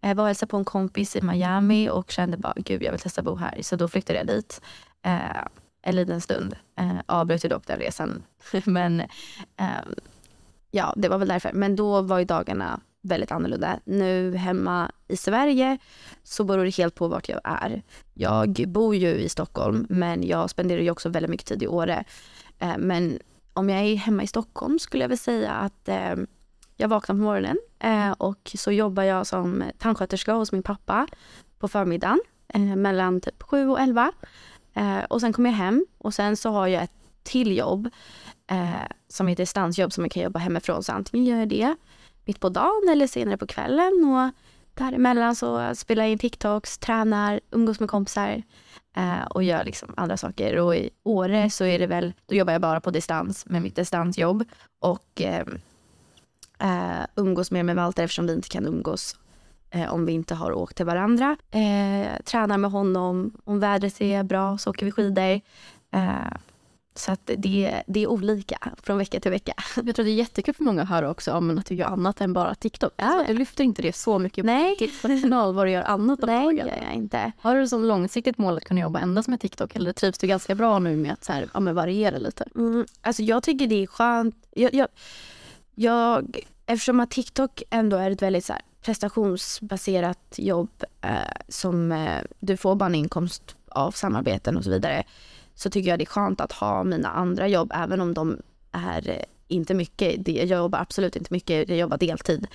Jag 0.00 0.14
var 0.14 0.24
och 0.24 0.28
hälsade 0.28 0.50
på 0.50 0.56
en 0.56 0.64
kompis 0.64 1.16
i 1.16 1.22
Miami 1.22 1.90
och 1.90 2.10
kände 2.10 2.36
bara 2.36 2.54
gud 2.56 2.82
jag 2.82 2.92
vill 2.92 3.00
testa 3.00 3.22
bo 3.22 3.36
här. 3.36 3.62
Så 3.62 3.76
då 3.76 3.88
flyttade 3.88 4.18
jag 4.18 4.26
dit. 4.26 4.60
Eh, 5.02 5.44
en 5.82 5.96
liten 5.96 6.20
stund. 6.20 6.56
Eh, 6.78 6.96
avbröt 7.06 7.50
dock 7.50 7.66
den 7.66 7.78
resan. 7.78 8.22
Men 8.64 9.00
eh, 9.00 9.66
ja, 10.70 10.94
det 10.96 11.08
var 11.08 11.18
väl 11.18 11.28
därför. 11.28 11.52
Men 11.52 11.76
då 11.76 12.02
var 12.02 12.18
ju 12.18 12.24
dagarna 12.24 12.80
väldigt 13.02 13.32
annorlunda. 13.32 13.80
Nu 13.84 14.34
hemma 14.36 14.90
i 15.08 15.16
Sverige 15.16 15.78
så 16.22 16.44
beror 16.44 16.64
det 16.64 16.76
helt 16.76 16.94
på 16.94 17.08
vart 17.08 17.28
jag 17.28 17.40
är. 17.44 17.82
Jag 18.14 18.64
bor 18.68 18.94
ju 18.94 19.08
i 19.08 19.28
Stockholm 19.28 19.86
men 19.88 20.26
jag 20.26 20.50
spenderar 20.50 20.80
ju 20.80 20.90
också 20.90 21.08
väldigt 21.08 21.30
mycket 21.30 21.46
tid 21.46 21.62
i 21.62 21.66
Åre. 21.66 22.04
Eh, 22.58 22.78
men 22.78 23.18
om 23.52 23.70
jag 23.70 23.80
är 23.80 23.96
hemma 23.96 24.22
i 24.22 24.26
Stockholm 24.26 24.78
skulle 24.78 25.04
jag 25.04 25.08
väl 25.08 25.18
säga 25.18 25.52
att 25.52 25.88
eh, 25.88 26.14
jag 26.76 26.88
vaknar 26.88 27.14
på 27.14 27.22
morgonen 27.22 27.58
eh, 27.78 28.10
och 28.10 28.52
så 28.54 28.72
jobbar 28.72 29.02
jag 29.02 29.26
som 29.26 29.64
tandsköterska 29.78 30.32
hos 30.32 30.52
min 30.52 30.62
pappa 30.62 31.06
på 31.58 31.68
förmiddagen 31.68 32.20
mellan 32.76 33.20
typ 33.20 33.42
7 33.42 33.68
och 33.68 33.80
11. 33.80 34.12
Och 35.08 35.20
sen 35.20 35.32
kommer 35.32 35.50
jag 35.50 35.56
hem 35.56 35.86
och 35.98 36.14
sen 36.14 36.36
så 36.36 36.50
har 36.50 36.66
jag 36.66 36.82
ett 36.82 36.92
till 37.22 37.56
jobb 37.56 37.88
eh, 38.50 38.70
som 39.08 39.28
är 39.28 39.36
distansjobb 39.36 39.92
som 39.92 40.04
jag 40.04 40.12
kan 40.12 40.22
jobba 40.22 40.38
hemifrån. 40.38 40.82
Så 40.82 40.92
antingen 40.92 41.26
gör 41.26 41.38
jag 41.38 41.48
det 41.48 41.76
mitt 42.24 42.40
på 42.40 42.48
dagen 42.48 42.88
eller 42.90 43.06
senare 43.06 43.36
på 43.36 43.46
kvällen 43.46 44.04
och 44.04 44.30
däremellan 44.74 45.36
så 45.36 45.74
spelar 45.74 46.02
jag 46.02 46.12
in 46.12 46.18
TikToks, 46.18 46.78
tränar, 46.78 47.40
umgås 47.50 47.80
med 47.80 47.88
kompisar 47.88 48.42
eh, 48.96 49.22
och 49.30 49.42
gör 49.42 49.64
liksom 49.64 49.94
andra 49.96 50.16
saker. 50.16 50.56
Och 50.58 50.76
i 50.76 50.90
Åre 51.02 51.50
så 51.50 51.64
är 51.64 51.78
det 51.78 51.86
väl, 51.86 52.12
då 52.26 52.34
jobbar 52.34 52.52
jag 52.52 52.62
bara 52.62 52.80
på 52.80 52.90
distans 52.90 53.46
med 53.46 53.62
mitt 53.62 53.76
distansjobb 53.76 54.44
och 54.80 55.20
eh, 55.20 55.46
eh, 56.58 57.04
umgås 57.16 57.50
mer 57.50 57.62
med 57.62 57.76
Walter 57.76 58.04
eftersom 58.04 58.26
vi 58.26 58.32
inte 58.32 58.48
kan 58.48 58.66
umgås 58.66 59.16
eh, 59.70 59.92
om 59.92 60.06
vi 60.06 60.12
inte 60.12 60.34
har 60.34 60.52
åkt 60.52 60.76
till 60.76 60.86
varandra. 60.86 61.36
Tränar 62.24 62.58
med 62.58 62.70
honom, 62.70 63.34
om 63.44 63.60
vädret 63.60 64.00
är 64.00 64.22
bra 64.22 64.58
så 64.58 64.70
åker 64.70 64.86
vi 64.86 64.92
skidor. 64.92 65.40
Så 66.94 67.12
att 67.12 67.30
det, 67.36 67.82
det 67.86 68.02
är 68.02 68.06
olika 68.06 68.58
från 68.82 68.98
vecka 68.98 69.20
till 69.20 69.30
vecka. 69.30 69.52
Jag 69.84 69.94
tror 69.94 70.04
det 70.04 70.10
är 70.10 70.14
jättekul 70.14 70.54
för 70.54 70.64
många 70.64 70.82
att 70.82 70.88
höra 70.88 71.10
också 71.10 71.32
om 71.32 71.58
att 71.58 71.66
du 71.66 71.74
gör 71.74 71.86
annat 71.86 72.20
än 72.20 72.32
bara 72.32 72.54
TikTok. 72.54 72.92
Ja. 72.96 73.24
Du 73.28 73.34
lyfter 73.34 73.64
inte 73.64 73.82
det 73.82 73.92
så 73.92 74.18
mycket 74.18 74.44
Nej. 74.44 74.76
på 75.02 75.08
ditt 75.08 75.22
kanal 75.22 75.54
vad 75.54 75.66
du 75.66 75.70
gör 75.70 75.82
annat 75.82 76.18
Nej, 76.22 76.44
dagen. 76.44 76.56
gör 76.56 76.82
jag 76.86 76.94
inte. 76.94 77.32
Har 77.40 77.56
du 77.56 77.68
som 77.68 77.84
långsiktigt 77.84 78.38
mål 78.38 78.56
att 78.56 78.64
kunna 78.64 78.80
jobba 78.80 79.00
endast 79.00 79.28
med 79.28 79.40
TikTok 79.40 79.76
eller 79.76 79.92
trivs 79.92 80.18
du 80.18 80.26
ganska 80.26 80.54
bra 80.54 80.78
nu 80.78 80.96
med 80.96 81.12
att 81.12 81.24
så 81.24 81.32
här, 81.32 81.48
ja, 81.54 81.60
variera 81.60 82.18
lite? 82.18 82.44
Mm, 82.54 82.86
alltså 83.00 83.22
jag 83.22 83.42
tycker 83.42 83.66
det 83.66 83.82
är 83.82 83.86
skönt. 83.86 84.36
Jag, 84.50 84.74
jag, 84.74 84.88
jag, 85.74 86.38
eftersom 86.66 87.00
att 87.00 87.10
TikTok 87.10 87.62
ändå 87.70 87.96
är 87.96 88.10
ett 88.10 88.22
väldigt 88.22 88.44
så 88.44 88.52
här, 88.52 88.62
prestationsbaserat 88.82 90.34
jobb 90.36 90.84
eh, 91.00 91.10
som 91.48 91.92
eh, 91.92 92.18
du 92.40 92.56
får 92.56 92.74
bara 92.74 92.86
en 92.86 92.94
inkomst 92.94 93.56
av 93.68 93.90
samarbeten 93.90 94.56
och 94.56 94.64
så 94.64 94.70
vidare 94.70 95.04
så 95.54 95.70
tycker 95.70 95.90
jag 95.90 95.98
det 95.98 96.04
är 96.04 96.06
skönt 96.06 96.40
att 96.40 96.52
ha 96.52 96.84
mina 96.84 97.08
andra 97.08 97.48
jobb 97.48 97.72
även 97.74 98.00
om 98.00 98.14
de 98.14 98.38
är 98.72 99.08
eh, 99.08 99.22
inte 99.48 99.74
mycket. 99.74 100.28
Jag 100.28 100.46
jobbar 100.46 100.78
absolut 100.78 101.16
inte 101.16 101.32
mycket, 101.32 101.68
jag 101.68 101.78
jobbar 101.78 101.98
deltid. 101.98 102.46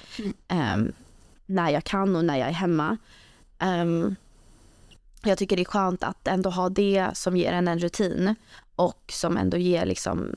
Mm. 0.49 0.79
Um, 0.79 0.91
när 1.45 1.69
jag 1.69 1.83
kan 1.83 2.15
och 2.15 2.25
när 2.25 2.37
jag 2.37 2.47
är 2.47 2.53
hemma. 2.53 2.97
Um, 3.59 4.15
jag 5.23 5.37
tycker 5.37 5.55
det 5.55 5.61
är 5.61 5.65
skönt 5.65 6.03
att 6.03 6.27
ändå 6.27 6.49
ha 6.49 6.69
det 6.69 7.09
som 7.13 7.37
ger 7.37 7.53
en 7.53 7.67
en 7.67 7.79
rutin 7.79 8.35
och 8.75 9.11
som 9.11 9.37
ändå 9.37 9.57
ger 9.57 9.85
liksom 9.85 10.35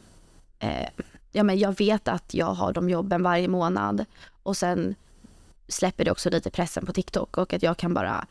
eh, 0.59 0.89
ja, 1.33 1.43
men 1.43 1.59
jag 1.59 1.79
vet 1.79 2.09
att 2.09 2.35
jag 2.35 2.55
har 2.55 2.73
de 2.73 2.91
jobben 2.91 3.23
varje 3.23 3.49
månad 3.49 4.05
och 4.43 4.57
sen 4.57 4.95
släpper 5.69 6.05
det 6.05 6.11
också 6.11 6.31
lite 6.31 6.51
pressen 6.51 6.87
på 6.87 6.93
TikTok 6.93 7.39
och 7.39 7.53
att 7.53 7.63
jag 7.63 7.77
kan 7.77 7.95
bara 7.95 8.27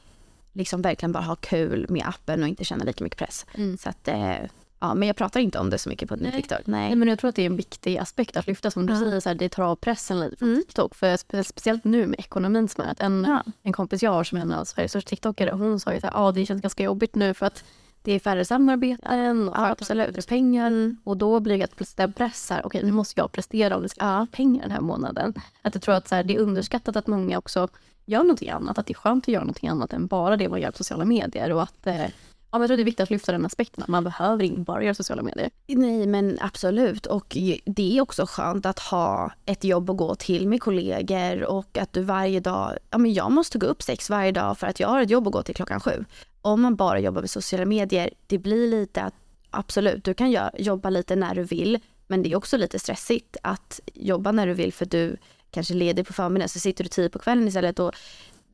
liksom 0.57 0.81
verkligen 0.81 1.11
bara 1.11 1.23
ha 1.23 1.35
kul 1.35 1.85
med 1.89 2.07
appen 2.07 2.43
och 2.43 2.49
inte 2.49 2.63
känna 2.63 2.83
lika 2.83 3.03
mycket 3.03 3.19
press. 3.19 3.45
Mm. 3.53 3.77
Så 3.77 3.89
att, 3.89 4.07
eh, 4.07 4.37
ja, 4.79 4.93
men 4.93 5.07
jag 5.07 5.15
pratar 5.15 5.39
inte 5.39 5.59
om 5.59 5.69
det 5.69 5.77
så 5.77 5.89
mycket 5.89 6.09
på 6.09 6.15
Nej. 6.15 6.31
TikTok. 6.31 6.61
Nej. 6.65 6.87
Nej. 6.87 6.95
men 6.95 7.07
jag 7.07 7.19
tror 7.19 7.29
att 7.29 7.35
det 7.35 7.41
är 7.41 7.45
en 7.45 7.57
viktig 7.57 7.97
aspekt 7.97 8.37
att 8.37 8.47
lyfta. 8.47 8.71
Som 8.71 8.85
du 8.85 8.95
säger, 8.95 9.19
så 9.19 9.29
här, 9.29 9.35
det 9.35 9.49
tar 9.49 9.63
av 9.63 9.75
pressen 9.75 10.19
lite 10.19 10.37
från 10.37 10.49
mm. 10.49 10.61
TikTok. 10.61 10.95
För 10.95 11.17
spe 11.17 11.43
speciellt 11.43 11.83
nu 11.83 12.07
med 12.07 12.19
ekonomin 12.19 12.67
som 12.67 12.83
är 12.83 12.91
att 12.91 12.99
en, 12.99 13.25
ja. 13.27 13.43
en 13.63 13.73
kompis 13.73 14.03
jag 14.03 14.11
har 14.11 14.23
som 14.23 14.37
är 14.37 14.41
en 14.41 14.51
av 14.51 14.65
Sveriges 14.65 14.91
största 14.91 15.09
TikTokare, 15.09 15.51
hon 15.51 15.79
sa 15.79 15.91
ju 15.91 15.97
att 15.97 16.15
ah, 16.15 16.31
det 16.31 16.45
känns 16.45 16.61
ganska 16.61 16.83
jobbigt 16.83 17.15
nu 17.15 17.33
för 17.33 17.45
att 17.45 17.63
det 18.01 18.11
är 18.11 18.19
färre 18.19 18.45
samarbeten 18.45 19.49
och 19.49 19.55
ja, 19.57 19.69
absolut. 19.69 20.27
pengar. 20.27 20.67
Mm. 20.67 20.97
Och 21.03 21.17
då 21.17 21.39
blir 21.39 21.57
det 21.57 21.63
att 21.63 21.97
den 21.97 22.13
press 22.13 22.49
här, 22.49 22.59
okej 22.59 22.79
okay, 22.79 22.83
nu 22.83 22.91
måste 22.91 23.21
jag 23.21 23.31
prestera 23.31 23.75
om 23.75 23.81
det 23.81 23.89
ska 23.89 24.05
ja. 24.05 24.27
pengar 24.31 24.61
den 24.61 24.71
här 24.71 24.81
månaden. 24.81 25.33
Att 25.61 25.75
jag 25.75 25.81
tror 25.83 25.95
att 25.95 26.07
så 26.07 26.15
här, 26.15 26.23
det 26.23 26.35
är 26.35 26.39
underskattat 26.39 26.95
att 26.95 27.07
många 27.07 27.37
också 27.37 27.67
gör 28.07 28.19
någonting 28.19 28.49
annat. 28.49 28.77
Att 28.77 28.85
det 28.85 28.93
är 28.93 28.95
skönt 28.95 29.23
att 29.23 29.27
göra 29.27 29.43
någonting 29.43 29.69
annat 29.69 29.93
än 29.93 30.07
bara 30.07 30.37
det 30.37 30.49
man 30.49 30.61
gör 30.61 30.71
på 30.71 30.77
sociala 30.77 31.05
medier. 31.05 31.51
Och 31.51 31.61
att, 31.61 31.87
eh, 31.87 32.05
Ja, 32.51 32.57
men 32.57 32.61
jag 32.61 32.67
tror 32.69 32.77
det 32.77 32.83
är 32.83 32.85
viktigt 32.85 33.03
att 33.03 33.09
lyfta 33.09 33.31
den 33.31 33.45
aspekten. 33.45 33.83
att 33.83 33.87
Man 33.87 34.03
behöver 34.03 34.43
inte 34.43 34.61
bara 34.61 34.83
göra 34.83 34.93
sociala 34.93 35.21
medier. 35.21 35.49
Nej, 35.67 36.07
men 36.07 36.37
absolut. 36.41 37.05
Och 37.05 37.37
det 37.65 37.97
är 37.97 38.01
också 38.01 38.25
skönt 38.25 38.65
att 38.65 38.79
ha 38.79 39.31
ett 39.45 39.63
jobb 39.63 39.89
att 39.89 39.97
gå 39.97 40.15
till 40.15 40.47
med 40.47 40.61
kollegor 40.61 41.43
och 41.43 41.77
att 41.77 41.93
du 41.93 42.03
varje 42.03 42.39
dag... 42.39 42.77
Ja, 42.89 42.97
men 42.97 43.13
jag 43.13 43.31
måste 43.31 43.57
gå 43.57 43.67
upp 43.67 43.83
sex 43.83 44.09
varje 44.09 44.31
dag 44.31 44.57
för 44.57 44.67
att 44.67 44.79
jag 44.79 44.87
har 44.87 45.01
ett 45.01 45.09
jobb 45.09 45.27
att 45.27 45.33
gå 45.33 45.43
till 45.43 45.55
klockan 45.55 45.79
sju. 45.79 46.05
Om 46.41 46.61
man 46.61 46.75
bara 46.75 46.99
jobbar 46.99 47.21
med 47.21 47.29
sociala 47.29 47.65
medier, 47.65 48.09
det 48.27 48.37
blir 48.37 48.67
lite 48.67 49.01
att 49.01 49.13
absolut, 49.49 50.03
du 50.03 50.13
kan 50.13 50.37
jobba 50.57 50.89
lite 50.89 51.15
när 51.15 51.35
du 51.35 51.43
vill, 51.43 51.79
men 52.07 52.23
det 52.23 52.31
är 52.31 52.35
också 52.35 52.57
lite 52.57 52.79
stressigt 52.79 53.37
att 53.43 53.79
jobba 53.93 54.31
när 54.31 54.47
du 54.47 54.53
vill 54.53 54.73
för 54.73 54.85
du 54.85 55.17
kanske 55.51 55.73
ledig 55.73 56.07
på 56.07 56.13
förmiddagen 56.13 56.49
så 56.49 56.59
sitter 56.59 56.83
du 56.83 56.89
tio 56.89 57.09
på 57.09 57.19
kvällen 57.19 57.47
istället 57.47 57.79
och 57.79 57.95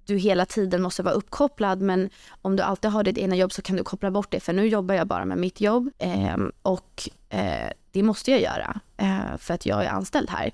du 0.06 0.18
hela 0.18 0.46
tiden 0.46 0.82
måste 0.82 1.04
vara 1.04 1.14
uppkopplad 1.14 1.82
men 1.82 2.10
om 2.42 2.56
du 2.56 2.64
alltid 2.64 2.92
har 2.92 3.04
ditt 3.04 3.18
ena 3.18 3.36
jobb 3.36 3.52
så 3.52 3.62
kan 3.62 3.76
du 3.76 3.84
koppla 3.84 4.12
bort 4.12 4.32
det 4.32 4.40
för 4.40 4.54
nu 4.54 4.68
jobbar 4.68 4.96
jag 4.96 5.08
bara 5.08 5.26
med 5.26 5.38
mitt 5.38 5.62
jobb 5.62 5.90
eh, 5.98 6.38
och 6.62 7.10
eh, 7.30 7.70
det 7.92 8.04
måste 8.04 8.32
jag 8.32 8.42
göra 8.42 8.80
eh, 8.98 9.38
för 9.38 9.54
att 9.54 9.66
jag 9.66 9.86
är 9.86 9.90
anställd 9.90 10.30
här. 10.30 10.52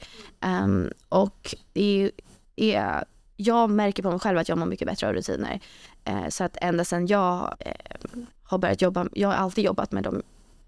Um, 0.63 0.91
och 1.09 1.55
det 1.73 2.11
är, 2.55 3.03
jag 3.35 3.69
märker 3.69 4.03
på 4.03 4.11
mig 4.11 4.19
själv 4.19 4.37
att 4.37 4.49
jag 4.49 4.57
mår 4.57 4.65
mycket 4.65 4.87
bättre 4.87 5.07
av 5.07 5.13
rutiner. 5.13 5.59
Eh, 6.03 6.27
så 6.29 6.43
att 6.43 6.57
ända 6.61 6.85
sedan 6.85 7.07
jag 7.07 7.55
eh, 7.59 7.73
har 8.43 8.57
börjat 8.57 8.81
jobba, 8.81 9.07
jag 9.13 9.29
har 9.29 9.35
alltid 9.35 9.65
jobbat 9.65 9.91
med 9.91 10.03
dem, 10.03 10.21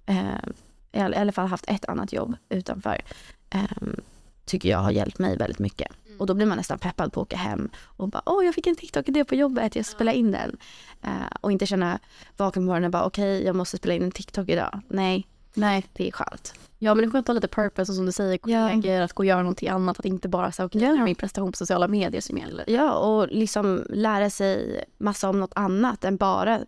ehm, 0.05 0.53
i 0.91 0.99
alla 0.99 1.31
fall 1.31 1.47
haft 1.47 1.65
ett 1.67 1.85
annat 1.85 2.13
jobb 2.13 2.35
utanför 2.49 3.01
ehm, 3.49 4.01
tycker 4.45 4.69
jag 4.69 4.77
har 4.77 4.91
hjälpt 4.91 5.19
mig 5.19 5.37
väldigt 5.37 5.59
mycket. 5.59 5.91
Och 6.17 6.27
då 6.27 6.33
blir 6.33 6.45
man 6.45 6.57
nästan 6.57 6.79
peppad 6.79 7.13
på 7.13 7.21
att 7.21 7.27
åka 7.27 7.37
hem 7.37 7.69
och 7.97 8.09
bara 8.09 8.21
åh 8.25 8.45
jag 8.45 8.55
fick 8.55 8.67
en 8.67 8.75
TikTok-idé 8.75 9.25
på 9.25 9.35
jobbet, 9.35 9.75
jag 9.75 9.85
ska 9.85 9.95
spela 9.95 10.13
in 10.13 10.31
den. 10.31 10.57
Uh, 11.05 11.27
och 11.41 11.51
inte 11.51 11.65
känna 11.65 11.99
vaken 12.37 12.63
på 12.63 12.65
morgonen 12.65 12.85
och 12.85 12.91
bara 12.91 13.05
okej 13.05 13.35
okay, 13.35 13.45
jag 13.45 13.55
måste 13.55 13.77
spela 13.77 13.93
in 13.93 14.03
en 14.03 14.11
TikTok 14.11 14.49
idag. 14.49 14.81
Nej, 14.87 15.27
nej 15.53 15.85
det 15.93 16.07
är 16.07 16.11
skönt. 16.11 16.53
Ja 16.79 16.95
men 16.95 17.01
det 17.01 17.07
är 17.07 17.11
skönt 17.11 17.23
att 17.23 17.27
ha 17.27 17.33
lite 17.33 17.47
purpose 17.47 17.91
och 17.91 17.95
som 17.95 18.05
du 18.05 18.11
säger, 18.11 18.39
ja. 18.45 19.03
att 19.03 19.13
gå 19.13 19.21
och 19.21 19.25
göra 19.25 19.41
någonting 19.41 19.69
annat. 19.69 19.99
Att 19.99 20.05
inte 20.05 20.27
bara 20.29 20.51
säga 20.51 20.65
okej 20.65 20.81
okay, 20.81 20.97
ja. 20.97 21.03
min 21.03 21.15
prestation 21.15 21.51
på 21.51 21.57
sociala 21.57 21.87
medier 21.87 22.21
som 22.21 22.37
gäller. 22.37 22.65
Ja 22.67 22.93
och 22.93 23.27
liksom 23.27 23.85
lära 23.89 24.29
sig 24.29 24.83
massa 24.97 25.29
om 25.29 25.39
något 25.39 25.53
annat 25.55 26.03
än 26.03 26.17
bara 26.17 26.59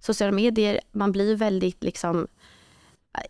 sociala 0.00 0.32
medier. 0.32 0.80
Man 0.92 1.12
blir 1.12 1.36
väldigt 1.36 1.82
liksom 1.82 2.26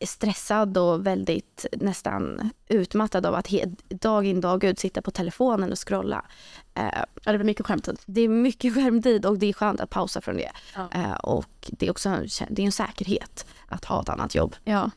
stressad 0.07 0.79
och 0.79 1.07
väldigt 1.07 1.67
nästan 1.73 2.51
utmattad 2.69 3.27
av 3.27 3.35
att 3.35 3.49
dag 3.89 4.27
in 4.27 4.41
dag 4.41 4.65
ut 4.65 4.79
sitta 4.79 5.03
på 5.03 5.11
telefonen 5.11 5.73
och 5.73 5.89
scrolla. 5.89 6.25
Eh, 6.75 7.05
Ja, 7.25 7.33
det 7.33 7.39
blir 7.39 7.47
mycket 7.47 7.67
skärmtid. 7.67 7.99
det 8.07 8.21
är 8.21 8.29
mycket 8.29 8.75
skärmtid 8.75 9.27
och 9.27 9.39
det 9.39 9.47
är 9.47 9.53
skönt 9.53 9.81
att 9.81 9.91
pausa 9.91 10.21
från 10.21 10.37
det. 10.37 10.51
Ja. 10.75 10.89
Eh, 10.95 11.13
och 11.13 11.69
det 11.71 11.87
är 11.87 11.91
också 11.91 12.09
en, 12.09 12.29
det 12.51 12.63
är 12.63 12.67
en 12.67 12.73
säkerhet 12.73 13.47
att 13.69 13.85
ha 13.85 14.01
ett 14.03 14.09
annat 14.09 14.35
jobb. 14.35 14.57
Ja. 14.65 14.91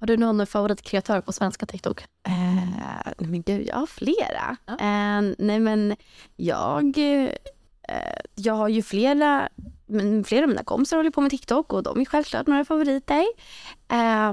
Har 0.00 0.06
du 0.06 0.16
någon 0.16 0.46
favoritkreatör 0.46 1.20
på 1.20 1.32
svenska 1.32 1.66
TikTok? 1.66 2.04
Eh, 2.26 3.12
men 3.18 3.42
gud, 3.42 3.66
jag 3.66 3.76
har 3.76 3.86
flera. 3.86 4.56
Eh, 4.66 5.34
nej 5.38 5.58
men 5.60 5.96
jag, 6.36 6.98
eh, 6.98 7.30
jag 8.34 8.54
har 8.54 8.68
ju 8.68 8.82
flera, 8.82 9.48
flera 10.24 10.42
av 10.42 10.48
mina 10.48 10.64
kompisar 10.64 10.96
håller 10.96 11.10
på 11.10 11.20
med 11.20 11.30
TikTok 11.30 11.72
och 11.72 11.82
de 11.82 12.00
är 12.00 12.04
självklart 12.04 12.46
några 12.46 12.64
favoriter. 12.64 13.26
Eh, 13.88 14.32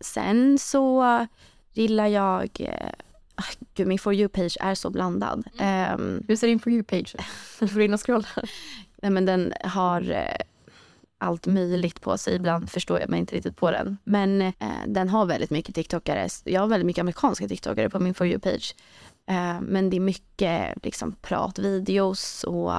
sen 0.00 0.58
så 0.58 1.26
gillar 1.72 2.06
jag, 2.06 2.50
eh, 2.60 2.90
ah, 3.34 3.44
gud 3.74 3.86
min 3.86 3.98
For 3.98 4.14
You-page 4.14 4.56
är 4.60 4.74
så 4.74 4.90
blandad. 4.90 5.44
Eh, 5.58 5.96
Hur 6.28 6.36
ser 6.36 6.46
din 6.46 6.60
For 6.60 6.70
You-page 6.72 7.14
ut? 7.14 7.20
Du 7.60 7.68
får 7.68 7.82
in 7.82 7.94
och 7.94 8.06
scrolla. 8.06 8.28
Nej, 9.02 9.10
men 9.10 9.26
den 9.26 9.52
har 9.64 10.10
eh, 10.10 10.36
allt 11.18 11.46
möjligt 11.46 12.00
på 12.00 12.18
sig. 12.18 12.34
Ibland 12.34 12.70
förstår 12.70 13.00
jag 13.00 13.08
mig 13.08 13.20
inte 13.20 13.36
riktigt 13.36 13.56
på 13.56 13.70
den. 13.70 13.98
Men 14.04 14.42
eh, 14.42 14.52
den 14.86 15.08
har 15.08 15.26
väldigt 15.26 15.50
mycket 15.50 15.74
TikTokare. 15.74 16.28
Jag 16.44 16.60
har 16.60 16.68
väldigt 16.68 16.86
mycket 16.86 17.00
amerikanska 17.00 17.48
TikTokare 17.48 17.90
på 17.90 18.00
min 18.00 18.14
For 18.14 18.26
You-page. 18.26 18.74
Eh, 19.30 19.60
men 19.60 19.90
det 19.90 19.96
är 19.96 20.00
mycket 20.00 20.84
liksom, 20.84 21.12
pratvideos 21.12 22.44
och 22.44 22.72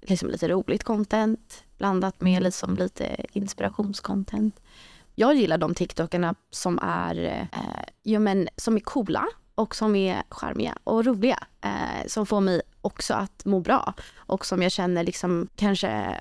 liksom, 0.00 0.28
lite 0.28 0.48
roligt 0.48 0.84
content 0.84 1.64
blandat 1.78 2.20
med 2.20 2.42
liksom, 2.42 2.76
lite 2.76 3.26
inspirationscontent. 3.32 4.60
Jag 5.14 5.34
gillar 5.34 5.58
de 5.58 5.74
TikTokarna 5.74 6.34
som 6.50 6.78
är, 6.82 7.24
eh, 7.52 7.84
ja, 8.02 8.18
men, 8.18 8.48
som 8.56 8.76
är 8.76 8.80
coola 8.80 9.28
och 9.54 9.76
som 9.76 9.96
är 9.96 10.22
charmiga 10.28 10.78
och 10.84 11.04
roliga. 11.04 11.38
Eh, 11.60 12.06
som 12.06 12.26
får 12.26 12.40
mig 12.40 12.62
också 12.80 13.14
att 13.14 13.44
må 13.44 13.60
bra 13.60 13.94
och 14.16 14.46
som 14.46 14.62
jag 14.62 14.72
känner 14.72 15.04
liksom 15.04 15.48
kanske 15.56 16.16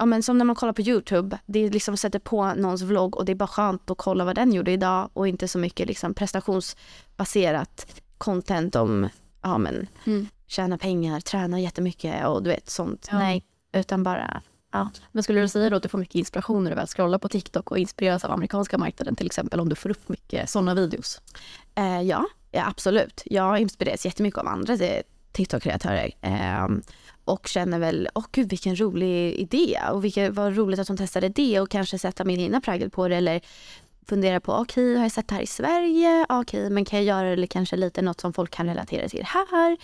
Ja 0.00 0.06
men 0.06 0.22
som 0.22 0.38
när 0.38 0.44
man 0.44 0.56
kollar 0.56 0.72
på 0.72 0.82
Youtube, 0.82 1.38
det 1.46 1.58
är 1.58 1.70
liksom 1.70 1.96
sätter 1.96 2.18
på 2.18 2.54
någons 2.54 2.82
vlogg 2.82 3.16
och 3.16 3.24
det 3.24 3.32
är 3.32 3.36
bara 3.36 3.46
skönt 3.46 3.90
att 3.90 3.98
kolla 3.98 4.24
vad 4.24 4.34
den 4.34 4.52
gjorde 4.52 4.72
idag 4.72 5.10
och 5.12 5.28
inte 5.28 5.48
så 5.48 5.58
mycket 5.58 5.86
liksom 5.86 6.14
prestationsbaserat 6.14 7.86
content 8.18 8.76
om, 8.76 9.08
ja 9.42 9.58
men 9.58 9.86
Mm. 10.06 10.26
tjäna 10.46 10.78
pengar, 10.78 11.20
träna 11.20 11.60
jättemycket 11.60 12.26
och 12.26 12.42
du 12.42 12.50
vet 12.50 12.70
sånt. 12.70 13.08
Ja. 13.10 13.18
Nej, 13.18 13.44
utan 13.72 14.02
bara, 14.02 14.42
ja. 14.72 14.90
Men 15.12 15.22
skulle 15.22 15.40
du 15.40 15.48
säga 15.48 15.70
då 15.70 15.76
att 15.76 15.82
du 15.82 15.88
får 15.88 15.98
mycket 15.98 16.14
inspiration 16.14 16.64
när 16.64 16.70
du 16.70 16.76
väl 16.76 16.86
scrollar 16.86 17.18
på 17.18 17.28
TikTok 17.28 17.70
och 17.70 17.78
inspireras 17.78 18.24
av 18.24 18.30
amerikanska 18.30 18.78
marknaden 18.78 19.16
till 19.16 19.26
exempel 19.26 19.60
om 19.60 19.68
du 19.68 19.74
får 19.74 19.90
upp 19.90 20.08
mycket 20.08 20.50
sådana 20.50 20.74
videos? 20.74 21.20
Eh, 21.74 22.00
ja, 22.02 22.24
ja, 22.50 22.66
absolut. 22.68 23.22
Jag 23.24 23.58
inspireras 23.58 24.04
jättemycket 24.04 24.38
av 24.38 24.46
andra 24.46 24.74
eh, 24.74 25.02
TikTok-kreatörer. 25.32 26.10
Eh, 26.20 26.68
och 27.24 27.46
känner 27.46 27.78
väl, 27.78 28.08
åh 28.14 28.24
gud 28.32 28.50
vilken 28.50 28.80
rolig 28.80 29.34
idé 29.34 29.78
och 29.92 30.04
vilket, 30.04 30.34
vad 30.34 30.56
roligt 30.56 30.80
att 30.80 30.86
de 30.86 30.96
testade 30.96 31.28
det 31.28 31.60
och 31.60 31.70
kanske 31.70 31.98
sätta 31.98 32.24
min 32.24 32.40
egna 32.40 32.60
prägel 32.60 32.90
på 32.90 33.08
det 33.08 33.16
eller 33.16 33.40
fundera 34.08 34.40
på, 34.40 34.52
okej 34.52 34.96
har 34.96 35.02
jag 35.02 35.12
sett 35.12 35.28
det 35.28 35.34
här 35.34 35.42
i 35.42 35.46
Sverige? 35.46 36.26
Okej, 36.28 36.70
men 36.70 36.84
kan 36.84 37.04
jag 37.04 37.06
göra 37.06 37.36
det 37.36 37.46
kanske 37.46 37.76
lite 37.76 38.02
något 38.02 38.20
som 38.20 38.32
folk 38.32 38.50
kan 38.50 38.66
relatera 38.66 39.08
till 39.08 39.24
här? 39.24 39.76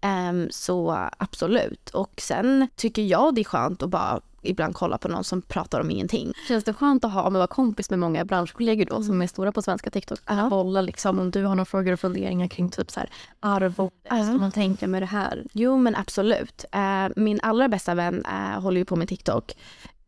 Ehm, 0.00 0.48
så 0.50 1.08
absolut. 1.18 1.90
Och 1.90 2.12
sen 2.18 2.68
tycker 2.76 3.02
jag 3.02 3.34
det 3.34 3.40
är 3.40 3.44
skönt 3.44 3.82
att 3.82 3.90
bara 3.90 4.20
ibland 4.42 4.74
kolla 4.74 4.98
på 4.98 5.08
någon 5.08 5.24
som 5.24 5.42
pratar 5.42 5.80
om 5.80 5.90
ingenting. 5.90 6.32
Känns 6.48 6.64
det 6.64 6.72
skönt 6.74 7.04
att 7.04 7.12
ha, 7.12 7.22
om 7.22 7.32
man 7.32 7.40
var 7.40 7.46
kompis 7.46 7.90
med 7.90 7.98
många 7.98 8.24
branschkollegor 8.24 8.84
då 8.84 9.02
som 9.02 9.22
är 9.22 9.26
stora 9.26 9.52
på 9.52 9.62
svenska 9.62 9.90
TikTok? 9.90 10.18
Ja. 10.26 10.48
Bolla 10.50 10.80
liksom 10.80 11.18
om 11.18 11.30
du 11.30 11.44
har 11.44 11.54
några 11.54 11.64
frågor 11.64 11.92
och 11.92 12.00
funderingar 12.00 12.48
kring 12.48 12.70
typ 12.70 12.90
så 12.90 13.00
här 13.00 13.10
Ja. 13.40 14.24
som 14.24 14.40
man 14.40 14.52
tänker 14.52 14.86
med 14.86 15.02
det 15.02 15.06
här. 15.06 15.44
Jo 15.52 15.78
men 15.78 15.96
absolut. 15.96 16.64
Eh, 16.72 17.08
min 17.16 17.40
allra 17.42 17.68
bästa 17.68 17.94
vän 17.94 18.24
eh, 18.24 18.60
håller 18.60 18.78
ju 18.78 18.84
på 18.84 18.96
med 18.96 19.08
TikTok, 19.08 19.52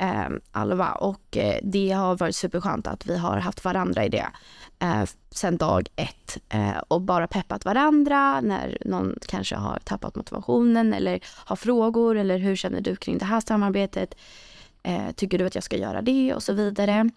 eh, 0.01 0.29
Alva, 0.53 0.93
och 0.93 1.37
eh, 1.37 1.59
det 1.63 1.91
har 1.91 2.17
varit 2.17 2.37
superskönt 2.37 2.87
att 2.87 3.07
vi 3.07 3.19
har 3.19 3.37
haft 3.37 3.65
varandra 3.65 4.05
i 4.05 4.09
det 4.09 4.27
eh, 4.79 5.05
sen 5.31 5.57
dag 5.57 5.89
ett 5.97 6.39
eh, 6.49 6.79
och 6.89 7.01
bara 7.01 7.27
peppat 7.27 7.65
varandra 7.65 8.41
när 8.41 8.79
någon 8.85 9.15
kanske 9.29 9.57
har 9.57 9.79
tappat 9.85 10.17
motivationen 10.17 10.95
eller 10.95 11.21
har 11.45 11.57
frågor 11.57 12.17
eller 12.17 12.39
hur 12.39 12.57
känner 12.57 12.81
du 12.81 12.97
kring 12.97 13.19
det 13.19 13.25
här 13.25 13.41
samarbetet? 13.41 14.15
Eh, 14.83 15.11
tycker 15.17 15.39
du 15.39 15.47
att 15.47 15.55
jag 15.55 15.65
ska 15.65 15.77
göra 15.77 16.03
det 16.03 16.35
och 16.35 16.43
så 16.43 16.53
vidare. 16.53 17.11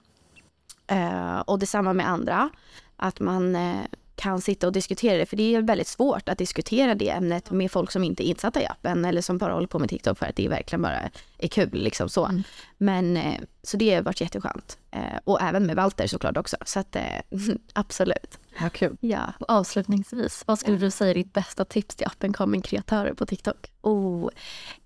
Eh, 0.88 1.40
och 1.40 1.60
detsamma 1.60 1.94
med 1.94 2.10
andra. 2.10 2.50
Att 2.96 3.20
man 3.20 3.56
eh, 3.56 3.82
kan 4.16 4.42
sitta 4.42 4.68
och 4.68 4.74
diskutera 4.74 5.18
det. 5.18 5.26
För 5.26 5.38
det 5.38 5.56
är 5.56 5.62
väldigt 5.62 5.88
svårt 5.88 6.30
att 6.30 6.38
diskutera 6.38 6.96
det 6.96 7.10
ämnet 7.10 7.52
med 7.52 7.72
folk 7.72 7.92
som 7.92 8.04
inte 8.04 8.28
är 8.28 8.30
insatta 8.30 8.62
i 8.62 8.66
appen 8.66 9.06
eller 9.06 9.22
som 9.22 9.38
bara 9.38 9.54
håller 9.54 9.68
på 9.68 9.80
med 9.80 9.90
TikTok 9.90 10.18
för 10.18 10.26
att 10.26 10.36
det 10.36 10.48
verkligen 10.48 10.82
bara 10.82 11.10
är 11.38 11.48
kul. 11.48 11.70
Liksom 11.74 12.10
så. 12.10 12.26
Mm. 12.26 12.44
Men 12.78 13.18
eh, 13.18 13.42
så 13.64 13.78
det 13.78 13.96
har 13.96 14.02
varit 14.02 14.22
jätteskönt. 14.22 14.78
Eh, 14.92 15.20
och 15.24 15.42
även 15.42 15.66
med 15.66 15.76
Walter 15.76 16.08
såklart 16.08 16.38
också. 16.38 16.58
Så 16.66 16.80
att 16.80 16.96
eh, 16.96 17.04
absolut. 17.74 18.40
Ja, 18.60 18.70
kul. 18.70 18.98
Ja. 19.00 19.34
Och 19.40 19.50
avslutningsvis, 19.50 20.44
vad 20.46 20.60
skulle 20.60 20.78
du 20.78 20.92
säga 20.92 21.12
är 21.12 21.16
ditt 21.16 21.34
bästa 21.34 21.66
tips 21.66 21.96
till 21.96 22.08
and 22.20 22.36
coming 22.36 22.62
kreatörer 22.62 23.14
på 23.14 23.26
TikTok? 23.26 23.72
Oh, 23.82 24.30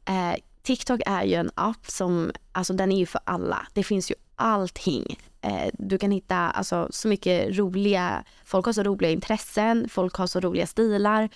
eh, 0.05 0.36
TikTok 0.61 1.01
är 1.05 1.23
ju 1.23 1.34
en 1.34 1.51
app 1.55 1.86
som, 1.88 2.32
alltså 2.51 2.73
den 2.73 2.91
är 2.91 2.97
ju 2.97 3.05
för 3.05 3.21
alla. 3.23 3.67
Det 3.73 3.84
finns 3.84 4.11
ju 4.11 4.15
allting. 4.36 5.17
Eh, 5.48 5.70
du 5.74 5.98
kan 5.98 6.12
hitta 6.12 6.36
alltså, 6.36 6.88
så 6.89 7.08
mycket 7.08 7.58
roliga, 7.58 8.24
folk 8.45 8.66
har 8.66 8.74
så 8.74 8.84
roliga 8.84 9.12
intressen, 9.12 9.89
folk 9.89 10.16
har 10.16 10.28
så 10.28 10.39
roliga 10.39 10.68
stilar 10.68 11.30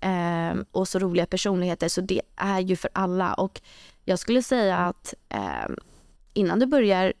eh, 0.00 0.54
och 0.72 0.88
så 0.88 0.98
roliga 0.98 1.26
personligheter 1.26 1.88
så 1.88 2.00
det 2.00 2.20
är 2.36 2.60
ju 2.60 2.76
för 2.76 2.90
alla. 2.92 3.34
Och 3.34 3.60
jag 4.04 4.18
skulle 4.18 4.42
säga 4.42 4.76
att 4.78 5.14
eh, 5.28 5.74
innan 6.34 6.58
du 6.58 6.66
börjar 6.66 7.12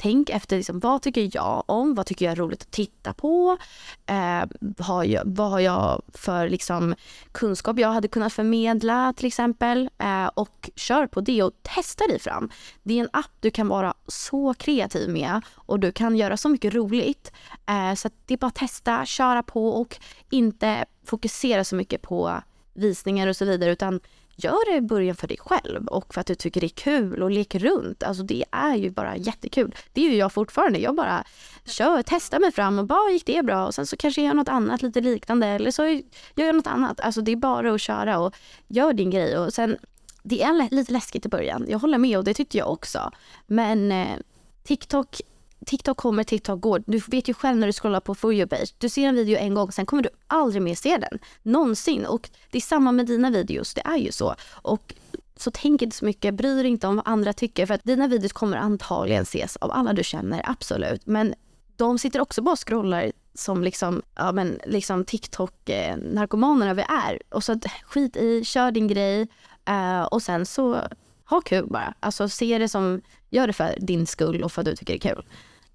Tänk 0.00 0.30
efter 0.30 0.56
liksom, 0.56 0.80
vad 0.80 1.02
tycker 1.02 1.30
jag 1.32 1.62
om, 1.66 1.94
vad 1.94 2.06
tycker 2.06 2.24
jag 2.24 2.32
är 2.32 2.36
roligt 2.36 2.62
att 2.62 2.70
titta 2.70 3.12
på, 3.12 3.58
eh, 4.06 4.44
har 4.78 5.04
jag, 5.04 5.22
vad 5.24 5.50
har 5.50 5.60
jag 5.60 6.02
för 6.14 6.48
liksom, 6.48 6.94
kunskap 7.32 7.78
jag 7.78 7.88
hade 7.88 8.08
kunnat 8.08 8.32
förmedla 8.32 9.12
till 9.16 9.26
exempel 9.26 9.90
eh, 9.98 10.26
och 10.26 10.70
kör 10.74 11.06
på 11.06 11.20
det 11.20 11.42
och 11.42 11.52
testa 11.62 12.06
dig 12.06 12.18
fram. 12.18 12.50
Det 12.82 12.94
är 12.98 13.00
en 13.00 13.08
app 13.12 13.30
du 13.40 13.50
kan 13.50 13.68
vara 13.68 13.94
så 14.06 14.54
kreativ 14.54 15.10
med 15.10 15.40
och 15.54 15.80
du 15.80 15.92
kan 15.92 16.16
göra 16.16 16.36
så 16.36 16.48
mycket 16.48 16.74
roligt. 16.74 17.32
Eh, 17.66 17.94
så 17.94 18.08
att 18.08 18.14
det 18.26 18.34
är 18.34 18.38
bara 18.38 18.46
att 18.46 18.54
testa, 18.54 19.06
köra 19.06 19.42
på 19.42 19.68
och 19.68 19.96
inte 20.30 20.84
fokusera 21.04 21.64
så 21.64 21.76
mycket 21.76 22.02
på 22.02 22.42
visningar 22.74 23.26
och 23.26 23.36
så 23.36 23.44
vidare 23.44 23.70
utan 23.70 24.00
gör 24.38 24.72
det 24.72 24.76
i 24.76 24.80
början 24.80 25.16
för 25.16 25.28
dig 25.28 25.36
själv 25.40 25.86
och 25.86 26.14
för 26.14 26.20
att 26.20 26.26
du 26.26 26.34
tycker 26.34 26.60
det 26.60 26.66
är 26.66 26.68
kul 26.68 27.22
och 27.22 27.30
leker 27.30 27.58
runt. 27.58 28.02
Alltså 28.02 28.22
det 28.22 28.44
är 28.50 28.74
ju 28.74 28.90
bara 28.90 29.16
jättekul. 29.16 29.74
Det 29.92 30.06
är 30.06 30.10
ju 30.10 30.16
jag 30.16 30.32
fortfarande. 30.32 30.78
Jag 30.78 30.94
bara 30.94 31.24
kör, 31.64 32.02
testar 32.06 32.40
mig 32.40 32.52
fram 32.52 32.78
och 32.78 32.86
bara 32.86 33.10
gick 33.10 33.26
det 33.26 33.42
bra 33.42 33.66
och 33.66 33.74
sen 33.74 33.86
så 33.86 33.96
kanske 33.96 34.20
jag 34.20 34.26
gör 34.26 34.34
något 34.34 34.48
annat 34.48 34.82
lite 34.82 35.00
liknande 35.00 35.46
eller 35.46 35.70
så 35.70 35.86
gör 35.86 36.46
jag 36.46 36.54
något 36.54 36.66
annat. 36.66 37.00
Alltså 37.00 37.20
det 37.20 37.32
är 37.32 37.36
bara 37.36 37.74
att 37.74 37.80
köra 37.80 38.18
och 38.18 38.34
gör 38.68 38.92
din 38.92 39.10
grej 39.10 39.38
och 39.38 39.54
sen 39.54 39.76
det 40.22 40.42
är 40.42 40.74
lite 40.74 40.92
läskigt 40.92 41.26
i 41.26 41.28
början. 41.28 41.66
Jag 41.68 41.78
håller 41.78 41.98
med 41.98 42.18
och 42.18 42.24
det 42.24 42.34
tyckte 42.34 42.58
jag 42.58 42.72
också. 42.72 43.10
Men 43.46 43.92
eh, 43.92 44.18
TikTok 44.64 45.20
TikTok 45.68 45.96
kommer, 45.96 46.24
TikTok 46.24 46.60
går. 46.60 46.82
Du 46.86 46.98
vet 47.06 47.28
ju 47.28 47.34
själv 47.34 47.58
när 47.58 47.66
du 47.66 47.72
scrollar 47.72 48.00
på 48.00 48.14
For 48.14 48.34
You 48.34 48.48
page. 48.48 48.74
Du 48.78 48.88
ser 48.88 49.08
en 49.08 49.14
video 49.14 49.38
en 49.38 49.54
gång, 49.54 49.72
sen 49.72 49.86
kommer 49.86 50.02
du 50.02 50.08
aldrig 50.26 50.62
mer 50.62 50.74
se 50.74 50.98
den. 50.98 51.18
Någonsin. 51.42 52.06
Och 52.06 52.30
det 52.50 52.58
är 52.58 52.62
samma 52.62 52.92
med 52.92 53.06
dina 53.06 53.30
videos. 53.30 53.74
Det 53.74 53.82
är 53.84 53.96
ju 53.96 54.12
så. 54.12 54.34
Och 54.52 54.94
så 55.36 55.50
tänk 55.50 55.82
inte 55.82 55.96
så 55.96 56.04
mycket, 56.04 56.34
bry 56.34 56.62
dig 56.62 56.66
inte 56.66 56.86
om 56.86 56.96
vad 56.96 57.08
andra 57.08 57.32
tycker. 57.32 57.66
För 57.66 57.74
att 57.74 57.84
dina 57.84 58.08
videos 58.08 58.32
kommer 58.32 58.56
antagligen 58.56 59.22
ses 59.22 59.56
av 59.56 59.72
alla 59.72 59.92
du 59.92 60.04
känner, 60.04 60.42
absolut. 60.44 61.06
Men 61.06 61.34
de 61.76 61.98
sitter 61.98 62.20
också 62.20 62.42
bara 62.42 62.52
och 62.52 62.68
scrollar 62.68 63.12
som 63.34 63.64
liksom, 63.64 64.02
ja 64.14 64.32
men 64.32 64.60
liksom 64.66 65.04
TikTok-narkomanerna 65.04 66.70
eh, 66.70 66.76
vi 66.76 66.82
är. 66.82 67.22
Och 67.28 67.44
så 67.44 67.60
skit 67.84 68.16
i, 68.16 68.44
kör 68.44 68.70
din 68.70 68.88
grej 68.88 69.28
uh, 69.70 70.02
och 70.02 70.22
sen 70.22 70.46
så 70.46 70.80
ha 71.24 71.40
kul 71.40 71.66
bara. 71.66 71.94
Alltså 72.00 72.28
se 72.28 72.58
det 72.58 72.68
som, 72.68 73.02
gör 73.30 73.46
det 73.46 73.52
för 73.52 73.74
din 73.80 74.06
skull 74.06 74.42
och 74.42 74.52
för 74.52 74.62
att 74.62 74.66
du 74.66 74.76
tycker 74.76 74.92
det 74.92 75.06
är 75.06 75.14
kul. 75.14 75.24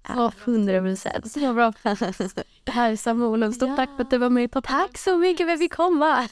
Ja, 0.08 0.32
hundra 0.44 0.80
procent. 0.80 1.32
Så 1.32 1.54
bra. 1.54 1.72
Här 2.66 2.92
är 2.92 2.96
Sam 2.96 3.22
Olund. 3.22 3.54
Stort 3.54 3.76
tack 3.76 3.90
för 3.96 4.02
att 4.02 4.10
du 4.10 4.18
var 4.18 4.30
med 4.30 4.44
i 4.44 4.48
Tack 4.48 4.98
så 4.98 5.18
mycket 5.18 5.46
för 5.46 5.52
att 5.52 5.60
vi 5.60 5.64
fick 5.64 5.72
komma. 5.74 6.28